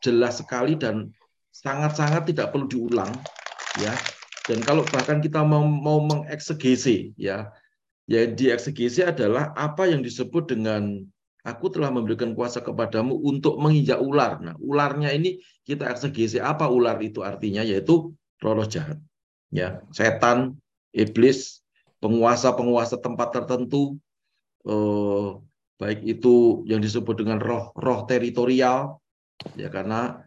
jelas 0.00 0.40
sekali 0.40 0.74
dan 0.74 1.12
sangat-sangat 1.52 2.32
tidak 2.32 2.50
perlu 2.50 2.66
diulang. 2.66 3.12
Ya, 3.78 3.92
dan 4.48 4.64
kalau 4.64 4.82
bahkan 4.88 5.20
kita 5.20 5.44
mau, 5.44 5.62
mau 5.62 6.00
mengeksegese, 6.02 7.12
ya, 7.20 7.52
ya 8.08 8.24
dieksegese 8.24 9.04
adalah 9.04 9.52
apa 9.52 9.84
yang 9.86 10.00
disebut 10.00 10.48
dengan 10.48 11.04
aku 11.48 11.72
telah 11.72 11.88
memberikan 11.88 12.36
kuasa 12.36 12.60
kepadamu 12.60 13.16
untuk 13.24 13.56
menginjak 13.56 13.98
ular. 13.98 14.38
Nah, 14.44 14.54
ularnya 14.60 15.10
ini 15.16 15.40
kita 15.64 15.88
eksegese 15.88 16.38
apa 16.44 16.68
ular 16.68 17.00
itu 17.00 17.24
artinya 17.24 17.64
yaitu 17.64 18.12
roh-roh 18.44 18.68
jahat. 18.68 19.00
Ya, 19.48 19.80
setan, 19.96 20.60
iblis, 20.92 21.64
penguasa-penguasa 22.04 23.00
tempat 23.00 23.32
tertentu 23.32 23.96
eh, 24.68 25.28
baik 25.78 26.00
itu 26.04 26.66
yang 26.68 26.82
disebut 26.82 27.22
dengan 27.22 27.38
roh-roh 27.38 28.04
teritorial 28.04 28.98
ya 29.54 29.70
karena 29.70 30.26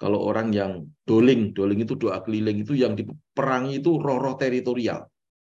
kalau 0.00 0.24
orang 0.24 0.48
yang 0.52 0.88
doling, 1.04 1.52
doling 1.52 1.84
itu 1.84 1.92
doa 1.92 2.24
keliling 2.24 2.64
itu 2.64 2.72
yang 2.72 2.96
diperangi 2.96 3.84
itu 3.84 4.00
roh-roh 4.00 4.36
teritorial 4.40 5.08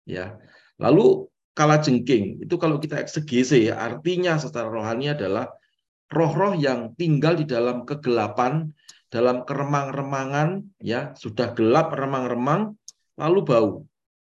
ya. 0.06 0.38
Lalu 0.78 1.26
kala 1.56 1.80
jengking 1.80 2.44
itu 2.44 2.56
kalau 2.60 2.78
kita 2.84 3.00
eksegese 3.00 3.72
ya, 3.72 3.80
artinya 3.80 4.36
secara 4.36 4.68
rohani 4.68 5.16
adalah 5.16 5.48
roh-roh 6.12 6.54
yang 6.54 6.94
tinggal 7.00 7.40
di 7.40 7.48
dalam 7.48 7.88
kegelapan, 7.88 8.76
dalam 9.08 9.48
keremang-remangan 9.48 10.68
ya, 10.84 11.16
sudah 11.16 11.56
gelap 11.56 11.96
remang-remang 11.96 12.76
lalu 13.16 13.40
bau. 13.48 13.72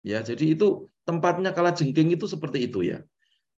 Ya, 0.06 0.22
jadi 0.22 0.54
itu 0.54 0.86
tempatnya 1.02 1.50
kala 1.50 1.74
jengking 1.74 2.14
itu 2.14 2.30
seperti 2.30 2.70
itu 2.70 2.86
ya. 2.86 3.02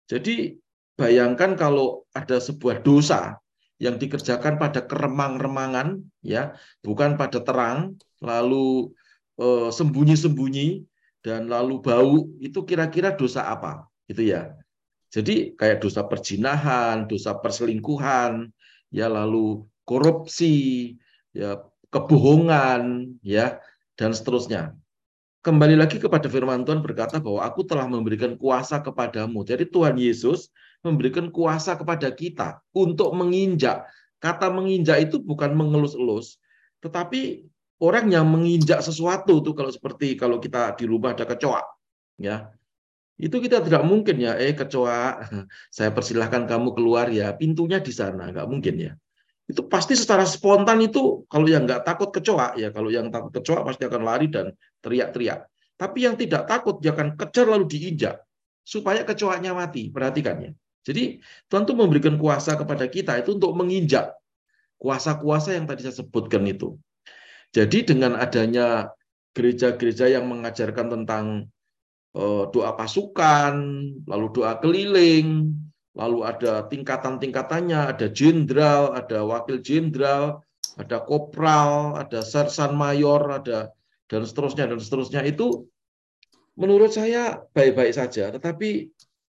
Jadi 0.06 0.54
bayangkan 0.94 1.58
kalau 1.58 2.06
ada 2.14 2.38
sebuah 2.38 2.86
dosa 2.86 3.42
yang 3.82 3.98
dikerjakan 3.98 4.56
pada 4.56 4.86
keremang-remangan 4.86 5.98
ya, 6.22 6.54
bukan 6.86 7.18
pada 7.18 7.42
terang, 7.42 7.98
lalu 8.22 8.94
eh, 9.42 9.68
sembunyi-sembunyi 9.74 10.93
dan 11.24 11.48
lalu 11.48 11.80
bau 11.80 12.28
itu 12.36 12.60
kira-kira 12.68 13.16
dosa 13.16 13.48
apa 13.48 13.88
gitu 14.06 14.28
ya 14.28 14.52
Jadi 15.14 15.54
kayak 15.54 15.78
dosa 15.78 16.02
perzinahan, 16.02 17.06
dosa 17.06 17.38
perselingkuhan, 17.38 18.50
ya 18.90 19.06
lalu 19.06 19.62
korupsi, 19.86 20.98
ya 21.30 21.62
kebohongan, 21.94 23.14
ya 23.22 23.62
dan 23.94 24.10
seterusnya. 24.10 24.74
Kembali 25.38 25.78
lagi 25.78 26.02
kepada 26.02 26.26
firman 26.26 26.66
Tuhan 26.66 26.82
berkata 26.82 27.22
bahwa 27.22 27.46
aku 27.46 27.62
telah 27.62 27.86
memberikan 27.86 28.34
kuasa 28.34 28.82
kepadamu. 28.82 29.46
Jadi 29.46 29.70
Tuhan 29.70 29.94
Yesus 29.94 30.50
memberikan 30.82 31.30
kuasa 31.30 31.78
kepada 31.78 32.10
kita 32.10 32.58
untuk 32.74 33.14
menginjak. 33.14 33.86
Kata 34.18 34.50
menginjak 34.50 35.06
itu 35.06 35.22
bukan 35.22 35.54
mengelus-elus, 35.54 36.42
tetapi 36.82 37.46
orang 37.82 38.06
yang 38.12 38.26
menginjak 38.30 38.84
sesuatu 38.84 39.42
tuh 39.42 39.54
kalau 39.56 39.70
seperti 39.72 40.14
kalau 40.14 40.38
kita 40.38 40.76
di 40.78 40.84
rumah 40.86 41.16
ada 41.16 41.26
kecoa, 41.26 41.62
ya. 42.20 42.50
Itu 43.14 43.38
kita 43.38 43.62
tidak 43.62 43.86
mungkin 43.86 44.18
ya, 44.18 44.34
eh 44.38 44.54
kecoa, 44.54 45.22
saya 45.76 45.90
persilahkan 45.94 46.50
kamu 46.50 46.74
keluar 46.74 47.06
ya, 47.10 47.34
pintunya 47.34 47.78
di 47.78 47.94
sana, 47.94 48.30
nggak 48.30 48.46
mungkin 48.50 48.74
ya. 48.78 48.92
Itu 49.44 49.68
pasti 49.68 49.92
secara 49.92 50.24
spontan 50.24 50.80
itu 50.80 51.28
kalau 51.28 51.44
yang 51.44 51.68
nggak 51.68 51.84
takut 51.84 52.08
kecoa 52.08 52.56
ya 52.56 52.72
kalau 52.72 52.88
yang 52.88 53.12
takut 53.12 53.28
kecoa 53.28 53.60
pasti 53.60 53.84
akan 53.84 54.02
lari 54.02 54.32
dan 54.32 54.56
teriak-teriak. 54.80 55.44
Tapi 55.76 55.98
yang 56.06 56.16
tidak 56.16 56.48
takut 56.48 56.80
dia 56.80 56.96
akan 56.96 57.12
kejar 57.18 57.50
lalu 57.50 57.68
diinjak 57.68 58.24
supaya 58.64 59.04
kecoanya 59.04 59.52
mati. 59.52 59.92
Perhatikan 59.92 60.48
ya. 60.48 60.50
Jadi 60.84 61.20
Tuhan 61.48 61.68
tuh 61.68 61.76
memberikan 61.76 62.16
kuasa 62.16 62.56
kepada 62.56 62.88
kita 62.88 63.20
itu 63.20 63.36
untuk 63.36 63.52
menginjak 63.52 64.16
kuasa-kuasa 64.80 65.56
yang 65.56 65.68
tadi 65.68 65.84
saya 65.84 65.96
sebutkan 66.04 66.44
itu 66.44 66.76
jadi 67.54 67.78
dengan 67.86 68.18
adanya 68.18 68.90
gereja-gereja 69.38 70.10
yang 70.10 70.26
mengajarkan 70.26 70.90
tentang 70.90 71.24
eh, 72.18 72.44
doa 72.50 72.74
pasukan 72.74 73.54
lalu 74.10 74.26
doa 74.34 74.58
keliling 74.58 75.54
lalu 75.94 76.26
ada 76.26 76.66
tingkatan-tingkatannya, 76.66 77.94
ada 77.94 78.06
jenderal, 78.10 78.98
ada 78.98 79.22
wakil 79.22 79.62
jenderal, 79.62 80.42
ada 80.74 80.98
kopral, 80.98 81.94
ada 81.94 82.20
sersan 82.20 82.74
mayor, 82.74 83.22
ada 83.30 83.70
dan 84.10 84.26
seterusnya 84.26 84.68
dan 84.68 84.82
seterusnya 84.82 85.22
itu 85.22 85.70
menurut 86.58 86.90
saya 86.90 87.46
baik-baik 87.54 87.94
saja, 87.94 88.34
tetapi 88.34 88.90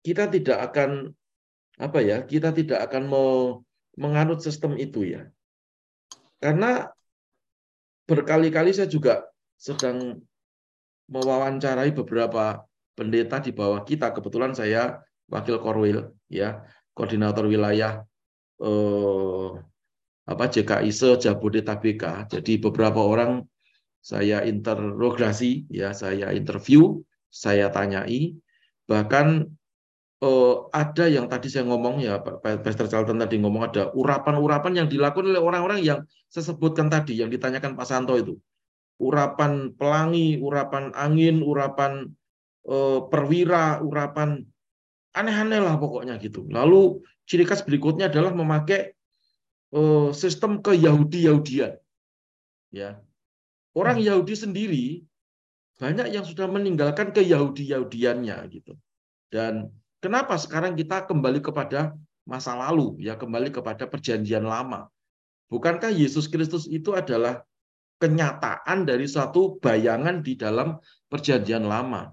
kita 0.07 0.31
tidak 0.31 0.73
akan 0.73 1.11
apa 1.79 1.99
ya, 2.01 2.23
kita 2.23 2.55
tidak 2.55 2.87
akan 2.87 3.11
menganut 3.99 4.39
sistem 4.39 4.79
itu 4.79 5.11
ya. 5.11 5.27
Karena 6.39 6.87
berkali-kali 8.05 8.71
saya 8.77 8.89
juga 8.89 9.25
sedang 9.57 10.21
mewawancarai 11.09 11.93
beberapa 11.93 12.65
pendeta 12.97 13.41
di 13.41 13.53
bawah 13.53 13.85
kita. 13.85 14.13
Kebetulan 14.13 14.53
saya 14.57 15.01
wakil 15.29 15.61
korwil 15.61 16.13
ya 16.29 16.65
koordinator 16.93 17.49
wilayah 17.49 18.05
eh, 18.61 19.51
apa 20.25 20.45
JKI 20.49 20.91
se 20.93 21.09
Jabodetabek. 21.21 22.31
Jadi 22.33 22.53
beberapa 22.61 23.01
orang 23.05 23.45
saya 24.05 24.45
interogasi 24.45 25.65
ya, 25.73 25.97
saya 25.97 26.33
interview, 26.37 27.01
saya 27.33 27.73
tanyai, 27.73 28.37
bahkan 28.85 29.49
eh, 30.25 30.55
ada 30.73 31.05
yang 31.05 31.29
tadi 31.29 31.53
saya 31.53 31.69
ngomong 31.69 32.01
ya 32.01 32.17
Pak 32.25 32.65
Pastor 32.65 32.89
Charlton 32.89 33.21
tadi 33.21 33.37
ngomong 33.37 33.69
ada 33.69 33.93
urapan-urapan 33.93 34.85
yang 34.85 34.89
dilakukan 34.89 35.29
oleh 35.29 35.43
orang-orang 35.43 35.85
yang 35.85 36.01
saya 36.33 36.49
sebutkan 36.49 36.89
tadi 36.89 37.21
yang 37.21 37.29
ditanyakan 37.29 37.77
Pak 37.77 37.87
Santo 37.87 38.17
itu. 38.17 38.41
Urapan 38.97 39.75
pelangi, 39.77 40.41
urapan 40.41 40.95
angin, 40.97 41.45
urapan 41.45 42.09
eh, 42.65 43.01
perwira, 43.13 43.85
urapan 43.85 44.41
aneh-aneh 45.15 45.61
lah 45.63 45.77
pokoknya 45.79 46.19
gitu. 46.19 46.49
Lalu 46.51 47.05
ciri 47.25 47.47
khas 47.47 47.63
berikutnya 47.63 48.11
adalah 48.11 48.35
memakai 48.35 48.93
uh, 49.75 50.11
sistem 50.15 50.61
ke 50.61 50.75
Yahudi-Yahudian. 50.75 51.79
Ya. 52.75 52.99
Orang 53.75 54.03
hmm. 54.03 54.07
Yahudi 54.07 54.35
sendiri 54.35 54.87
banyak 55.79 56.15
yang 56.15 56.27
sudah 56.27 56.47
meninggalkan 56.47 57.11
ke 57.11 57.23
Yahudi-Yahudiannya 57.23 58.37
gitu. 58.51 58.75
Dan 59.31 59.71
kenapa 60.05 60.37
sekarang 60.37 60.77
kita 60.77 61.09
kembali 61.09 61.41
kepada 61.41 61.97
masa 62.29 62.53
lalu, 62.53 63.01
ya 63.01 63.17
kembali 63.17 63.49
kepada 63.49 63.89
perjanjian 63.89 64.45
lama. 64.45 64.93
Bukankah 65.49 65.89
Yesus 65.89 66.29
Kristus 66.29 66.69
itu 66.69 66.93
adalah 66.93 67.41
kenyataan 68.05 68.85
dari 68.85 69.09
suatu 69.09 69.57
bayangan 69.65 70.21
di 70.21 70.37
dalam 70.37 70.77
perjanjian 71.09 71.65
lama? 71.65 72.13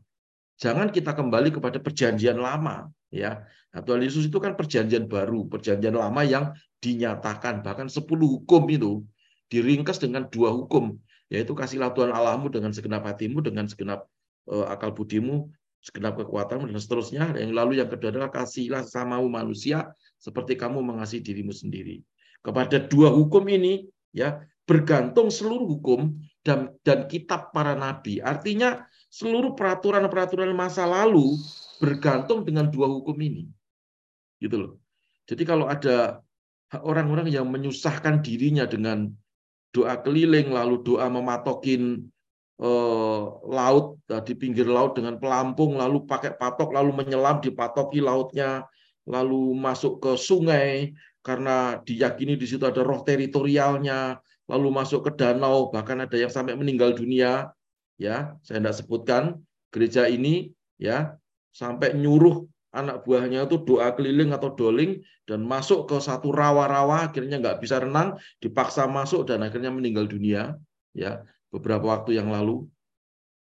Jangan 0.56 0.88
kita 0.94 1.12
kembali 1.12 1.52
kepada 1.52 1.84
perjanjian 1.84 2.40
lama, 2.40 2.88
ya. 3.12 3.44
Nah, 3.72 3.82
Tuhan 3.84 4.04
Yesus 4.04 4.28
itu 4.28 4.38
kan 4.40 4.56
perjanjian 4.56 5.08
baru, 5.12 5.48
perjanjian 5.48 5.96
lama 5.96 6.22
yang 6.24 6.56
dinyatakan 6.84 7.64
bahkan 7.64 7.88
10 7.88 8.04
hukum 8.08 8.64
itu 8.72 9.04
diringkas 9.52 10.00
dengan 10.00 10.28
dua 10.32 10.52
hukum, 10.52 10.96
yaitu 11.28 11.52
kasihlah 11.56 11.92
Tuhan 11.92 12.12
Allahmu 12.12 12.52
dengan 12.52 12.72
segenap 12.72 13.04
hatimu, 13.04 13.44
dengan 13.44 13.68
segenap 13.68 14.08
uh, 14.52 14.68
akal 14.68 14.92
budimu, 14.92 15.52
segenap 15.82 16.22
kekuatanmu 16.22 16.70
dan 16.70 16.80
seterusnya. 16.80 17.24
Yang 17.34 17.54
lalu 17.58 17.74
yang 17.82 17.90
kedua 17.90 18.14
adalah 18.14 18.30
kasihlah 18.30 18.86
samamu 18.86 19.28
manusia 19.28 19.90
seperti 20.22 20.56
kamu 20.56 20.80
mengasihi 20.86 21.26
dirimu 21.26 21.52
sendiri. 21.52 22.06
Kepada 22.42 22.78
dua 22.82 23.10
hukum 23.10 23.46
ini 23.50 23.90
ya 24.14 24.42
bergantung 24.66 25.34
seluruh 25.34 25.66
hukum 25.78 26.22
dan 26.46 26.74
dan 26.86 27.10
kitab 27.10 27.50
para 27.50 27.74
nabi. 27.74 28.22
Artinya 28.22 28.86
seluruh 29.10 29.58
peraturan-peraturan 29.58 30.54
masa 30.54 30.86
lalu 30.86 31.36
bergantung 31.82 32.46
dengan 32.46 32.70
dua 32.70 32.88
hukum 32.88 33.18
ini. 33.18 33.50
Gitu 34.38 34.58
loh. 34.58 34.72
Jadi 35.26 35.44
kalau 35.46 35.70
ada 35.70 36.22
orang-orang 36.82 37.30
yang 37.30 37.50
menyusahkan 37.50 38.24
dirinya 38.24 38.64
dengan 38.64 39.12
doa 39.76 40.00
keliling 40.00 40.52
lalu 40.52 40.84
doa 40.84 41.08
mematokin 41.08 42.10
eh, 42.62 43.22
laut 43.50 43.98
eh, 44.08 44.22
di 44.22 44.34
pinggir 44.38 44.70
laut 44.70 44.94
dengan 44.98 45.18
pelampung 45.18 45.76
lalu 45.82 46.06
pakai 46.06 46.38
patok 46.38 46.72
lalu 46.78 46.94
menyelam 46.94 47.42
dipatoki 47.42 48.00
lautnya 48.00 48.66
lalu 49.10 49.58
masuk 49.58 49.98
ke 49.98 50.12
sungai 50.14 50.94
karena 51.26 51.82
diyakini 51.82 52.38
di 52.38 52.46
situ 52.46 52.66
ada 52.66 52.82
roh 52.82 53.02
teritorialnya 53.02 54.18
lalu 54.50 54.68
masuk 54.70 55.10
ke 55.10 55.12
danau 55.18 55.70
bahkan 55.74 56.02
ada 56.02 56.18
yang 56.18 56.30
sampai 56.30 56.58
meninggal 56.58 56.94
dunia 56.94 57.50
ya 57.98 58.38
saya 58.42 58.62
tidak 58.62 58.76
sebutkan 58.78 59.24
gereja 59.70 60.10
ini 60.10 60.50
ya 60.82 61.18
sampai 61.54 61.94
nyuruh 61.94 62.46
anak 62.72 63.04
buahnya 63.04 63.46
itu 63.46 63.62
doa 63.68 63.92
keliling 63.94 64.32
atau 64.32 64.56
doling 64.56 65.04
dan 65.28 65.44
masuk 65.44 65.92
ke 65.92 65.98
satu 66.00 66.32
rawa-rawa 66.32 67.12
akhirnya 67.12 67.38
nggak 67.38 67.60
bisa 67.60 67.84
renang 67.84 68.16
dipaksa 68.40 68.88
masuk 68.88 69.28
dan 69.28 69.44
akhirnya 69.44 69.70
meninggal 69.70 70.08
dunia 70.08 70.56
ya 70.96 71.22
beberapa 71.52 71.86
waktu 71.94 72.18
yang 72.20 72.32
lalu 72.32 72.66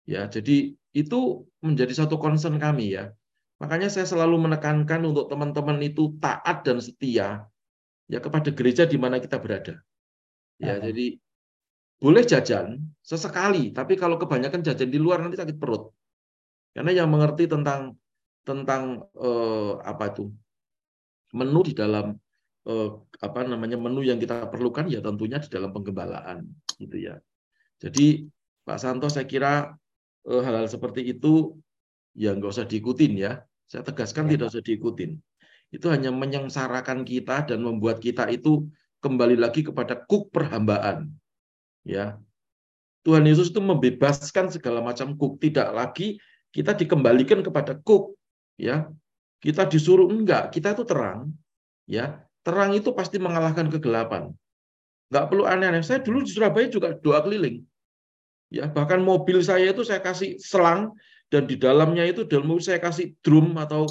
ya 0.08 0.26
jadi 0.32 0.74
itu 0.96 1.20
menjadi 1.60 1.94
satu 2.04 2.18
concern 2.18 2.58
kami 2.58 2.96
ya 2.96 3.12
makanya 3.62 3.92
saya 3.92 4.08
selalu 4.08 4.50
menekankan 4.50 5.04
untuk 5.04 5.28
teman-teman 5.28 5.78
itu 5.84 6.16
taat 6.24 6.64
dan 6.64 6.80
setia 6.80 7.46
ya 8.08 8.20
kepada 8.24 8.50
gereja 8.56 8.88
di 8.88 8.96
mana 8.96 9.20
kita 9.20 9.38
berada 9.38 9.84
ya 10.58 10.80
jadi 10.80 11.20
boleh 11.98 12.24
jajan 12.30 12.78
sesekali, 13.02 13.74
tapi 13.74 13.98
kalau 13.98 14.22
kebanyakan 14.22 14.62
jajan 14.62 14.90
di 14.94 15.02
luar 15.02 15.18
nanti 15.18 15.38
sakit 15.38 15.58
perut. 15.58 15.90
Karena 16.78 16.94
yang 16.94 17.10
mengerti 17.10 17.50
tentang 17.50 17.98
tentang 18.46 19.02
eh, 19.18 19.74
apa 19.82 20.14
itu 20.14 20.30
menu 21.34 21.60
di 21.66 21.74
dalam 21.74 22.14
eh, 22.70 22.90
apa 23.18 23.40
namanya 23.50 23.82
menu 23.82 24.06
yang 24.06 24.22
kita 24.22 24.46
perlukan 24.54 24.86
ya 24.86 25.02
tentunya 25.02 25.42
di 25.42 25.50
dalam 25.50 25.74
penggembalaan 25.74 26.46
gitu 26.78 26.98
ya. 27.02 27.18
Jadi 27.78 28.26
Pak 28.66 28.78
Santo 28.82 29.08
saya 29.08 29.26
kira 29.30 29.74
eh, 30.28 30.42
hal-hal 30.44 30.68
seperti 30.68 31.06
itu 31.06 31.56
ya 32.18 32.34
nggak 32.34 32.52
usah 32.52 32.68
diikutin 32.68 33.14
ya. 33.18 33.42
Saya 33.68 33.84
tegaskan 33.84 34.28
ya. 34.28 34.38
tidak 34.38 34.46
usah 34.56 34.64
diikutin. 34.64 35.20
Itu 35.70 35.92
hanya 35.92 36.10
menyengsarakan 36.16 37.04
kita 37.04 37.52
dan 37.52 37.60
membuat 37.60 38.00
kita 38.00 38.32
itu 38.32 38.66
kembali 39.02 39.38
lagi 39.38 39.62
kepada 39.62 39.94
kuk 39.94 40.34
perhambaan 40.34 41.14
ya 41.88 42.18
Tuhan 43.06 43.24
Yesus 43.24 43.54
itu 43.54 43.64
membebaskan 43.64 44.52
segala 44.52 44.84
macam 44.84 45.16
kuk 45.16 45.40
tidak 45.40 45.72
lagi 45.72 46.20
kita 46.52 46.76
dikembalikan 46.76 47.40
kepada 47.46 47.78
kuk 47.80 48.18
ya 48.60 48.90
kita 49.40 49.70
disuruh 49.70 50.10
enggak 50.10 50.52
kita 50.52 50.74
itu 50.74 50.84
terang 50.84 51.32
ya 51.88 52.20
terang 52.42 52.74
itu 52.74 52.92
pasti 52.92 53.22
mengalahkan 53.22 53.70
kegelapan 53.70 54.34
nggak 55.08 55.26
perlu 55.32 55.44
aneh-aneh 55.48 55.84
saya 55.84 56.00
dulu 56.04 56.24
di 56.24 56.32
Surabaya 56.32 56.68
juga 56.68 56.96
doa 57.00 57.24
keliling 57.24 57.64
ya 58.52 58.68
bahkan 58.68 59.00
mobil 59.00 59.40
saya 59.44 59.72
itu 59.72 59.84
saya 59.84 60.00
kasih 60.04 60.40
selang 60.40 60.96
dan 61.28 61.44
di 61.48 61.60
dalamnya 61.60 62.08
itu 62.08 62.24
dalam 62.24 62.48
mobil 62.48 62.64
saya 62.64 62.80
kasih 62.80 63.16
drum 63.20 63.56
atau 63.60 63.88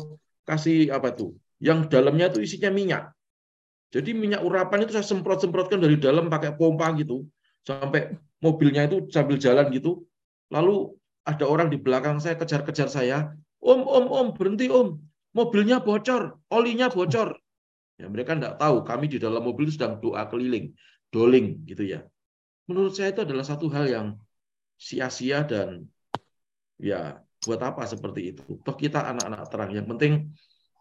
kasih 0.49 0.93
apa 0.93 1.13
tuh 1.13 1.37
yang 1.61 1.89
dalamnya 1.89 2.33
itu 2.33 2.45
isinya 2.45 2.73
minyak 2.73 3.13
jadi 3.95 4.13
minyak 4.13 4.43
urapan 4.43 4.85
itu 4.85 4.93
saya 4.93 5.07
semprot-semprotkan 5.07 5.81
dari 5.81 5.97
dalam 5.97 6.29
pakai 6.29 6.59
pompa 6.59 6.91
gitu 6.99 7.25
sampai 7.67 8.15
mobilnya 8.45 8.87
itu 8.87 9.07
sambil 9.11 9.37
jalan 9.41 9.67
gitu. 9.75 10.07
Lalu 10.53 10.95
ada 11.27 11.45
orang 11.47 11.69
di 11.73 11.79
belakang 11.79 12.23
saya 12.23 12.39
kejar-kejar 12.39 12.87
saya, 12.87 13.35
Om, 13.59 13.83
Om, 13.83 14.07
Om, 14.07 14.29
berhenti 14.39 14.71
Om. 14.71 15.03
mobilnya 15.37 15.85
bocor, 15.85 16.41
olinya 16.49 16.89
bocor. 16.89 17.37
Ya, 18.01 18.09
mereka 18.09 18.33
tidak 18.33 18.57
tahu 18.57 18.81
kami 18.89 19.05
di 19.05 19.21
dalam 19.21 19.45
mobil 19.45 19.69
sedang 19.69 20.01
doa 20.01 20.25
keliling, 20.33 20.73
doling 21.15 21.63
gitu 21.67 21.83
ya. 21.87 22.05
Menurut 22.67 22.93
saya 22.99 23.15
itu 23.15 23.23
adalah 23.23 23.45
satu 23.47 23.67
hal 23.71 23.87
yang 23.87 24.07
sia-sia 24.77 25.47
dan 25.47 25.87
ya 26.77 27.23
buat 27.47 27.61
apa 27.63 27.87
seperti 27.87 28.35
itu? 28.35 28.43
Toh 28.63 28.77
kita 28.77 29.07
anak-anak 29.07 29.43
terang. 29.49 29.71
Yang 29.71 29.87
penting 29.95 30.13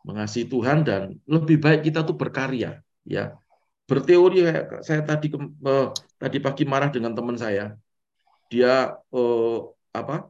mengasihi 0.05 0.45
Tuhan 0.49 0.85
dan 0.85 1.17
lebih 1.25 1.57
baik 1.61 1.81
kita 1.85 2.05
tuh 2.05 2.17
berkarya 2.17 2.81
ya. 3.05 3.37
Berteori 3.85 4.41
saya 4.81 5.05
tadi 5.05 5.29
eh, 5.37 5.87
tadi 6.17 6.37
pagi 6.41 6.63
marah 6.65 6.89
dengan 6.89 7.13
teman 7.13 7.37
saya. 7.37 7.77
Dia 8.49 8.97
eh, 8.97 9.57
apa? 9.93 10.29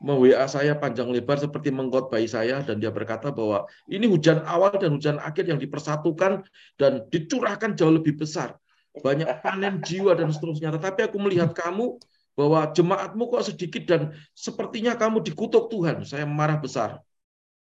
WA 0.00 0.48
saya 0.48 0.80
panjang 0.80 1.12
lebar 1.12 1.36
seperti 1.36 1.68
mengkhotbahi 1.68 2.24
saya 2.24 2.64
dan 2.64 2.80
dia 2.80 2.88
berkata 2.88 3.28
bahwa 3.28 3.68
ini 3.84 4.08
hujan 4.08 4.40
awal 4.48 4.72
dan 4.80 4.96
hujan 4.96 5.20
akhir 5.20 5.44
yang 5.44 5.60
dipersatukan 5.60 6.40
dan 6.80 7.04
dicurahkan 7.12 7.76
jauh 7.76 7.92
lebih 7.92 8.16
besar. 8.16 8.56
Banyak 8.90 9.28
panen 9.46 9.78
jiwa 9.78 10.18
dan 10.18 10.34
seterusnya. 10.34 10.74
Tetapi 10.74 11.06
aku 11.06 11.16
melihat 11.22 11.54
kamu 11.54 12.02
bahwa 12.34 12.66
jemaatmu 12.74 13.22
kok 13.30 13.54
sedikit 13.54 13.82
dan 13.86 14.02
sepertinya 14.34 14.98
kamu 14.98 15.22
dikutuk 15.22 15.70
Tuhan. 15.70 16.02
Saya 16.02 16.26
marah 16.26 16.58
besar. 16.58 16.98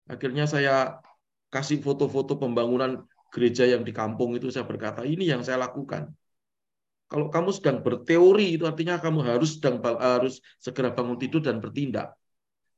Akhirnya 0.06 0.44
saya 0.44 1.00
kasih 1.48 1.80
foto-foto 1.80 2.36
pembangunan 2.36 3.06
gereja 3.32 3.64
yang 3.64 3.82
di 3.82 3.96
kampung 3.96 4.36
itu 4.36 4.52
saya 4.52 4.68
berkata 4.68 5.02
ini 5.08 5.24
yang 5.24 5.40
saya 5.40 5.56
lakukan. 5.64 6.12
Kalau 7.06 7.30
kamu 7.30 7.50
sedang 7.54 7.78
berteori 7.86 8.58
itu 8.58 8.66
artinya 8.66 8.98
kamu 8.98 9.22
harus 9.22 9.56
sedang 9.56 9.78
harus 9.80 10.42
segera 10.58 10.90
bangun 10.90 11.16
tidur 11.16 11.38
dan 11.38 11.62
bertindak. 11.62 12.18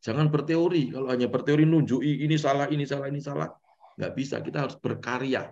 Jangan 0.04 0.30
berteori. 0.30 0.94
Kalau 0.94 1.08
hanya 1.10 1.26
berteori 1.26 1.64
nunjuki 1.66 2.22
ini 2.22 2.36
salah, 2.38 2.70
ini 2.70 2.84
salah, 2.86 3.08
ini 3.10 3.18
salah, 3.18 3.48
nggak 3.98 4.12
bisa. 4.14 4.38
Kita 4.44 4.68
harus 4.68 4.76
berkarya 4.78 5.48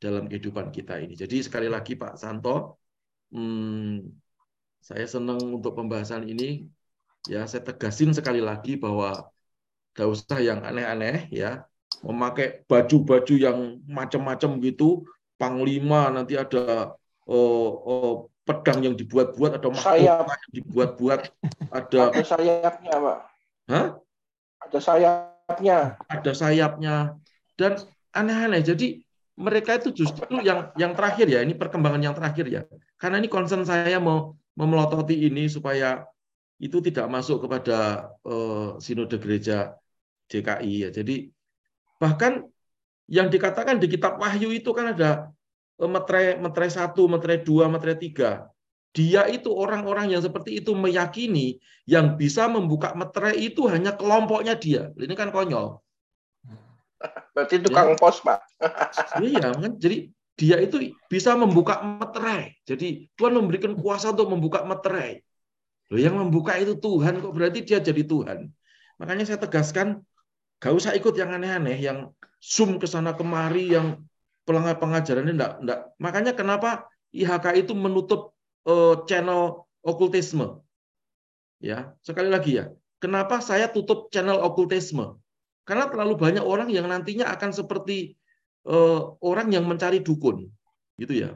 dalam 0.00 0.26
kehidupan 0.26 0.72
kita 0.72 0.96
ini. 0.98 1.12
Jadi 1.12 1.44
sekali 1.44 1.68
lagi 1.68 1.94
Pak 1.94 2.16
Santo, 2.16 2.80
hmm, 3.30 4.00
saya 4.80 5.04
senang 5.04 5.60
untuk 5.60 5.76
pembahasan 5.76 6.24
ini. 6.24 6.64
Ya, 7.28 7.44
saya 7.44 7.60
tegasin 7.60 8.16
sekali 8.16 8.40
lagi 8.40 8.80
bahwa 8.80 9.28
gak 9.92 10.08
usah 10.08 10.40
yang 10.40 10.64
aneh-aneh 10.64 11.28
ya, 11.28 11.68
memakai 12.00 12.64
baju-baju 12.64 13.34
yang 13.36 13.76
macam-macam 13.84 14.56
gitu, 14.64 15.04
panglima 15.36 16.08
nanti 16.08 16.40
ada 16.40 16.96
oh, 17.28 17.68
oh, 17.84 18.12
pedang 18.48 18.80
yang 18.80 18.96
dibuat-buat, 18.96 19.60
ada 19.60 19.68
sayap 19.76 20.24
yang 20.24 20.52
dibuat-buat, 20.64 21.20
ada, 21.68 22.00
ada 22.08 22.24
sayapnya, 22.24 22.94
Pak. 22.96 23.18
Hah? 23.68 23.86
Ada 24.64 24.78
sayapnya. 24.80 25.78
Ada 26.08 26.32
sayapnya. 26.32 26.96
Dan 27.54 27.76
aneh-aneh. 28.16 28.64
Jadi 28.64 29.04
mereka 29.40 29.80
itu 29.80 30.04
justru 30.04 30.44
yang 30.44 30.68
yang 30.76 30.92
terakhir 30.92 31.24
ya, 31.32 31.40
ini 31.40 31.56
perkembangan 31.56 32.04
yang 32.04 32.12
terakhir 32.12 32.46
ya. 32.46 32.62
Karena 33.00 33.16
ini 33.16 33.32
concern 33.32 33.64
saya 33.64 33.96
mau 33.96 34.36
memelototi 34.52 35.16
ini 35.24 35.48
supaya 35.48 36.04
itu 36.60 36.84
tidak 36.84 37.08
masuk 37.08 37.48
kepada 37.48 38.12
uh, 38.28 38.76
sinode 38.76 39.16
gereja 39.16 39.72
DKI 40.28 40.74
ya. 40.84 40.88
Jadi 40.92 41.32
bahkan 41.96 42.44
yang 43.08 43.32
dikatakan 43.32 43.80
di 43.80 43.88
kitab 43.88 44.20
Wahyu 44.20 44.52
itu 44.52 44.70
kan 44.76 44.92
ada 44.92 45.32
metre 45.80 46.36
metre 46.36 46.68
satu, 46.68 47.08
metre 47.08 47.40
dua, 47.40 47.72
metre 47.72 47.96
tiga. 47.96 48.52
Dia 48.92 49.24
itu 49.30 49.48
orang-orang 49.54 50.12
yang 50.12 50.20
seperti 50.20 50.60
itu 50.60 50.76
meyakini 50.76 51.56
yang 51.88 52.18
bisa 52.20 52.50
membuka 52.50 52.92
metre 52.92 53.32
itu 53.38 53.64
hanya 53.70 53.96
kelompoknya 53.96 54.58
dia. 54.58 54.92
Ini 54.98 55.14
kan 55.16 55.32
konyol. 55.32 55.80
Berarti 57.34 57.62
tukang 57.64 57.94
ya. 57.94 57.96
pos, 57.96 58.20
Pak. 58.20 58.40
iya, 59.24 59.52
kan? 59.52 59.76
Jadi 59.80 60.12
dia 60.40 60.56
itu 60.60 60.96
bisa 61.12 61.36
membuka 61.36 61.84
meterai. 61.84 62.56
Jadi 62.64 63.12
Tuhan 63.16 63.36
memberikan 63.36 63.76
kuasa 63.76 64.16
untuk 64.16 64.32
membuka 64.32 64.64
meterai. 64.64 65.20
Loh, 65.92 66.00
yang 66.00 66.16
membuka 66.16 66.56
itu 66.56 66.78
Tuhan 66.80 67.20
kok 67.20 67.32
berarti 67.34 67.60
dia 67.60 67.76
jadi 67.82 68.00
Tuhan. 68.06 68.48
Makanya 68.96 69.28
saya 69.28 69.42
tegaskan, 69.42 70.00
gak 70.62 70.72
usah 70.72 70.96
ikut 70.96 71.12
yang 71.18 71.34
aneh-aneh, 71.34 71.76
yang 71.76 72.14
zoom 72.40 72.80
ke 72.80 72.88
sana 72.88 73.12
kemari, 73.12 73.68
yang 73.74 74.00
pelanggar 74.48 74.80
pengajaran 74.80 75.28
ini 75.28 75.36
enggak, 75.36 75.52
enggak. 75.60 75.80
Makanya 76.00 76.32
kenapa 76.32 76.88
IHK 77.12 77.68
itu 77.68 77.72
menutup 77.76 78.32
uh, 78.64 79.04
channel 79.04 79.68
okultisme? 79.84 80.64
Ya, 81.60 81.92
sekali 82.00 82.32
lagi 82.32 82.56
ya. 82.56 82.72
Kenapa 82.96 83.44
saya 83.44 83.68
tutup 83.68 84.08
channel 84.08 84.40
okultisme? 84.40 85.19
Karena 85.70 85.86
terlalu 85.86 86.18
banyak 86.18 86.42
orang 86.42 86.66
yang 86.74 86.90
nantinya 86.90 87.30
akan 87.30 87.54
seperti 87.54 88.18
uh, 88.66 89.14
orang 89.22 89.54
yang 89.54 89.62
mencari 89.70 90.02
dukun, 90.02 90.50
gitu 90.98 91.14
ya. 91.14 91.30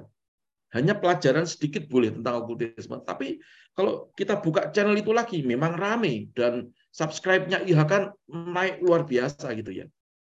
Hanya 0.75 0.99
pelajaran 0.99 1.47
sedikit 1.47 1.87
boleh 1.87 2.11
tentang 2.11 2.43
okultisme, 2.43 2.99
tapi 3.07 3.39
kalau 3.79 4.11
kita 4.19 4.43
buka 4.43 4.75
channel 4.75 4.99
itu 4.99 5.15
lagi, 5.15 5.47
memang 5.47 5.79
rame 5.79 6.35
dan 6.35 6.67
subscribe-nya 6.91 7.63
IHK 7.63 8.11
naik 8.27 8.83
luar 8.83 9.07
biasa 9.07 9.55
gitu 9.55 9.71
ya. 9.71 9.87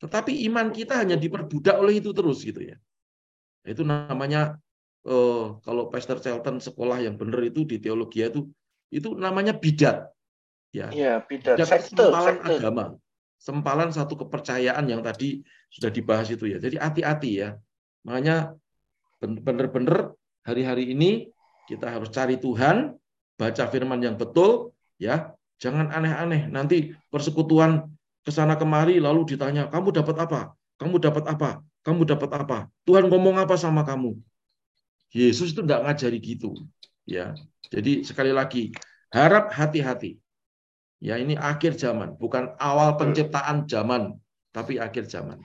Tetapi 0.04 0.44
iman 0.52 0.76
kita 0.76 1.00
hanya 1.00 1.16
diperbudak 1.16 1.80
oleh 1.80 2.04
itu 2.04 2.12
terus 2.12 2.44
gitu 2.44 2.68
ya. 2.68 2.76
Itu 3.64 3.88
namanya 3.88 4.60
uh, 5.08 5.56
kalau 5.64 5.88
Pastor 5.88 6.20
Shelton 6.20 6.60
sekolah 6.60 7.00
yang 7.00 7.16
benar 7.16 7.40
itu 7.48 7.64
di 7.64 7.80
teologi 7.80 8.28
itu 8.28 8.44
itu 8.92 9.16
namanya 9.16 9.56
bidat. 9.56 10.12
Ya, 10.76 10.92
ya 10.92 11.24
bidat. 11.24 11.64
bidat 11.64 11.68
sekte, 11.80 11.96
sempalan 11.96 12.36
sekte. 12.44 12.56
agama. 12.60 12.86
Sempalan 13.38 13.94
satu 13.94 14.18
kepercayaan 14.26 14.90
yang 14.90 15.06
tadi 15.06 15.46
sudah 15.70 15.94
dibahas 15.94 16.32
itu 16.34 16.50
ya. 16.50 16.58
Jadi 16.58 16.80
hati-hati 16.82 17.32
ya. 17.46 17.50
Makanya 18.08 18.56
benar-benar 19.22 20.14
hari-hari 20.46 20.94
ini 20.94 21.30
kita 21.66 21.90
harus 21.90 22.14
cari 22.14 22.38
Tuhan, 22.38 22.94
baca 23.36 23.64
firman 23.70 24.00
yang 24.02 24.16
betul 24.16 24.74
ya. 25.02 25.34
Jangan 25.58 25.92
aneh-aneh. 25.92 26.52
Nanti 26.52 26.94
persekutuan 27.10 27.88
ke 28.26 28.32
sana 28.34 28.58
kemari 28.60 29.00
lalu 29.00 29.36
ditanya, 29.36 29.72
"Kamu 29.72 29.94
dapat 29.94 30.16
apa? 30.20 30.42
Kamu 30.76 31.00
dapat 31.00 31.24
apa? 31.30 31.64
Kamu 31.86 32.02
dapat 32.04 32.30
apa? 32.34 32.58
Tuhan 32.84 33.08
ngomong 33.08 33.40
apa 33.40 33.56
sama 33.56 33.86
kamu?" 33.86 34.18
Yesus 35.16 35.56
itu 35.56 35.64
tidak 35.64 35.88
ngajari 35.88 36.20
gitu. 36.20 36.52
Ya. 37.08 37.38
Jadi 37.72 38.04
sekali 38.04 38.36
lagi, 38.36 38.76
harap 39.14 39.54
hati-hati. 39.56 40.20
Ya, 41.04 41.20
ini 41.20 41.36
akhir 41.36 41.76
zaman, 41.76 42.16
bukan 42.16 42.56
awal 42.56 42.96
penciptaan 42.96 43.68
zaman, 43.68 44.16
tapi 44.56 44.80
akhir 44.80 45.12
zaman. 45.12 45.44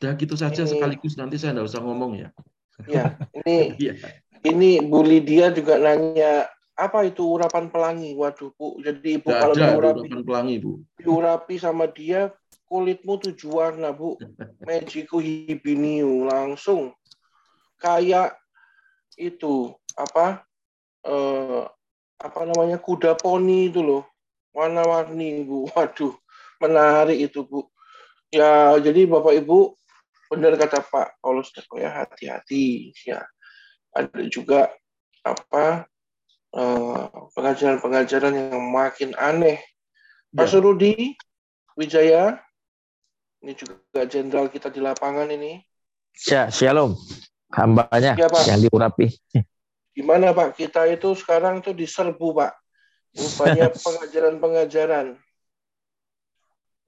Dah 0.00 0.16
gitu 0.16 0.38
saja 0.38 0.64
ini, 0.64 0.70
sekaligus 0.70 1.14
nanti 1.20 1.36
saya 1.36 1.52
tidak 1.52 1.68
usah 1.68 1.82
ngomong 1.84 2.12
ya. 2.16 2.28
Ya, 2.88 3.04
ini 3.44 3.56
ya. 3.90 3.94
ini 4.46 4.80
Bu 4.80 5.04
Lydia 5.04 5.52
juga 5.52 5.76
nanya 5.76 6.48
apa 6.78 7.04
itu 7.04 7.26
urapan 7.26 7.68
pelangi? 7.68 8.14
Waduh, 8.14 8.54
Bu. 8.54 8.78
Jadi 8.80 9.18
Ibu 9.18 9.28
Gak 9.28 9.40
kalau 9.42 9.54
ada 9.58 9.66
diurapi, 9.74 9.98
urapan 9.98 10.22
pelangi, 10.24 10.54
Bu. 10.62 10.72
Diurapi 10.96 11.54
sama 11.58 11.84
dia, 11.90 12.32
kulitmu 12.70 13.18
tujuh 13.18 13.50
warna, 13.50 13.90
Bu. 13.92 14.16
Magiku 14.66 15.18
hibiniu 15.20 16.26
langsung 16.26 16.96
kayak 17.78 18.34
itu 19.14 19.74
apa 19.94 20.42
eh, 21.06 21.62
apa 22.18 22.40
namanya 22.42 22.78
kuda 22.82 23.14
poni 23.14 23.70
itu 23.70 23.82
loh 23.82 24.02
warna-warni 24.58 25.46
bu 25.46 25.66
waduh 25.70 26.18
menarik 26.58 27.30
itu 27.30 27.46
bu 27.46 27.70
ya 28.34 28.74
jadi 28.82 29.06
bapak 29.06 29.38
ibu 29.38 29.78
benar 30.26 30.58
kata 30.58 30.82
Pak 30.82 31.22
Paulus 31.22 31.54
ya 31.78 32.02
hati-hati 32.02 32.90
ya 33.06 33.22
ada 33.94 34.20
juga 34.26 34.74
apa 35.22 35.86
Eh, 36.48 37.04
pengajaran-pengajaran 37.36 38.32
yang 38.32 38.64
makin 38.72 39.12
aneh. 39.20 39.60
Pak 40.32 40.48
ya. 40.48 40.50
Surudi 40.56 41.12
Wijaya, 41.76 42.40
ini 43.44 43.52
juga 43.52 44.08
jenderal 44.08 44.48
kita 44.48 44.72
di 44.72 44.80
lapangan 44.80 45.28
ini. 45.28 45.60
Ya, 46.24 46.48
shalom. 46.48 46.96
Hambanya 47.52 48.16
ya, 48.16 48.28
Pak. 48.32 48.44
yang 48.48 48.60
diurapi. 48.64 49.12
Gimana 49.92 50.32
Pak? 50.32 50.56
Kita 50.56 50.88
itu 50.88 51.12
sekarang 51.16 51.60
tuh 51.60 51.76
diserbu 51.76 52.32
Pak. 52.32 52.52
Rupanya 53.18 53.66
pengajaran-pengajaran. 53.84 55.06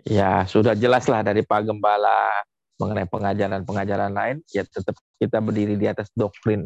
Ya, 0.06 0.48
sudah 0.48 0.72
jelas 0.72 1.04
lah 1.10 1.20
dari 1.20 1.44
Pak 1.44 1.68
Gembala 1.68 2.32
mengenai 2.80 3.04
pengajaran-pengajaran 3.04 4.12
lain, 4.16 4.36
ya 4.48 4.64
tetap 4.64 4.96
kita 5.20 5.44
berdiri 5.44 5.76
di 5.76 5.84
atas 5.84 6.08
doktrin 6.16 6.64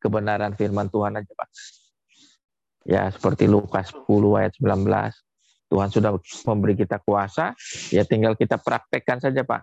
kebenaran 0.00 0.56
firman 0.56 0.88
Tuhan 0.88 1.20
aja 1.20 1.28
Pak. 1.36 1.48
Ya, 2.88 3.12
seperti 3.12 3.44
Lukas 3.44 3.92
10 3.92 4.40
ayat 4.40 4.56
19. 4.56 4.88
Tuhan 5.70 5.88
sudah 5.92 6.10
memberi 6.48 6.74
kita 6.74 6.98
kuasa, 7.04 7.54
ya 7.92 8.02
tinggal 8.02 8.34
kita 8.34 8.58
praktekkan 8.58 9.22
saja, 9.22 9.44
Pak. 9.46 9.62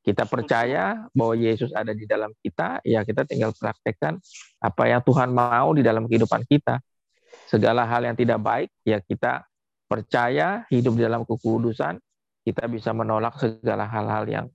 Kita 0.00 0.24
percaya 0.24 1.06
bahwa 1.12 1.36
Yesus 1.36 1.70
ada 1.76 1.92
di 1.92 2.08
dalam 2.08 2.32
kita, 2.40 2.80
ya 2.82 3.04
kita 3.04 3.28
tinggal 3.28 3.52
praktekkan 3.52 4.16
apa 4.58 4.82
yang 4.88 5.04
Tuhan 5.04 5.30
mau 5.30 5.76
di 5.76 5.84
dalam 5.84 6.08
kehidupan 6.08 6.48
kita. 6.48 6.80
Segala 7.50 7.82
hal 7.82 8.06
yang 8.06 8.14
tidak 8.14 8.38
baik, 8.38 8.70
ya 8.86 9.02
kita 9.02 9.42
percaya 9.90 10.62
hidup 10.70 10.94
di 10.94 11.02
dalam 11.02 11.26
kekudusan, 11.26 11.98
kita 12.46 12.70
bisa 12.70 12.94
menolak 12.94 13.34
segala 13.42 13.90
hal-hal 13.90 14.24
yang 14.30 14.46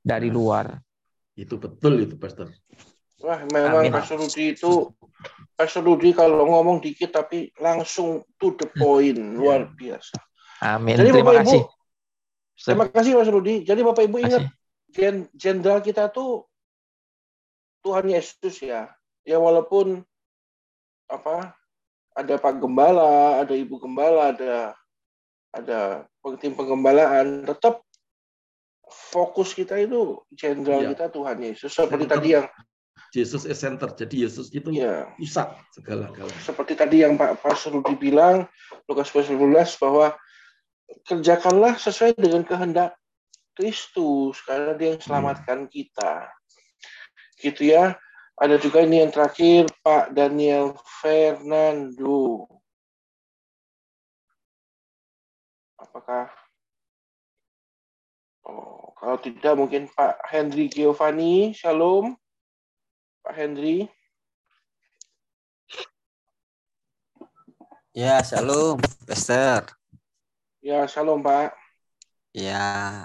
dari 0.00 0.32
luar. 0.32 0.80
Itu 1.36 1.60
betul 1.60 2.08
itu, 2.08 2.16
Pastor. 2.16 2.48
Wah, 3.20 3.44
memang 3.52 3.84
Amin. 3.84 3.92
Pastor 3.92 4.16
Rudi 4.16 4.56
itu 4.56 4.94
Pastor 5.58 5.82
Rudi 5.82 6.14
kalau 6.16 6.46
ngomong 6.46 6.80
dikit 6.80 7.12
tapi 7.12 7.50
langsung 7.58 8.24
to 8.40 8.56
the 8.56 8.64
point, 8.78 9.18
luar 9.18 9.68
biasa. 9.74 10.16
Amin. 10.62 10.96
Jadi 10.96 11.10
Terima 11.12 11.26
Bapak 11.26 11.34
kasih. 11.44 11.60
Ibu, 11.60 11.68
terima 12.64 12.86
kasih 12.88 13.12
Mas 13.18 13.28
Rudi. 13.28 13.54
Jadi 13.66 13.80
Bapak 13.82 14.02
Ibu 14.06 14.16
ingat 14.22 14.44
jenderal 15.34 15.82
kita 15.82 16.08
tuh 16.14 16.46
Tuhan 17.82 18.06
Yesus 18.06 18.54
ya. 18.62 18.86
Ya 19.26 19.36
walaupun 19.42 20.06
apa 21.10 21.57
ada 22.18 22.34
Pak 22.34 22.58
Gembala, 22.58 23.46
ada 23.46 23.54
Ibu 23.54 23.78
Gembala, 23.78 24.34
ada 24.34 24.74
ada 25.54 26.04
tim 26.42 26.52
pengembalaan, 26.52 27.46
tetap 27.46 27.80
fokus 28.88 29.56
kita 29.56 29.80
itu 29.80 30.20
jenderal 30.34 30.84
Iya. 30.84 30.88
kita 30.92 31.06
Tuhan 31.08 31.36
Yesus. 31.40 31.70
Seperti 31.72 32.04
Center. 32.04 32.16
tadi 32.18 32.28
yang 32.36 32.46
Yesus 33.16 33.48
is 33.48 33.56
center. 33.56 33.88
Jadi 33.96 34.28
Yesus 34.28 34.52
itu 34.52 34.68
ya 34.68 35.08
pusat 35.16 35.56
segala-galanya. 35.72 36.44
seperti 36.44 36.76
tadi 36.76 37.00
yang 37.00 37.16
Pak 37.16 37.40
Pastor 37.40 37.80
Rudi 37.80 37.96
bilang, 37.96 38.44
Lukas 38.84 39.08
12 39.08 39.32
bahwa 39.80 40.12
kerjakanlah 41.08 41.80
sesuai 41.80 42.20
dengan 42.20 42.44
kehendak 42.44 43.00
Kristus 43.56 44.44
karena 44.44 44.76
dia 44.76 44.92
yang 44.92 45.00
selamatkan 45.00 45.64
kita. 45.72 46.28
Gitu 47.40 47.72
ya. 47.72 47.96
Ada 48.38 48.54
juga 48.62 48.86
ini 48.86 49.02
yang 49.02 49.10
terakhir 49.10 49.66
Pak 49.82 50.14
Daniel 50.14 50.78
Fernando. 51.02 52.46
Apakah 55.74 56.30
Oh, 58.48 58.96
kalau 58.96 59.20
tidak 59.20 59.54
mungkin 59.60 59.92
Pak 59.92 60.24
Henry 60.24 60.72
Giovanni. 60.72 61.52
Shalom. 61.52 62.16
Pak 63.20 63.34
Henry. 63.36 63.84
Ya, 67.92 68.24
shalom, 68.24 68.80
Pastor. 69.04 69.68
Ya, 70.64 70.88
shalom 70.88 71.20
Pak. 71.20 71.52
Ya, 72.32 72.56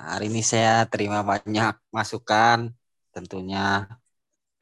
hari 0.07 0.31
ini 0.31 0.39
saya 0.45 0.87
terima 0.87 1.25
banyak 1.25 1.75
masukan 1.91 2.71
tentunya 3.11 3.89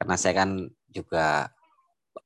karena 0.02 0.18
saya 0.18 0.42
kan 0.42 0.66
juga 0.90 1.46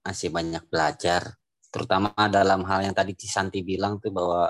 masih 0.01 0.33
banyak 0.33 0.65
belajar, 0.73 1.37
terutama 1.69 2.09
dalam 2.33 2.65
hal 2.65 2.89
yang 2.89 2.97
tadi 2.97 3.13
Cisanti 3.13 3.61
bilang 3.61 4.01
tuh 4.01 4.17
bahwa 4.17 4.49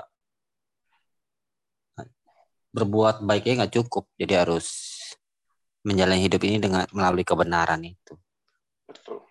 berbuat 2.71 3.27
baiknya 3.27 3.67
nggak 3.67 3.75
cukup, 3.83 4.07
jadi 4.15 4.47
harus 4.47 4.71
menjalani 5.83 6.23
hidup 6.23 6.39
ini 6.47 6.55
dengan 6.55 6.87
melalui 6.95 7.27
kebenaran 7.27 7.83
itu. 7.83 8.15
Betul. 8.87 9.27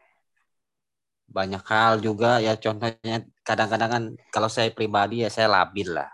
Banyak 1.33 1.65
hal 1.65 2.05
juga 2.05 2.37
ya 2.45 2.53
contohnya 2.61 3.25
kadang-kadang 3.49 3.89
kan 3.89 4.05
kalau 4.29 4.53
saya 4.53 4.69
pribadi 4.77 5.25
ya 5.25 5.33
saya 5.33 5.49
labil 5.49 5.89
lah. 5.89 6.13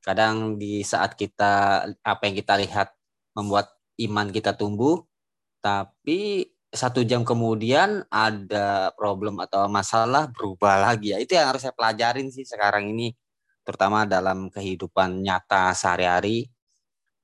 Kadang 0.00 0.56
di 0.56 0.80
saat 0.80 1.12
kita 1.12 1.84
apa 2.00 2.22
yang 2.24 2.40
kita 2.40 2.56
lihat 2.56 2.88
membuat 3.36 3.68
iman 4.00 4.32
kita 4.32 4.56
tumbuh, 4.56 5.04
tapi 5.60 6.51
satu 6.72 7.04
jam 7.04 7.22
kemudian 7.22 8.08
ada 8.08 8.90
problem 8.96 9.36
atau 9.44 9.68
masalah 9.68 10.32
berubah 10.32 10.80
lagi 10.80 11.12
ya. 11.12 11.20
Itu 11.20 11.36
yang 11.36 11.52
harus 11.52 11.68
saya 11.68 11.76
pelajarin 11.76 12.32
sih 12.32 12.48
sekarang 12.48 12.88
ini, 12.96 13.12
terutama 13.62 14.08
dalam 14.08 14.48
kehidupan 14.48 15.20
nyata 15.20 15.76
sehari-hari, 15.76 16.48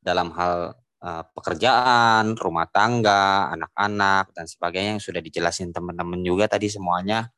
dalam 0.04 0.30
hal 0.36 0.76
eh, 1.04 1.24
pekerjaan, 1.32 2.36
rumah 2.36 2.68
tangga, 2.68 3.48
anak-anak 3.56 4.36
dan 4.36 4.46
sebagainya 4.46 4.90
yang 5.00 5.04
sudah 5.04 5.20
dijelasin 5.24 5.72
teman-teman 5.72 6.20
juga 6.22 6.44
tadi 6.50 6.68
semuanya. 6.68 7.32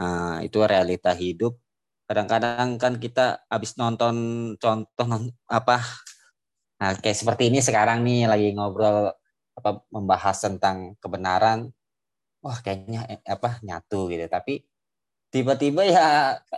Nah, 0.00 0.40
itu 0.44 0.58
realita 0.64 1.12
hidup. 1.16 1.56
Kadang-kadang 2.08 2.76
kan 2.80 2.98
kita 3.00 3.44
habis 3.52 3.76
nonton 3.80 4.16
contoh 4.60 5.08
apa 5.48 5.76
nah, 6.80 6.92
seperti 6.96 7.52
ini 7.52 7.60
sekarang 7.62 8.02
nih 8.02 8.26
lagi 8.26 8.48
ngobrol 8.56 9.12
apa 9.60 9.84
membahas 9.92 10.36
tentang 10.40 10.96
kebenaran. 10.98 11.68
Wah, 12.40 12.58
kayaknya 12.64 13.04
eh, 13.06 13.20
apa 13.28 13.60
nyatu 13.60 14.08
gitu. 14.08 14.24
Tapi 14.26 14.64
tiba-tiba 15.28 15.84
ya 15.84 16.06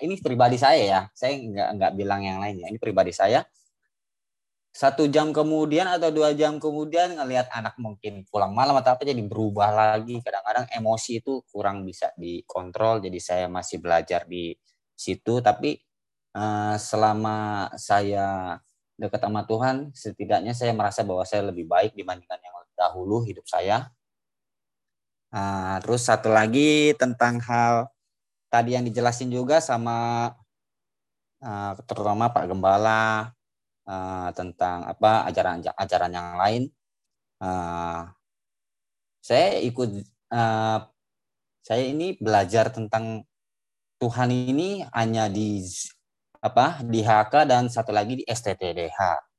ini 0.00 0.16
pribadi 0.22 0.56
saya 0.56 0.82
ya. 0.82 1.00
Saya 1.12 1.34
nggak 1.36 1.68
nggak 1.76 1.92
bilang 1.98 2.22
yang 2.22 2.38
lainnya. 2.38 2.70
Ini 2.70 2.78
pribadi 2.78 3.10
saya 3.10 3.42
satu 4.72 5.04
jam 5.04 5.36
kemudian 5.36 5.84
atau 5.84 6.08
dua 6.08 6.32
jam 6.32 6.56
kemudian 6.56 7.12
ngelihat 7.12 7.52
anak 7.52 7.76
mungkin 7.76 8.24
pulang 8.32 8.56
malam 8.56 8.72
atau 8.80 8.96
apa 8.96 9.04
jadi 9.04 9.20
berubah 9.20 9.68
lagi 9.68 10.24
kadang-kadang 10.24 10.64
emosi 10.72 11.20
itu 11.20 11.44
kurang 11.52 11.84
bisa 11.84 12.08
dikontrol 12.16 13.04
jadi 13.04 13.18
saya 13.20 13.46
masih 13.52 13.84
belajar 13.84 14.24
di 14.24 14.56
situ 14.96 15.44
tapi 15.44 15.76
eh, 16.32 16.76
selama 16.80 17.68
saya 17.76 18.56
dekat 18.96 19.20
sama 19.20 19.44
Tuhan 19.44 19.92
setidaknya 19.92 20.56
saya 20.56 20.72
merasa 20.72 21.04
bahwa 21.04 21.28
saya 21.28 21.52
lebih 21.52 21.68
baik 21.68 21.92
dibandingkan 21.92 22.40
yang 22.40 22.54
dahulu 22.82 23.22
hidup 23.22 23.46
saya 23.46 23.86
Ah, 25.32 25.80
terus 25.80 26.04
satu 26.04 26.28
lagi 26.28 26.92
tentang 27.00 27.40
hal 27.48 27.88
tadi 28.52 28.76
yang 28.76 28.84
dijelasin 28.84 29.32
juga 29.32 29.64
sama 29.64 30.28
ah, 31.40 31.72
terutama 31.88 32.28
Pak 32.28 32.44
Gembala 32.52 33.32
eh, 33.88 34.28
tentang 34.36 34.84
apa 34.92 35.24
ajaran-ajaran 35.32 36.12
yang 36.12 36.36
lain. 36.36 36.62
Eh, 37.40 38.00
saya 39.24 39.48
ikut, 39.64 39.90
eh, 40.36 40.78
saya 41.64 41.82
ini 41.88 42.18
belajar 42.20 42.68
tentang 42.68 43.24
Tuhan 44.00 44.30
ini 44.34 44.84
hanya 44.92 45.32
di 45.32 45.64
apa 46.42 46.82
di 46.84 47.00
HK 47.06 47.34
dan 47.48 47.64
satu 47.72 47.88
lagi 47.94 48.20
di 48.20 48.24
STTDH. 48.28 49.31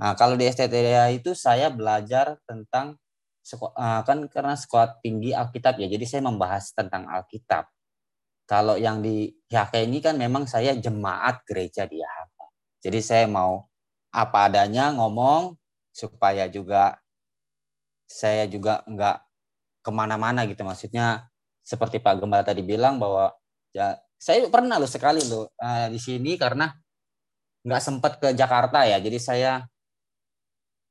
Nah 0.00 0.16
kalau 0.16 0.34
di 0.34 0.48
STTDH 0.48 1.20
itu 1.20 1.36
saya 1.36 1.68
belajar 1.68 2.40
tentang 2.48 2.96
eh, 3.52 4.00
kan 4.08 4.18
karena 4.32 4.56
sekolah 4.56 5.04
tinggi 5.04 5.36
Alkitab 5.36 5.76
ya, 5.76 5.86
jadi 5.92 6.04
saya 6.08 6.22
membahas 6.24 6.72
tentang 6.72 7.04
Alkitab. 7.04 7.68
Kalau 8.48 8.74
yang 8.80 8.98
di 9.04 9.30
HK 9.46 9.86
ini 9.86 10.02
kan 10.02 10.18
memang 10.18 10.48
saya 10.48 10.74
jemaat 10.74 11.44
gereja 11.46 11.86
di 11.86 12.02
HK. 12.02 12.38
Jadi 12.82 12.98
saya 13.04 13.24
mau 13.30 13.68
apa 14.10 14.50
adanya 14.50 14.90
ngomong 14.96 15.54
supaya 15.94 16.50
juga 16.50 16.98
saya 18.10 18.50
juga 18.50 18.82
nggak 18.88 19.16
ke 19.86 19.90
mana-mana 19.94 20.48
gitu. 20.50 20.64
Maksudnya 20.66 21.30
seperti 21.62 22.02
Pak 22.02 22.18
Gembala 22.24 22.42
tadi 22.42 22.64
bilang 22.66 22.98
bahwa 22.98 23.30
ya 23.70 23.94
saya 24.18 24.48
pernah 24.50 24.80
loh 24.82 24.90
sekali 24.90 25.22
loh 25.30 25.52
eh, 25.60 25.86
di 25.92 26.00
sini 26.02 26.34
karena 26.40 26.66
nggak 27.62 27.82
sempat 27.84 28.12
ke 28.18 28.28
Jakarta 28.34 28.82
ya. 28.88 28.98
Jadi 28.98 29.18
saya 29.22 29.62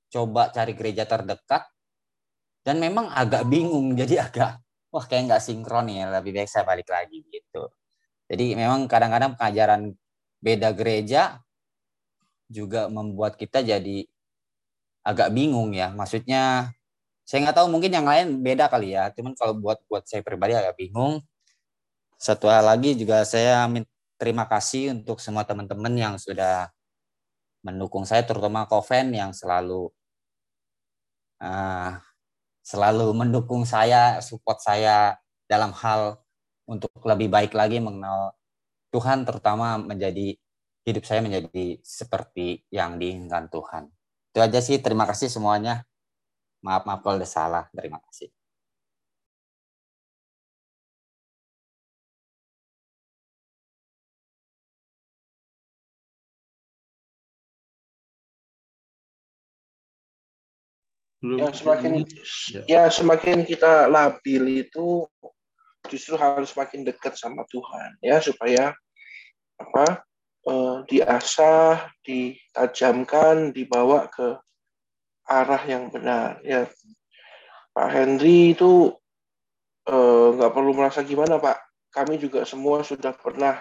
coba 0.09 0.49
cari 0.49 0.73
gereja 0.73 1.05
terdekat 1.05 1.69
dan 2.65 2.81
memang 2.81 3.09
agak 3.13 3.45
bingung. 3.47 3.93
Jadi 3.99 4.19
agak 4.19 4.59
wah 4.89 5.05
kayak 5.05 5.31
nggak 5.31 5.43
sinkron 5.43 5.87
ya. 5.89 6.09
Lebih 6.19 6.43
baik 6.43 6.49
saya 6.49 6.65
balik 6.65 6.89
lagi 6.89 7.23
gitu. 7.29 7.69
Jadi 8.29 8.53
memang 8.53 8.85
kadang-kadang 8.85 9.33
pengajaran 9.33 9.89
beda 10.37 10.69
gereja 10.77 11.41
juga 12.45 12.85
membuat 12.85 13.33
kita 13.37 13.65
jadi 13.65 14.05
agak 15.01 15.33
bingung 15.33 15.73
ya. 15.73 15.89
Maksudnya 15.89 16.73
saya 17.25 17.45
nggak 17.45 17.57
tahu 17.57 17.67
mungkin 17.73 17.89
yang 17.89 18.05
lain 18.05 18.41
beda 18.45 18.69
kali 18.69 18.93
ya. 18.93 19.09
Cuman 19.13 19.33
kalau 19.33 19.57
buat 19.57 19.81
buat 19.89 20.05
saya 20.05 20.21
pribadi 20.21 20.53
agak 20.53 20.77
bingung. 20.77 21.25
Satu 22.21 22.51
hal 22.51 22.69
lagi 22.69 22.93
juga 22.93 23.25
saya 23.25 23.65
terima 24.19 24.45
kasih 24.45 24.93
untuk 24.93 25.17
semua 25.23 25.47
teman-teman 25.47 25.93
yang 25.95 26.15
sudah 26.19 26.69
mendukung 27.63 28.03
saya, 28.03 28.23
terutama 28.27 28.67
Koven 28.67 29.15
yang 29.15 29.31
selalu 29.31 29.91
ah, 31.41 31.99
selalu 32.63 33.11
mendukung 33.15 33.63
saya, 33.65 34.21
support 34.23 34.61
saya 34.61 35.17
dalam 35.49 35.73
hal 35.73 36.21
untuk 36.69 36.93
lebih 37.03 37.27
baik 37.33 37.57
lagi 37.57 37.81
mengenal 37.81 38.37
Tuhan, 38.93 39.25
terutama 39.25 39.81
menjadi 39.81 40.37
hidup 40.85 41.03
saya 41.05 41.21
menjadi 41.21 41.81
seperti 41.81 42.65
yang 42.73 42.97
diinginkan 43.01 43.49
Tuhan. 43.49 43.89
Itu 44.33 44.39
aja 44.41 44.59
sih. 44.61 44.77
Terima 44.81 45.05
kasih 45.09 45.29
semuanya. 45.29 45.85
Maaf 46.65 46.85
maaf 46.85 47.01
kalau 47.05 47.17
ada 47.17 47.29
salah. 47.29 47.65
Terima 47.73 48.01
kasih. 48.09 48.38
Ya 61.19 61.51
semakin 61.51 62.07
ya 62.63 62.87
semakin 62.87 63.43
kita 63.43 63.91
labil 63.91 64.63
itu 64.63 65.03
justru 65.91 66.15
harus 66.15 66.55
semakin 66.55 66.87
dekat 66.87 67.19
sama 67.19 67.43
Tuhan 67.51 67.99
ya 67.99 68.23
supaya 68.23 68.71
apa 69.59 70.07
eh, 70.47 70.77
diasah, 70.87 71.91
ditajamkan, 72.07 73.51
dibawa 73.51 74.07
ke 74.07 74.39
arah 75.27 75.63
yang 75.67 75.91
benar. 75.91 76.39
Ya, 76.41 76.71
Pak 77.75 77.89
Henry 77.91 78.55
itu 78.55 78.95
eh, 79.91 80.27
nggak 80.39 80.53
perlu 80.55 80.71
merasa 80.71 81.03
gimana 81.03 81.35
Pak. 81.35 81.59
Kami 81.91 82.15
juga 82.21 82.47
semua 82.47 82.85
sudah 82.85 83.11
pernah 83.11 83.59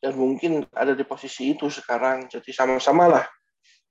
dan 0.00 0.14
mungkin 0.16 0.64
ada 0.72 0.96
di 0.96 1.04
posisi 1.04 1.52
itu 1.52 1.68
sekarang. 1.68 2.30
Jadi 2.32 2.56
sama-sama 2.56 3.04
lah 3.10 3.26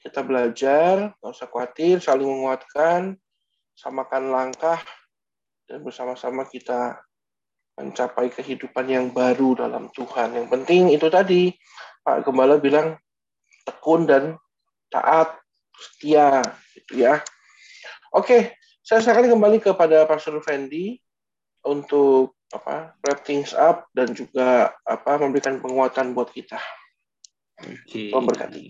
kita 0.06 0.22
belajar, 0.22 1.18
nggak 1.18 1.34
usah 1.34 1.50
khawatir, 1.50 1.98
saling 1.98 2.30
menguatkan, 2.30 3.18
samakan 3.74 4.30
langkah, 4.30 4.78
dan 5.66 5.82
bersama-sama 5.82 6.46
kita 6.46 7.02
mencapai 7.74 8.30
kehidupan 8.30 8.86
yang 8.86 9.10
baru 9.10 9.58
dalam 9.58 9.90
Tuhan. 9.90 10.38
Yang 10.38 10.48
penting 10.54 10.94
itu 10.94 11.10
tadi, 11.10 11.50
Pak 12.06 12.22
Gembala 12.22 12.62
bilang 12.62 13.02
tekun 13.66 14.06
dan 14.06 14.38
taat, 14.94 15.42
setia, 15.74 16.46
gitu 16.78 17.02
ya. 17.02 17.26
Oke, 18.14 18.54
saya 18.86 19.02
sekarang 19.02 19.34
kembali 19.34 19.58
kepada 19.58 20.06
Pastor 20.06 20.38
Fendi 20.46 21.02
untuk 21.66 22.38
apa 22.54 22.94
wrap 23.02 23.26
things 23.26 23.58
up 23.58 23.90
dan 23.98 24.14
juga 24.14 24.70
apa 24.86 25.18
memberikan 25.18 25.58
penguatan 25.58 26.14
buat 26.14 26.30
kita. 26.30 26.62
Oke. 27.66 28.14
Memberkati. 28.14 28.70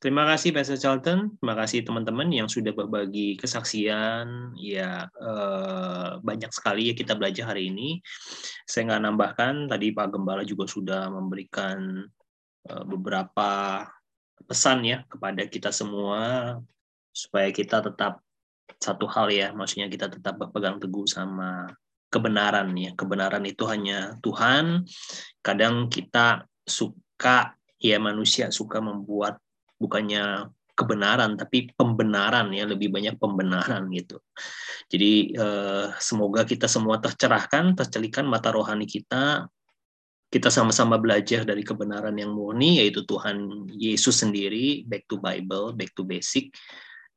Terima 0.00 0.24
kasih 0.24 0.56
Pastor 0.56 0.80
Charlton, 0.80 1.36
terima 1.36 1.52
kasih 1.60 1.84
teman-teman 1.84 2.32
yang 2.32 2.48
sudah 2.48 2.72
berbagi 2.72 3.36
kesaksian. 3.36 4.56
Ya 4.56 5.12
eh, 5.12 6.10
banyak 6.24 6.48
sekali 6.56 6.88
ya 6.88 6.96
kita 6.96 7.20
belajar 7.20 7.52
hari 7.52 7.68
ini. 7.68 8.00
Saya 8.64 8.88
nggak 8.88 9.02
nambahkan, 9.04 9.68
tadi 9.68 9.92
Pak 9.92 10.08
Gembala 10.08 10.40
juga 10.48 10.64
sudah 10.64 11.12
memberikan 11.12 12.00
eh, 12.64 12.84
beberapa 12.88 13.84
pesan 14.48 14.88
ya 14.88 15.04
kepada 15.04 15.44
kita 15.44 15.68
semua 15.68 16.56
supaya 17.12 17.52
kita 17.52 17.84
tetap 17.84 18.24
satu 18.80 19.04
hal 19.04 19.28
ya, 19.28 19.52
maksudnya 19.52 19.92
kita 19.92 20.08
tetap 20.08 20.40
berpegang 20.40 20.80
teguh 20.80 21.04
sama 21.04 21.68
kebenaran 22.08 22.72
ya. 22.72 22.96
Kebenaran 22.96 23.44
itu 23.44 23.68
hanya 23.68 24.16
Tuhan. 24.24 24.80
Kadang 25.44 25.92
kita 25.92 26.48
suka 26.64 27.52
ya 27.76 28.00
manusia 28.00 28.48
suka 28.48 28.80
membuat 28.80 29.36
bukannya 29.80 30.52
kebenaran 30.80 31.36
tapi 31.36 31.68
pembenaran 31.76 32.48
ya 32.56 32.64
lebih 32.64 32.88
banyak 32.88 33.20
pembenaran 33.20 33.84
gitu. 33.92 34.16
Jadi 34.88 35.36
eh, 35.36 35.86
semoga 36.00 36.48
kita 36.48 36.64
semua 36.64 36.96
tercerahkan, 36.96 37.76
tercelikan 37.76 38.24
mata 38.24 38.48
rohani 38.48 38.88
kita. 38.88 39.44
Kita 40.30 40.46
sama-sama 40.46 40.94
belajar 40.94 41.42
dari 41.42 41.66
kebenaran 41.66 42.14
yang 42.14 42.30
murni 42.30 42.78
yaitu 42.78 43.02
Tuhan 43.02 43.66
Yesus 43.74 44.22
sendiri, 44.22 44.86
back 44.86 45.10
to 45.10 45.18
Bible, 45.18 45.74
back 45.74 45.90
to 45.98 46.06
basic. 46.06 46.54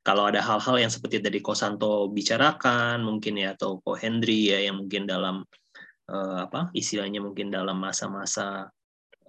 Kalau 0.03 0.27
ada 0.27 0.41
hal-hal 0.41 0.81
yang 0.83 0.91
seperti 0.91 1.21
tadi 1.21 1.39
Kosanto 1.39 2.09
bicarakan 2.11 3.05
mungkin 3.05 3.39
ya 3.39 3.53
atau 3.55 3.79
Ko 3.85 3.95
Hendry 3.95 4.51
ya 4.51 4.65
yang 4.65 4.81
mungkin 4.81 5.05
dalam 5.05 5.45
eh, 6.09 6.39
apa 6.43 6.73
istilahnya 6.73 7.21
mungkin 7.21 7.53
dalam 7.53 7.77
masa-masa 7.77 8.67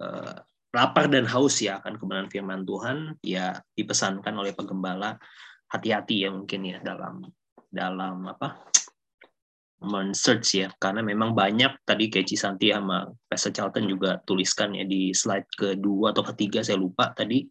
eh, 0.01 0.37
lapar 0.75 1.07
dan 1.07 1.23
haus 1.23 1.63
ya 1.63 1.79
akan 1.79 1.95
kebenaran 1.95 2.27
firman 2.27 2.67
Tuhan 2.67 3.15
ya 3.23 3.55
dipesankan 3.79 4.35
oleh 4.35 4.51
penggembala. 4.51 5.15
Hati-hati 5.71 6.27
ya 6.27 6.29
mungkin 6.29 6.61
ya 6.67 6.77
dalam 6.83 7.23
dalam 7.71 8.27
apa? 8.27 8.59
Men-search 9.79 10.49
ya 10.59 10.67
karena 10.75 10.99
memang 10.99 11.31
banyak 11.31 11.83
tadi 11.87 12.11
kayak 12.11 12.27
Cisanti 12.27 12.75
sama 12.75 13.07
Pastor 13.27 13.51
Charlton 13.55 13.87
juga 13.87 14.19
tuliskan 14.27 14.75
ya 14.75 14.83
di 14.83 15.15
slide 15.15 15.47
kedua 15.55 16.11
atau 16.11 16.27
ketiga 16.35 16.59
saya 16.59 16.75
lupa 16.75 17.15
tadi. 17.15 17.47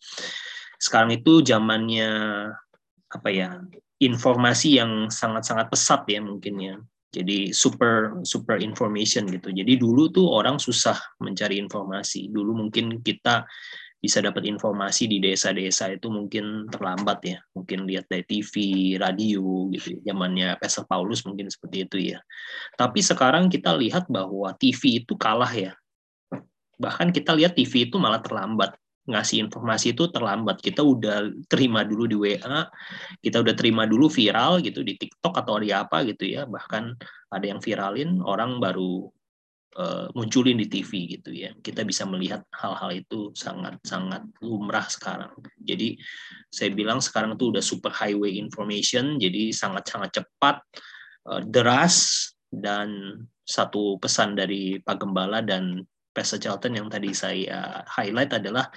Sekarang 0.76 1.16
itu 1.16 1.40
zamannya 1.40 2.10
apa 3.08 3.28
ya? 3.32 3.56
Informasi 4.04 4.76
yang 4.76 5.08
sangat-sangat 5.08 5.72
pesat 5.72 6.04
ya 6.10 6.20
mungkin 6.20 6.54
ya 6.60 6.76
jadi 7.14 7.54
super 7.54 8.18
super 8.26 8.58
information 8.58 9.30
gitu. 9.30 9.54
Jadi 9.54 9.78
dulu 9.78 10.10
tuh 10.10 10.26
orang 10.26 10.58
susah 10.58 10.98
mencari 11.22 11.62
informasi. 11.62 12.26
Dulu 12.34 12.66
mungkin 12.66 12.98
kita 12.98 13.46
bisa 14.04 14.20
dapat 14.20 14.44
informasi 14.44 15.08
di 15.08 15.16
desa-desa 15.16 15.88
itu 15.94 16.12
mungkin 16.12 16.68
terlambat 16.68 17.18
ya. 17.24 17.38
Mungkin 17.56 17.88
lihat 17.88 18.10
dari 18.10 18.26
TV, 18.28 18.52
radio 19.00 19.70
gitu. 19.72 19.96
Zamannya 20.04 20.60
Pastor 20.60 20.84
Paulus 20.84 21.24
mungkin 21.24 21.48
seperti 21.48 21.76
itu 21.88 21.96
ya. 22.12 22.18
Tapi 22.76 23.00
sekarang 23.00 23.48
kita 23.48 23.72
lihat 23.78 24.10
bahwa 24.12 24.52
TV 24.60 25.06
itu 25.06 25.16
kalah 25.16 25.48
ya. 25.54 25.72
Bahkan 26.76 27.16
kita 27.16 27.32
lihat 27.32 27.56
TV 27.56 27.88
itu 27.88 27.96
malah 27.96 28.20
terlambat 28.20 28.76
ngasih 29.04 29.48
informasi 29.48 29.92
itu 29.92 30.08
terlambat. 30.08 30.64
Kita 30.64 30.80
udah 30.80 31.28
terima 31.48 31.84
dulu 31.84 32.04
di 32.08 32.16
WA, 32.16 32.68
kita 33.20 33.44
udah 33.44 33.54
terima 33.56 33.84
dulu 33.84 34.08
viral 34.08 34.64
gitu 34.64 34.80
di 34.80 34.96
TikTok 34.96 35.36
atau 35.36 35.60
di 35.60 35.70
apa 35.70 36.04
gitu 36.08 36.24
ya. 36.24 36.48
Bahkan 36.48 36.84
ada 37.32 37.46
yang 37.46 37.60
viralin, 37.60 38.24
orang 38.24 38.56
baru 38.58 39.08
uh, 39.76 40.06
munculin 40.16 40.56
di 40.56 40.66
TV 40.70 41.20
gitu 41.20 41.30
ya. 41.34 41.52
Kita 41.60 41.84
bisa 41.84 42.08
melihat 42.08 42.46
hal-hal 42.56 43.04
itu 43.04 43.30
sangat-sangat 43.36 44.24
lumrah 44.40 44.86
sekarang. 44.88 45.32
Jadi 45.60 45.98
saya 46.48 46.72
bilang 46.72 47.04
sekarang 47.04 47.36
itu 47.36 47.52
udah 47.52 47.64
super 47.64 47.92
highway 47.92 48.40
information, 48.40 49.20
jadi 49.20 49.52
sangat-sangat 49.52 50.22
cepat, 50.22 50.64
uh, 51.28 51.42
deras 51.44 52.30
dan 52.48 53.20
satu 53.44 54.00
pesan 54.00 54.32
dari 54.32 54.80
Pak 54.80 55.04
Gembala 55.04 55.44
dan 55.44 55.84
Pastor 56.14 56.38
Charlton 56.38 56.78
yang 56.78 56.86
tadi 56.86 57.10
saya 57.10 57.82
highlight 57.90 58.38
adalah 58.38 58.70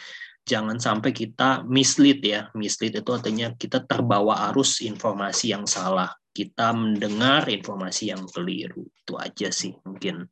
jangan 0.48 0.82
sampai 0.82 1.14
kita 1.14 1.62
mislead 1.70 2.24
ya. 2.26 2.50
Mislead 2.58 2.98
itu 2.98 3.12
artinya 3.14 3.54
kita 3.54 3.86
terbawa 3.86 4.50
arus 4.50 4.82
informasi 4.82 5.54
yang 5.54 5.70
salah. 5.70 6.10
Kita 6.34 6.74
mendengar 6.74 7.46
informasi 7.46 8.10
yang 8.10 8.26
keliru. 8.26 8.90
Itu 8.90 9.22
aja 9.22 9.54
sih 9.54 9.78
mungkin. 9.86 10.26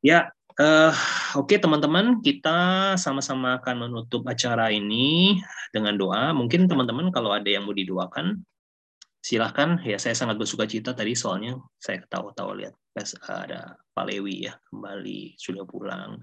Ya, 0.00 0.30
uh, 0.60 0.92
oke 1.36 1.56
okay, 1.56 1.58
teman-teman, 1.58 2.20
kita 2.20 2.94
sama-sama 3.00 3.58
akan 3.58 3.88
menutup 3.88 4.22
acara 4.28 4.68
ini 4.70 5.40
dengan 5.74 5.96
doa. 5.96 6.30
Mungkin 6.36 6.68
teman-teman 6.68 7.08
kalau 7.10 7.32
ada 7.32 7.48
yang 7.48 7.64
mau 7.64 7.74
didoakan, 7.74 8.44
silahkan. 9.20 9.78
Ya, 9.84 10.00
saya 10.00 10.16
sangat 10.16 10.40
bersuka 10.40 10.64
cita 10.66 10.96
tadi 10.96 11.12
soalnya 11.14 11.60
saya 11.76 12.00
ketawa-tawa 12.02 12.56
lihat 12.56 12.74
ada 13.28 13.78
Pak 13.94 14.04
Lewi 14.08 14.50
ya 14.50 14.56
kembali 14.68 15.38
sudah 15.38 15.64
pulang. 15.64 16.20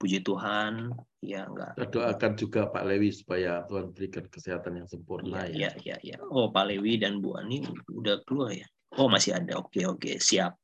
Puji 0.00 0.24
Tuhan, 0.24 0.96
ya 1.20 1.44
enggak. 1.44 1.76
Kita 1.76 1.92
doakan 1.92 2.32
juga 2.32 2.72
Pak 2.72 2.84
Lewi 2.88 3.12
supaya 3.12 3.60
Tuhan 3.68 3.92
berikan 3.92 4.24
kesehatan 4.32 4.80
yang 4.80 4.88
sempurna 4.88 5.44
ya. 5.52 5.68
Ya, 5.68 5.72
ya, 5.84 5.96
ya. 6.00 6.16
Oh, 6.24 6.48
Pak 6.48 6.72
Lewi 6.72 6.96
dan 6.96 7.20
Bu 7.20 7.36
Ani 7.36 7.60
udah 7.92 8.24
keluar 8.24 8.56
ya. 8.56 8.64
Oh, 8.96 9.12
masih 9.12 9.36
ada. 9.36 9.60
Oke, 9.60 9.84
oke, 9.84 10.16
siap. 10.16 10.56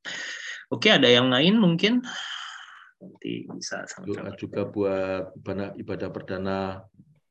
Oke, 0.73 0.89
ada 0.89 1.05
yang 1.05 1.29
lain 1.29 1.61
mungkin 1.61 2.01
nanti 2.97 3.45
bisa 3.45 3.85
sama-sama. 3.85 4.33
Doa 4.33 4.41
juga 4.41 4.63
buat 4.65 5.37
ibadah 5.85 6.09
perdana 6.09 6.59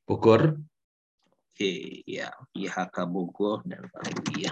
Bogor. 0.06 0.61
Oke, 1.56 2.03
ya, 2.03 2.27
IHK 2.52 3.07
Bogor 3.07 3.64
dan 3.64 3.88
Pak 3.88 4.03
Lewi 4.03 4.44
ya. 4.44 4.52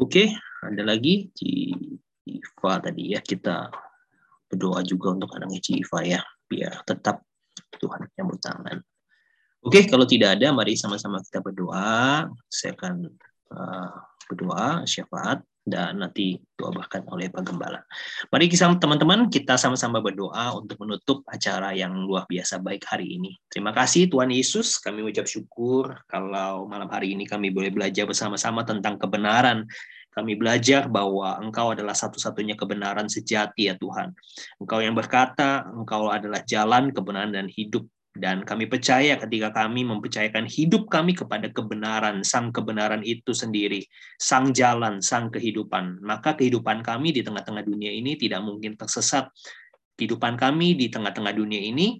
Oke, 0.00 0.32
ada 0.64 0.80
lagi 0.80 1.28
Civa 1.36 2.80
tadi 2.80 3.12
ya 3.12 3.20
kita 3.20 3.68
berdoa 4.48 4.80
juga 4.80 5.12
untuk 5.12 5.28
anaknya 5.36 5.60
Civa 5.60 6.00
ya 6.08 6.24
biar 6.48 6.88
tetap 6.88 7.20
Tuhan 7.76 8.08
yang 8.16 8.32
tangan. 8.40 8.80
Oke, 9.60 9.92
kalau 9.92 10.08
tidak 10.08 10.40
ada, 10.40 10.48
mari 10.56 10.72
sama-sama 10.80 11.20
kita 11.20 11.44
berdoa. 11.44 12.24
Saya 12.48 12.72
akan 12.72 13.12
uh, 13.52 13.92
berdoa 14.24 14.88
syafaat 14.88 15.44
dan 15.64 15.96
nanti 15.96 16.36
doakan 16.60 17.08
oleh 17.08 17.32
Pak 17.32 17.40
Gembala. 17.40 17.80
Mari 18.28 18.52
kita 18.52 18.68
teman-teman 18.76 19.32
kita 19.32 19.56
sama-sama 19.56 20.04
berdoa 20.04 20.52
untuk 20.60 20.76
menutup 20.84 21.24
acara 21.24 21.72
yang 21.72 22.04
luar 22.04 22.28
biasa 22.28 22.60
baik 22.60 22.84
hari 22.84 23.16
ini. 23.16 23.32
Terima 23.48 23.72
kasih 23.72 24.12
Tuhan 24.12 24.28
Yesus, 24.28 24.76
kami 24.76 25.00
ucap 25.00 25.24
syukur 25.24 25.96
kalau 26.04 26.68
malam 26.68 26.86
hari 26.92 27.16
ini 27.16 27.24
kami 27.24 27.48
boleh 27.48 27.72
belajar 27.72 28.04
bersama-sama 28.04 28.62
tentang 28.68 29.00
kebenaran. 29.00 29.64
Kami 30.14 30.38
belajar 30.38 30.86
bahwa 30.86 31.42
Engkau 31.42 31.74
adalah 31.74 31.90
satu-satunya 31.90 32.54
kebenaran 32.54 33.10
sejati 33.10 33.66
ya 33.66 33.74
Tuhan. 33.74 34.14
Engkau 34.62 34.78
yang 34.78 34.94
berkata, 34.94 35.66
Engkau 35.74 36.06
adalah 36.06 36.38
jalan, 36.46 36.94
kebenaran, 36.94 37.34
dan 37.34 37.50
hidup. 37.50 37.82
Dan 38.14 38.46
kami 38.46 38.70
percaya 38.70 39.18
ketika 39.18 39.50
kami 39.50 39.82
mempercayakan 39.82 40.46
hidup 40.46 40.86
kami 40.86 41.18
kepada 41.18 41.50
kebenaran, 41.50 42.22
sang 42.22 42.54
kebenaran 42.54 43.02
itu 43.02 43.34
sendiri, 43.34 43.82
sang 44.22 44.54
jalan, 44.54 45.02
sang 45.02 45.34
kehidupan, 45.34 45.98
maka 45.98 46.38
kehidupan 46.38 46.86
kami 46.86 47.10
di 47.10 47.26
tengah-tengah 47.26 47.66
dunia 47.66 47.90
ini 47.90 48.14
tidak 48.14 48.46
mungkin 48.46 48.78
tersesat. 48.78 49.34
Kehidupan 49.98 50.38
kami 50.38 50.78
di 50.78 50.94
tengah-tengah 50.94 51.34
dunia 51.34 51.58
ini, 51.58 51.98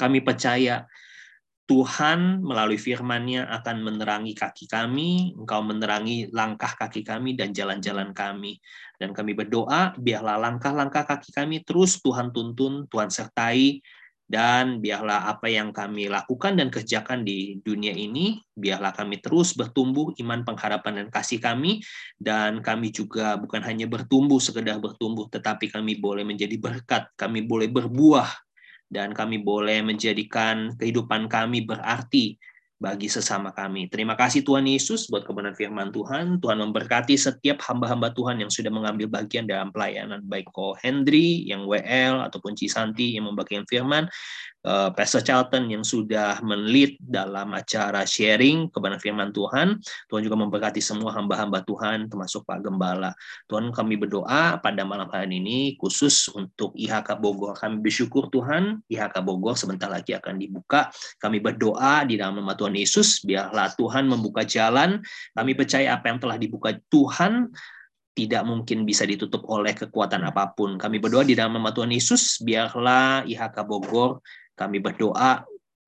kami 0.00 0.24
percaya 0.24 0.88
Tuhan 1.66 2.40
melalui 2.40 2.78
firman-Nya 2.78 3.50
akan 3.60 3.76
menerangi 3.82 4.32
kaki 4.32 4.70
kami, 4.70 5.34
Engkau 5.36 5.60
menerangi 5.66 6.30
langkah 6.32 6.72
kaki 6.78 7.02
kami 7.04 7.36
dan 7.36 7.52
jalan-jalan 7.52 8.14
kami. 8.16 8.56
Dan 8.96 9.12
kami 9.12 9.36
berdoa, 9.36 9.92
biarlah 10.00 10.40
langkah-langkah 10.40 11.04
kaki 11.04 11.34
kami 11.34 11.60
terus 11.66 12.00
Tuhan 12.00 12.32
tuntun, 12.32 12.86
Tuhan 12.88 13.10
sertai, 13.10 13.82
dan 14.26 14.82
biarlah 14.82 15.30
apa 15.30 15.46
yang 15.46 15.70
kami 15.70 16.10
lakukan 16.10 16.58
dan 16.58 16.66
kerjakan 16.66 17.22
di 17.22 17.62
dunia 17.62 17.94
ini, 17.94 18.42
biarlah 18.58 18.90
kami 18.90 19.22
terus 19.22 19.54
bertumbuh 19.54 20.10
iman, 20.18 20.42
pengharapan, 20.42 21.06
dan 21.06 21.08
kasih 21.14 21.38
kami, 21.38 21.78
dan 22.18 22.58
kami 22.58 22.90
juga 22.90 23.38
bukan 23.38 23.62
hanya 23.62 23.86
bertumbuh, 23.86 24.42
sekedar 24.42 24.82
bertumbuh, 24.82 25.30
tetapi 25.30 25.70
kami 25.70 26.02
boleh 26.02 26.26
menjadi 26.26 26.58
berkat, 26.58 27.06
kami 27.14 27.46
boleh 27.46 27.70
berbuah, 27.70 28.26
dan 28.90 29.14
kami 29.14 29.42
boleh 29.42 29.82
menjadikan 29.82 30.74
kehidupan 30.74 31.30
kami 31.30 31.62
berarti 31.62 32.38
bagi 32.76 33.08
sesama 33.08 33.56
kami. 33.56 33.88
Terima 33.88 34.12
kasih 34.12 34.44
Tuhan 34.44 34.68
Yesus 34.68 35.08
buat 35.08 35.24
kebenaran 35.24 35.56
firman 35.56 35.88
Tuhan. 35.88 36.36
Tuhan 36.44 36.60
memberkati 36.60 37.16
setiap 37.16 37.64
hamba-hamba 37.64 38.12
Tuhan 38.12 38.44
yang 38.44 38.52
sudah 38.52 38.68
mengambil 38.68 39.08
bagian 39.08 39.48
dalam 39.48 39.72
pelayanan, 39.72 40.20
baik 40.28 40.52
Ko 40.52 40.76
Hendry, 40.76 41.48
yang 41.48 41.64
WL, 41.64 42.20
ataupun 42.28 42.52
Cisanti 42.52 43.16
yang 43.16 43.32
membagikan 43.32 43.64
firman 43.64 44.04
uh, 44.66 44.90
Pastor 44.92 45.22
Charlton 45.22 45.70
yang 45.70 45.86
sudah 45.86 46.42
menlead 46.42 46.98
dalam 46.98 47.54
acara 47.54 48.02
sharing 48.02 48.68
kebenaran 48.74 48.98
firman 48.98 49.30
Tuhan. 49.30 49.78
Tuhan 50.10 50.22
juga 50.26 50.36
memberkati 50.36 50.82
semua 50.82 51.14
hamba-hamba 51.14 51.62
Tuhan, 51.62 52.10
termasuk 52.10 52.42
Pak 52.42 52.66
Gembala. 52.66 53.14
Tuhan 53.46 53.70
kami 53.70 53.94
berdoa 53.96 54.58
pada 54.58 54.82
malam 54.82 55.06
hari 55.08 55.38
ini 55.38 55.78
khusus 55.78 56.26
untuk 56.34 56.74
IHK 56.74 57.16
Bogor. 57.22 57.54
Kami 57.54 57.78
bersyukur 57.78 58.28
Tuhan, 58.28 58.82
IHK 58.90 59.22
Bogor 59.22 59.54
sebentar 59.54 59.86
lagi 59.86 60.12
akan 60.12 60.36
dibuka. 60.36 60.90
Kami 61.22 61.38
berdoa 61.38 62.02
di 62.04 62.18
dalam 62.18 62.42
nama 62.42 62.58
Tuhan 62.58 62.74
Yesus, 62.74 63.22
biarlah 63.22 63.72
Tuhan 63.78 64.10
membuka 64.10 64.42
jalan. 64.42 64.98
Kami 65.32 65.54
percaya 65.54 65.94
apa 65.94 66.10
yang 66.10 66.18
telah 66.18 66.36
dibuka 66.36 66.74
Tuhan 66.90 67.54
tidak 68.16 68.48
mungkin 68.48 68.88
bisa 68.88 69.04
ditutup 69.04 69.44
oleh 69.52 69.76
kekuatan 69.76 70.24
apa 70.24 70.56
pun. 70.56 70.80
Kami 70.80 70.96
berdoa 70.96 71.20
di 71.20 71.36
dalam 71.36 71.60
nama 71.60 71.68
Tuhan 71.68 71.92
Yesus, 71.92 72.40
biarlah 72.40 73.28
IHK 73.28 73.60
Bogor 73.68 74.24
kami 74.56 74.80
berdoa 74.80 75.44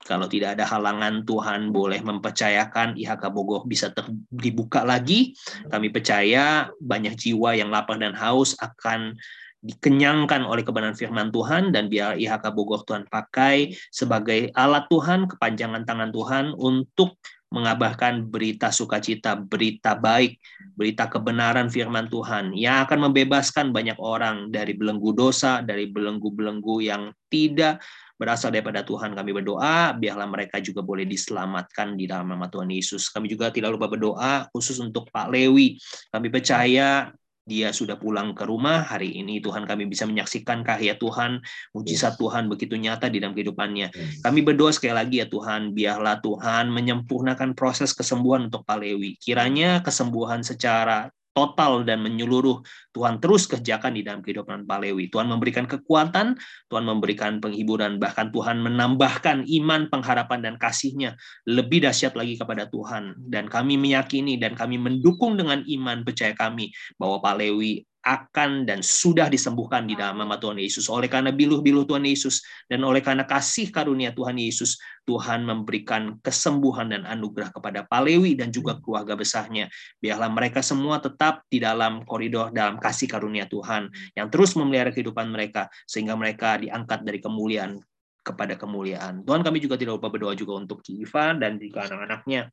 kalau 0.07 0.31
tidak 0.31 0.57
ada 0.57 0.65
halangan 0.65 1.27
Tuhan 1.27 1.75
boleh 1.75 2.01
mempercayakan 2.01 2.95
IHK 2.97 3.29
Bogor 3.35 3.67
bisa 3.67 3.91
ter, 3.91 4.07
dibuka 4.31 4.87
lagi. 4.87 5.35
Kami 5.69 5.91
percaya 5.91 6.71
banyak 6.79 7.19
jiwa 7.19 7.59
yang 7.59 7.69
lapar 7.69 7.99
dan 7.99 8.15
haus 8.15 8.55
akan 8.63 9.19
dikenyangkan 9.59 10.47
oleh 10.47 10.63
kebenaran 10.63 10.95
firman 10.95 11.35
Tuhan 11.35 11.75
dan 11.75 11.91
biar 11.91 12.15
IHK 12.15 12.55
Bogor 12.55 12.87
Tuhan 12.87 13.11
pakai 13.11 13.75
sebagai 13.91 14.55
alat 14.55 14.87
Tuhan, 14.87 15.27
kepanjangan 15.27 15.83
tangan 15.83 16.15
Tuhan 16.15 16.55
untuk 16.55 17.19
mengabarkan 17.49 18.29
berita 18.29 18.69
sukacita, 18.69 19.35
berita 19.35 19.97
baik, 19.97 20.37
berita 20.77 21.09
kebenaran 21.09 21.73
firman 21.73 22.07
Tuhan 22.07 22.53
yang 22.53 22.85
akan 22.85 23.09
membebaskan 23.09 23.73
banyak 23.73 23.97
orang 23.99 24.53
dari 24.53 24.77
belenggu 24.77 25.17
dosa, 25.17 25.65
dari 25.65 25.89
belenggu-belenggu 25.89 26.77
yang 26.85 27.09
tidak 27.33 27.81
berasal 28.19 28.51
daripada 28.51 28.83
Tuhan. 28.83 29.15
Kami 29.15 29.31
berdoa, 29.31 29.95
biarlah 29.95 30.27
mereka 30.27 30.59
juga 30.59 30.83
boleh 30.83 31.07
diselamatkan 31.07 31.95
di 31.95 32.11
dalam 32.11 32.29
nama 32.35 32.51
Tuhan 32.51 32.69
Yesus. 32.69 33.09
Kami 33.09 33.31
juga 33.31 33.55
tidak 33.55 33.79
lupa 33.79 33.87
berdoa 33.87 34.51
khusus 34.51 34.77
untuk 34.83 35.09
Pak 35.09 35.31
Lewi. 35.31 35.79
Kami 36.11 36.29
percaya 36.29 37.15
dia 37.49 37.73
sudah 37.73 37.97
pulang 37.97 38.37
ke 38.37 38.45
rumah 38.45 38.85
hari 38.85 39.17
ini 39.17 39.41
Tuhan 39.41 39.65
kami 39.65 39.89
bisa 39.89 40.05
menyaksikan 40.05 40.61
karya 40.61 41.01
Tuhan 41.01 41.41
mujizat 41.73 42.21
Tuhan 42.21 42.45
begitu 42.53 42.77
nyata 42.77 43.09
di 43.09 43.25
dalam 43.25 43.33
kehidupannya 43.33 43.89
kami 44.21 44.45
berdoa 44.45 44.69
sekali 44.69 44.93
lagi 44.93 45.25
ya 45.25 45.27
Tuhan 45.33 45.73
biarlah 45.73 46.21
Tuhan 46.21 46.69
menyempurnakan 46.69 47.57
proses 47.57 47.97
kesembuhan 47.97 48.53
untuk 48.53 48.69
Pak 48.69 48.85
Lewi 48.85 49.17
kiranya 49.17 49.81
kesembuhan 49.81 50.45
secara 50.45 51.09
total 51.33 51.87
dan 51.87 52.03
menyeluruh 52.03 52.61
Tuhan 52.91 53.23
terus 53.23 53.47
kerjakan 53.47 53.95
di 53.95 54.03
dalam 54.03 54.21
kehidupan 54.21 54.67
Pak 54.67 54.79
Lewi. 54.83 55.07
Tuhan 55.13 55.31
memberikan 55.31 55.65
kekuatan, 55.71 56.35
Tuhan 56.67 56.85
memberikan 56.85 57.39
penghiburan, 57.39 58.03
bahkan 58.03 58.35
Tuhan 58.35 58.59
menambahkan 58.59 59.47
iman, 59.47 59.87
pengharapan, 59.87 60.41
dan 60.43 60.55
kasihnya 60.59 61.15
lebih 61.47 61.87
dahsyat 61.87 62.19
lagi 62.19 62.35
kepada 62.35 62.67
Tuhan. 62.67 63.15
Dan 63.19 63.47
kami 63.47 63.79
meyakini 63.79 64.41
dan 64.41 64.59
kami 64.59 64.81
mendukung 64.81 65.39
dengan 65.39 65.63
iman 65.63 66.03
percaya 66.03 66.35
kami 66.35 66.75
bahwa 66.99 67.23
Pak 67.23 67.35
Lewi 67.39 67.87
akan 68.09 68.65
dan 68.65 68.81
sudah 68.81 69.29
disembuhkan 69.29 69.85
di 69.85 69.93
dalam 69.93 70.17
nama 70.17 70.41
Tuhan 70.41 70.57
Yesus. 70.57 70.89
Oleh 70.89 71.13
karena 71.13 71.29
biluh-biluh 71.29 71.85
Tuhan 71.85 72.09
Yesus 72.09 72.41
dan 72.65 72.81
oleh 72.81 73.05
karena 73.05 73.29
kasih 73.29 73.69
karunia 73.69 74.17
Tuhan 74.17 74.41
Yesus, 74.41 74.81
Tuhan 75.05 75.45
memberikan 75.45 76.17
kesembuhan 76.25 76.89
dan 76.89 77.05
anugerah 77.05 77.53
kepada 77.53 77.85
Palewi 77.85 78.33
dan 78.33 78.49
juga 78.49 78.81
keluarga 78.81 79.13
besarnya. 79.13 79.69
Biarlah 80.01 80.33
mereka 80.33 80.65
semua 80.65 81.05
tetap 81.05 81.45
di 81.53 81.61
dalam 81.61 82.09
koridor 82.09 82.49
dalam 82.49 82.81
kasih 82.81 83.05
karunia 83.05 83.45
Tuhan 83.45 83.93
yang 84.17 84.33
terus 84.33 84.57
memelihara 84.57 84.89
kehidupan 84.89 85.29
mereka 85.29 85.69
sehingga 85.85 86.17
mereka 86.17 86.57
diangkat 86.57 87.05
dari 87.05 87.21
kemuliaan 87.21 87.77
kepada 88.25 88.57
kemuliaan. 88.57 89.21
Tuhan 89.25 89.45
kami 89.45 89.61
juga 89.61 89.77
tidak 89.77 90.01
lupa 90.01 90.09
berdoa 90.09 90.33
juga 90.33 90.57
untuk 90.57 90.81
Kiva 90.81 91.37
dan 91.37 91.61
juga 91.61 91.85
anak-anaknya 91.85 92.49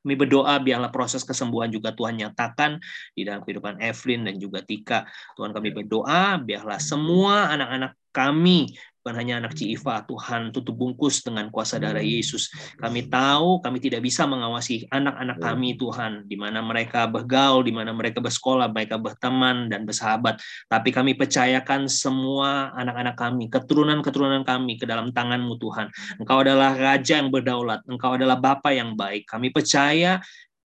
kami 0.00 0.14
berdoa 0.16 0.56
biarlah 0.64 0.88
proses 0.88 1.20
kesembuhan 1.22 1.68
juga 1.68 1.92
Tuhan 1.92 2.16
nyatakan 2.16 2.80
di 3.12 3.28
dalam 3.28 3.44
kehidupan 3.44 3.80
Evelyn 3.84 4.24
dan 4.24 4.40
juga 4.40 4.64
Tika. 4.64 5.04
Tuhan 5.36 5.52
kami 5.52 5.76
berdoa 5.76 6.40
biarlah 6.40 6.80
semua 6.80 7.52
anak-anak 7.52 7.92
kami 8.10 8.74
bukan 9.00 9.16
hanya 9.16 9.40
anak 9.40 9.56
Ciifa, 9.56 10.04
Tuhan 10.04 10.52
tutup 10.52 10.76
bungkus 10.76 11.24
dengan 11.24 11.48
kuasa 11.48 11.80
darah 11.80 12.04
Yesus. 12.04 12.52
Kami 12.76 13.08
tahu 13.08 13.64
kami 13.64 13.80
tidak 13.80 14.04
bisa 14.04 14.28
mengawasi 14.28 14.84
anak-anak 14.92 15.40
kami 15.40 15.80
Tuhan, 15.80 16.28
di 16.28 16.36
mana 16.36 16.60
mereka 16.60 17.08
bergaul, 17.08 17.64
di 17.64 17.72
mana 17.72 17.96
mereka 17.96 18.20
bersekolah, 18.20 18.68
mereka 18.68 19.00
berteman 19.00 19.72
dan 19.72 19.88
bersahabat. 19.88 20.44
Tapi 20.68 20.92
kami 20.92 21.16
percayakan 21.16 21.88
semua 21.88 22.76
anak-anak 22.76 23.16
kami, 23.16 23.48
keturunan-keturunan 23.48 24.44
kami 24.44 24.76
ke 24.76 24.84
dalam 24.84 25.16
tanganmu 25.16 25.56
Tuhan. 25.56 25.88
Engkau 26.20 26.44
adalah 26.44 26.76
Raja 26.76 27.24
yang 27.24 27.32
berdaulat, 27.32 27.80
Engkau 27.88 28.20
adalah 28.20 28.36
Bapa 28.36 28.68
yang 28.76 28.92
baik. 29.00 29.24
Kami 29.24 29.48
percaya 29.48 30.20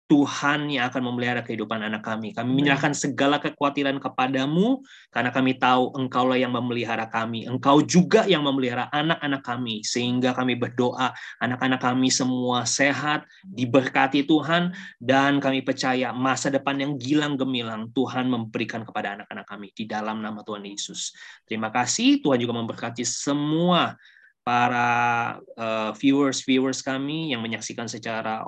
Tuhan 0.05 0.69
yang 0.69 0.93
akan 0.93 1.01
memelihara 1.01 1.41
kehidupan 1.41 1.81
anak 1.81 2.05
kami. 2.05 2.37
Kami 2.37 2.53
menyerahkan 2.53 2.93
segala 2.93 3.41
kekhawatiran 3.41 3.97
kepadamu, 3.97 4.85
karena 5.09 5.33
kami 5.33 5.57
tahu 5.57 5.97
engkaulah 5.97 6.37
yang 6.37 6.53
memelihara 6.53 7.09
kami. 7.09 7.49
Engkau 7.49 7.81
juga 7.81 8.29
yang 8.29 8.45
memelihara 8.45 8.93
anak-anak 8.93 9.41
kami, 9.41 9.81
sehingga 9.81 10.37
kami 10.37 10.61
berdoa, 10.61 11.17
anak-anak 11.41 11.81
kami 11.81 12.13
semua 12.13 12.69
sehat, 12.69 13.25
diberkati 13.49 14.29
Tuhan, 14.29 14.77
dan 15.01 15.41
kami 15.41 15.65
percaya 15.65 16.13
masa 16.13 16.53
depan 16.53 16.77
yang 16.85 17.01
gilang 17.01 17.41
gemilang 17.41 17.89
Tuhan 17.97 18.29
memberikan 18.29 18.85
kepada 18.85 19.17
anak-anak 19.17 19.47
kami 19.49 19.73
di 19.73 19.89
dalam 19.89 20.21
nama 20.21 20.45
Tuhan 20.45 20.69
Yesus. 20.69 21.17
Terima 21.49 21.73
kasih, 21.73 22.21
Tuhan 22.21 22.37
juga 22.37 22.53
memberkati 22.61 23.09
semua 23.09 23.97
para 24.45 24.87
uh, 25.57 25.91
viewers 25.97 26.45
viewers 26.45 26.85
kami 26.85 27.33
yang 27.33 27.41
menyaksikan 27.41 27.89
secara 27.89 28.45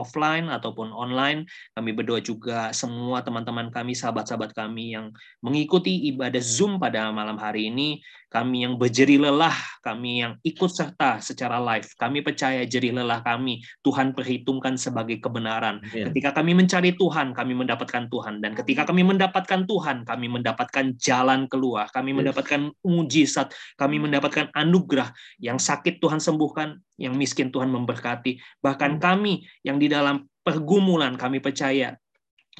offline 0.00 0.48
ataupun 0.48 0.88
online. 0.90 1.44
Kami 1.76 1.92
berdoa 1.92 2.24
juga 2.24 2.72
semua 2.72 3.20
teman-teman 3.20 3.68
kami, 3.68 3.92
sahabat-sahabat 3.92 4.56
kami 4.56 4.96
yang 4.96 5.12
mengikuti 5.44 6.08
ibadah 6.08 6.40
Zoom 6.40 6.80
pada 6.80 7.12
malam 7.12 7.36
hari 7.36 7.68
ini 7.68 8.00
kami 8.26 8.66
yang 8.66 8.74
berjeri 8.74 9.22
lelah, 9.22 9.54
kami 9.86 10.26
yang 10.26 10.34
ikut 10.42 10.66
serta 10.66 11.22
secara 11.22 11.62
live, 11.62 11.86
kami 11.94 12.26
percaya 12.26 12.66
jeri 12.66 12.90
lelah 12.90 13.22
kami 13.22 13.62
Tuhan 13.86 14.12
perhitungkan 14.18 14.74
sebagai 14.74 15.22
kebenaran. 15.22 15.78
Yeah. 15.94 16.10
Ketika 16.10 16.42
kami 16.42 16.58
mencari 16.58 16.98
Tuhan, 16.98 17.32
kami 17.32 17.54
mendapatkan 17.54 18.10
Tuhan. 18.10 18.42
Dan 18.42 18.58
ketika 18.58 18.82
kami 18.82 19.06
mendapatkan 19.06 19.62
Tuhan, 19.64 20.02
kami 20.02 20.26
mendapatkan 20.26 20.98
jalan 20.98 21.46
keluar, 21.46 21.86
kami 21.94 22.12
mendapatkan 22.12 22.74
mujizat, 22.82 23.54
kami 23.78 24.02
mendapatkan 24.02 24.50
anugerah 24.52 25.14
yang 25.38 25.62
sakit 25.62 26.02
Tuhan 26.02 26.18
sembuhkan, 26.18 26.82
yang 26.98 27.14
miskin 27.14 27.54
Tuhan 27.54 27.70
memberkati. 27.70 28.42
Bahkan 28.58 28.98
kami 28.98 29.46
yang 29.62 29.78
di 29.78 29.86
dalam 29.86 30.26
pergumulan 30.46 31.18
kami 31.18 31.42
percaya 31.42 31.98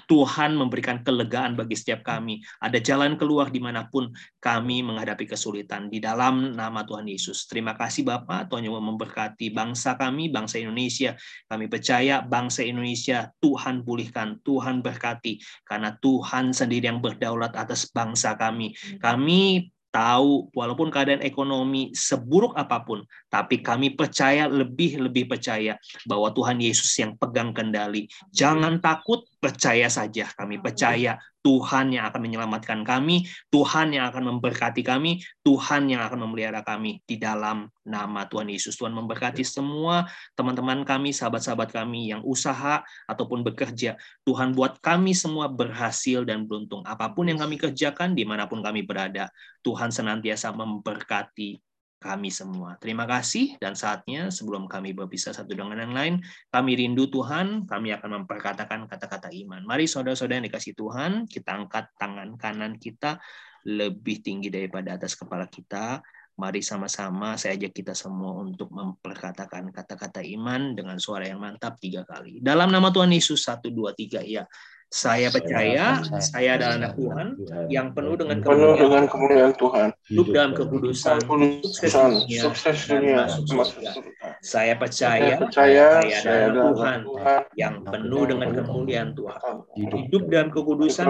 Tuhan 0.05 0.53
memberikan 0.53 1.01
kelegaan 1.01 1.57
bagi 1.57 1.73
setiap 1.73 2.05
kami. 2.05 2.45
Ada 2.61 2.85
jalan 2.85 3.17
keluar 3.17 3.49
di 3.49 3.57
mana 3.57 3.89
pun 3.89 4.13
kami 4.37 4.85
menghadapi 4.85 5.25
kesulitan 5.25 5.89
di 5.89 6.05
dalam 6.05 6.53
nama 6.53 6.85
Tuhan 6.85 7.09
Yesus. 7.09 7.49
Terima 7.49 7.73
kasih 7.73 8.05
Bapak, 8.05 8.53
Tuhan 8.53 8.69
yang 8.69 8.77
memberkati 8.77 9.49
bangsa 9.57 9.97
kami, 9.97 10.29
bangsa 10.29 10.61
Indonesia. 10.61 11.17
Kami 11.49 11.73
percaya 11.73 12.21
bangsa 12.21 12.61
Indonesia 12.61 13.33
Tuhan 13.41 13.81
pulihkan, 13.89 14.45
Tuhan 14.45 14.85
berkati. 14.85 15.41
Karena 15.65 15.97
Tuhan 15.97 16.53
sendiri 16.53 16.93
yang 16.93 17.01
berdaulat 17.01 17.57
atas 17.57 17.89
bangsa 17.89 18.37
kami. 18.37 18.77
Kami 19.01 19.73
tahu 19.97 20.53
walaupun 20.53 20.93
keadaan 20.93 21.25
ekonomi 21.25 21.97
seburuk 21.97 22.53
apa 22.53 22.85
pun, 22.85 23.01
tapi 23.33 23.65
kami 23.65 23.97
percaya 23.97 24.45
lebih-lebih 24.45 25.25
percaya 25.25 25.81
bahwa 26.05 26.29
Tuhan 26.37 26.61
Yesus 26.61 26.93
yang 27.01 27.17
pegang 27.17 27.57
kendali. 27.57 28.05
Jangan 28.29 28.85
takut, 28.85 29.25
percaya 29.41 29.89
saja. 29.89 30.29
Kami 30.37 30.61
percaya 30.61 31.17
Tuhan 31.47 31.95
yang 31.95 32.11
akan 32.11 32.27
menyelamatkan 32.27 32.83
kami, 32.83 33.23
Tuhan 33.55 33.95
yang 33.95 34.11
akan 34.11 34.35
memberkati 34.35 34.83
kami, 34.83 35.23
Tuhan 35.47 35.87
yang 35.87 36.03
akan 36.03 36.27
memelihara 36.27 36.67
kami 36.67 37.07
di 37.07 37.23
dalam 37.23 37.71
nama 37.87 38.27
Tuhan 38.27 38.51
Yesus. 38.51 38.75
Tuhan 38.75 38.91
memberkati 38.91 39.47
semua 39.47 40.11
teman-teman 40.35 40.83
kami, 40.83 41.15
sahabat-sahabat 41.15 41.71
kami 41.71 42.11
yang 42.11 42.27
usaha 42.27 42.83
ataupun 43.07 43.47
bekerja. 43.47 43.95
Tuhan 44.27 44.59
buat 44.59 44.83
kami 44.83 45.15
semua 45.15 45.47
berhasil 45.47 46.27
dan 46.27 46.51
beruntung. 46.51 46.83
Apa 46.83 47.15
pun 47.15 47.31
yang 47.31 47.39
kami 47.39 47.63
kerjakan, 47.63 48.19
di 48.19 48.27
mana 48.27 48.51
pun 48.51 48.59
kami 48.59 48.83
berada, 48.83 49.31
Tuhan 49.63 49.95
senantiasa 49.95 50.51
memberkati 50.51 51.63
kami 52.07 52.31
semua. 52.31 52.79
Terima 52.79 53.03
kasih 53.03 53.59
dan 53.59 53.75
saatnya 53.75 54.31
sebelum 54.31 54.71
kami 54.71 54.95
berpisah 54.95 55.35
satu 55.35 55.59
dengan 55.59 55.75
yang 55.83 55.91
lain, 55.91 56.15
kami 56.55 56.79
rindu 56.79 57.11
Tuhan, 57.11 57.67
kami 57.67 57.91
akan 57.99 58.23
memperkatakan 58.23 58.87
kata-kata 58.87 59.35
iman. 59.35 59.67
Mari 59.67 59.91
saudara-saudara 59.91 60.39
yang 60.39 60.47
dikasih 60.47 60.79
Tuhan, 60.79 61.27
kita 61.27 61.59
angkat 61.59 61.91
tangan 61.99 62.39
kanan 62.39 62.79
kita 62.79 63.19
lebih 63.67 64.23
tinggi 64.23 64.47
daripada 64.47 64.95
atas 64.95 65.19
kepala 65.19 65.51
kita. 65.51 65.99
Mari 66.37 66.61
sama-sama 66.61 67.35
saya 67.41 67.57
ajak 67.57 67.73
kita 67.73 67.97
semua 67.97 68.39
untuk 68.45 68.69
memperkatakan 68.69 69.73
kata-kata 69.73 70.21
iman 70.37 70.77
dengan 70.77 71.01
suara 71.01 71.27
yang 71.27 71.41
mantap 71.41 71.81
tiga 71.81 72.07
kali. 72.07 72.39
Dalam 72.45 72.69
nama 72.69 72.93
Tuhan 72.93 73.09
Yesus, 73.11 73.43
satu, 73.43 73.73
dua, 73.73 73.97
tiga, 73.97 74.21
ya. 74.21 74.45
Saya 74.87 75.35
percaya 75.35 75.99
saya 76.23 76.55
adalah 76.55 76.79
anak 76.79 76.93
Tuhan 76.95 77.27
yang 77.67 77.91
penuh 77.91 78.15
dengan 78.15 78.39
penuh 78.39 78.79
dengan 78.79 79.05
kemuliaan 79.11 79.53
Tuhan. 79.59 79.89
Hidup 80.07 80.27
dalam 80.31 80.53
kekudusan, 80.55 81.19
sukses 82.39 82.87
dunia. 82.87 83.27
Saya 84.47 84.79
percaya, 84.79 85.27
Saya 85.27 85.43
percaya 85.43 85.43
saya 85.51 86.23
saya 86.23 86.43
adalah 86.55 86.71
Tuhan 86.71 86.99
Tuhan 87.03 87.41
yang 87.59 87.75
penuh 87.83 88.23
dengan 88.31 88.49
kemuliaan 88.55 89.11
Tuhan. 89.19 89.55
Hidup 89.75 90.23
dalam 90.31 90.49
kekudusan, 90.55 91.07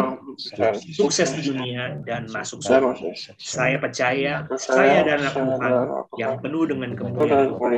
sukses 0.96 1.28
di 1.36 1.42
dunia, 1.44 2.00
dan 2.08 2.32
masuk 2.32 2.64
surga. 2.64 2.96
Saya 3.36 3.76
percaya, 3.76 4.48
saya 4.56 5.04
adalah 5.04 5.20
anak 5.20 5.34
Tuhan 5.36 5.72
yang 6.16 6.32
penuh 6.40 6.64
dengan 6.64 6.90
kemuliaan 6.96 7.52
Tuhan. 7.52 7.72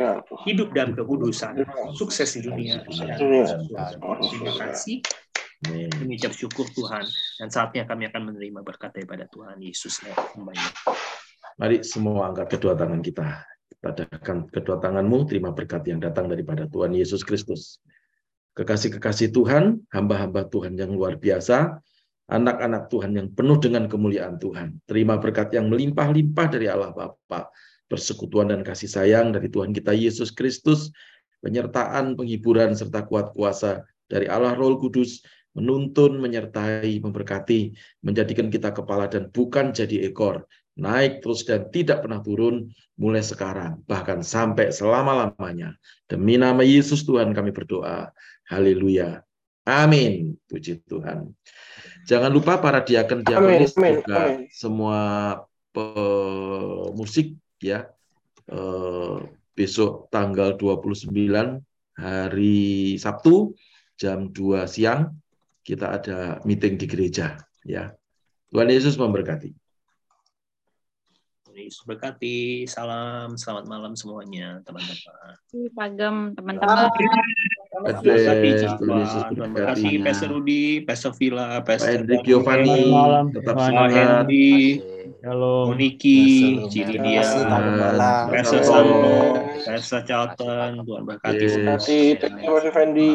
Hidup 0.46 0.68
dalam 0.70 0.94
kekudusan, 0.94 1.58
sukses 1.98 2.38
di 2.38 2.46
dunia, 2.46 2.86
dan 2.86 3.18
masuk 3.18 3.66
surga. 3.66 3.98
Terima 4.30 4.52
kasih. 4.62 5.02
Kami 5.58 6.14
ucap 6.14 6.30
syukur 6.30 6.70
Tuhan. 6.70 7.02
Dan 7.42 7.48
saatnya 7.50 7.82
kami 7.82 8.06
akan 8.06 8.30
menerima 8.30 8.60
berkat 8.62 8.94
daripada 8.94 9.26
Tuhan 9.26 9.58
Yesus. 9.58 9.98
Mari 11.58 11.82
semua 11.82 12.30
angkat 12.30 12.58
kedua 12.58 12.78
tangan 12.78 13.02
kita. 13.02 13.42
Adakan 13.78 14.50
kedua 14.50 14.78
tanganmu, 14.82 15.26
terima 15.30 15.54
berkat 15.54 15.86
yang 15.86 16.02
datang 16.02 16.26
daripada 16.30 16.66
Tuhan 16.66 16.94
Yesus 16.94 17.22
Kristus. 17.22 17.78
Kekasih-kekasih 18.58 19.30
Tuhan, 19.30 19.86
hamba-hamba 19.94 20.50
Tuhan 20.50 20.74
yang 20.74 20.90
luar 20.90 21.14
biasa, 21.14 21.78
anak-anak 22.26 22.90
Tuhan 22.90 23.14
yang 23.14 23.28
penuh 23.30 23.58
dengan 23.62 23.86
kemuliaan 23.86 24.38
Tuhan. 24.42 24.82
Terima 24.82 25.18
berkat 25.22 25.54
yang 25.54 25.70
melimpah-limpah 25.70 26.46
dari 26.50 26.66
Allah 26.66 26.90
Bapa, 26.90 27.54
persekutuan 27.86 28.50
dan 28.50 28.66
kasih 28.66 28.90
sayang 28.90 29.30
dari 29.30 29.46
Tuhan 29.46 29.70
kita 29.70 29.94
Yesus 29.94 30.34
Kristus, 30.34 30.90
penyertaan, 31.38 32.18
penghiburan, 32.18 32.74
serta 32.74 33.06
kuat 33.06 33.30
kuasa 33.30 33.86
dari 34.10 34.26
Allah 34.26 34.58
Roh 34.58 34.74
Kudus, 34.82 35.22
menuntun, 35.58 36.22
menyertai, 36.22 37.02
memberkati, 37.02 37.74
menjadikan 38.06 38.46
kita 38.46 38.70
kepala 38.70 39.10
dan 39.10 39.26
bukan 39.34 39.74
jadi 39.74 40.06
ekor, 40.06 40.46
naik 40.78 41.18
terus 41.20 41.42
dan 41.42 41.66
tidak 41.74 42.06
pernah 42.06 42.22
turun 42.22 42.70
mulai 42.94 43.26
sekarang, 43.26 43.82
bahkan 43.90 44.22
sampai 44.22 44.70
selama-lamanya. 44.70 45.74
Demi 46.06 46.38
nama 46.38 46.62
Yesus 46.62 47.02
Tuhan 47.02 47.34
kami 47.34 47.50
berdoa. 47.50 48.14
Haleluya. 48.46 49.20
Amin. 49.66 50.38
Puji 50.48 50.80
Tuhan. 50.86 51.34
Jangan 52.08 52.32
lupa 52.32 52.56
para 52.56 52.80
diaken 52.80 53.20
diakonis 53.20 53.76
juga 53.76 54.32
amin. 54.32 54.48
semua 54.48 55.00
pemusik 55.74 57.36
ya. 57.60 57.92
Eh, 58.48 59.16
besok 59.52 60.08
tanggal 60.08 60.56
29 60.56 61.12
hari 61.98 62.96
Sabtu 62.96 63.52
jam 63.98 64.30
2 64.32 64.64
siang 64.64 65.12
kita 65.68 66.00
ada 66.00 66.40
meeting 66.48 66.80
di 66.80 66.88
gereja 66.88 67.36
ya. 67.60 67.92
Tuhan 68.48 68.72
Yesus 68.72 68.96
memberkati. 68.96 69.52
Tuhan 71.44 71.58
Yesus 71.60 71.84
berkati. 71.84 72.64
Salam, 72.64 73.36
selamat 73.36 73.68
malam 73.68 73.92
semuanya, 73.92 74.64
teman-teman. 74.64 75.36
Pagem 75.76 76.32
teman-teman. 76.32 76.88
Tuhan 79.28 79.52
berkati, 79.52 80.00
Pastor 80.00 80.28
Rudi, 80.32 80.80
Pastor 80.88 81.12
Villa, 81.20 81.60
Pastor 81.60 82.00
Hendrik 82.00 82.24
Giovanni, 82.24 82.88
tetap 83.36 83.60
semangat. 83.60 84.24
Hendy, 84.24 84.80
Shalom. 85.20 85.76
Moniki, 85.76 86.20
Cilidia. 86.72 87.20
Pastor. 88.32 88.64
Santo, 88.64 89.12
Pastor 89.68 90.00
Charlton, 90.08 90.80
Tuhan 90.80 91.02
berkati. 91.04 91.36
Terima 91.36 91.76
kasih, 91.76 92.16
terima 92.16 92.56
kasih 92.56 92.72
Fendi. 92.72 93.12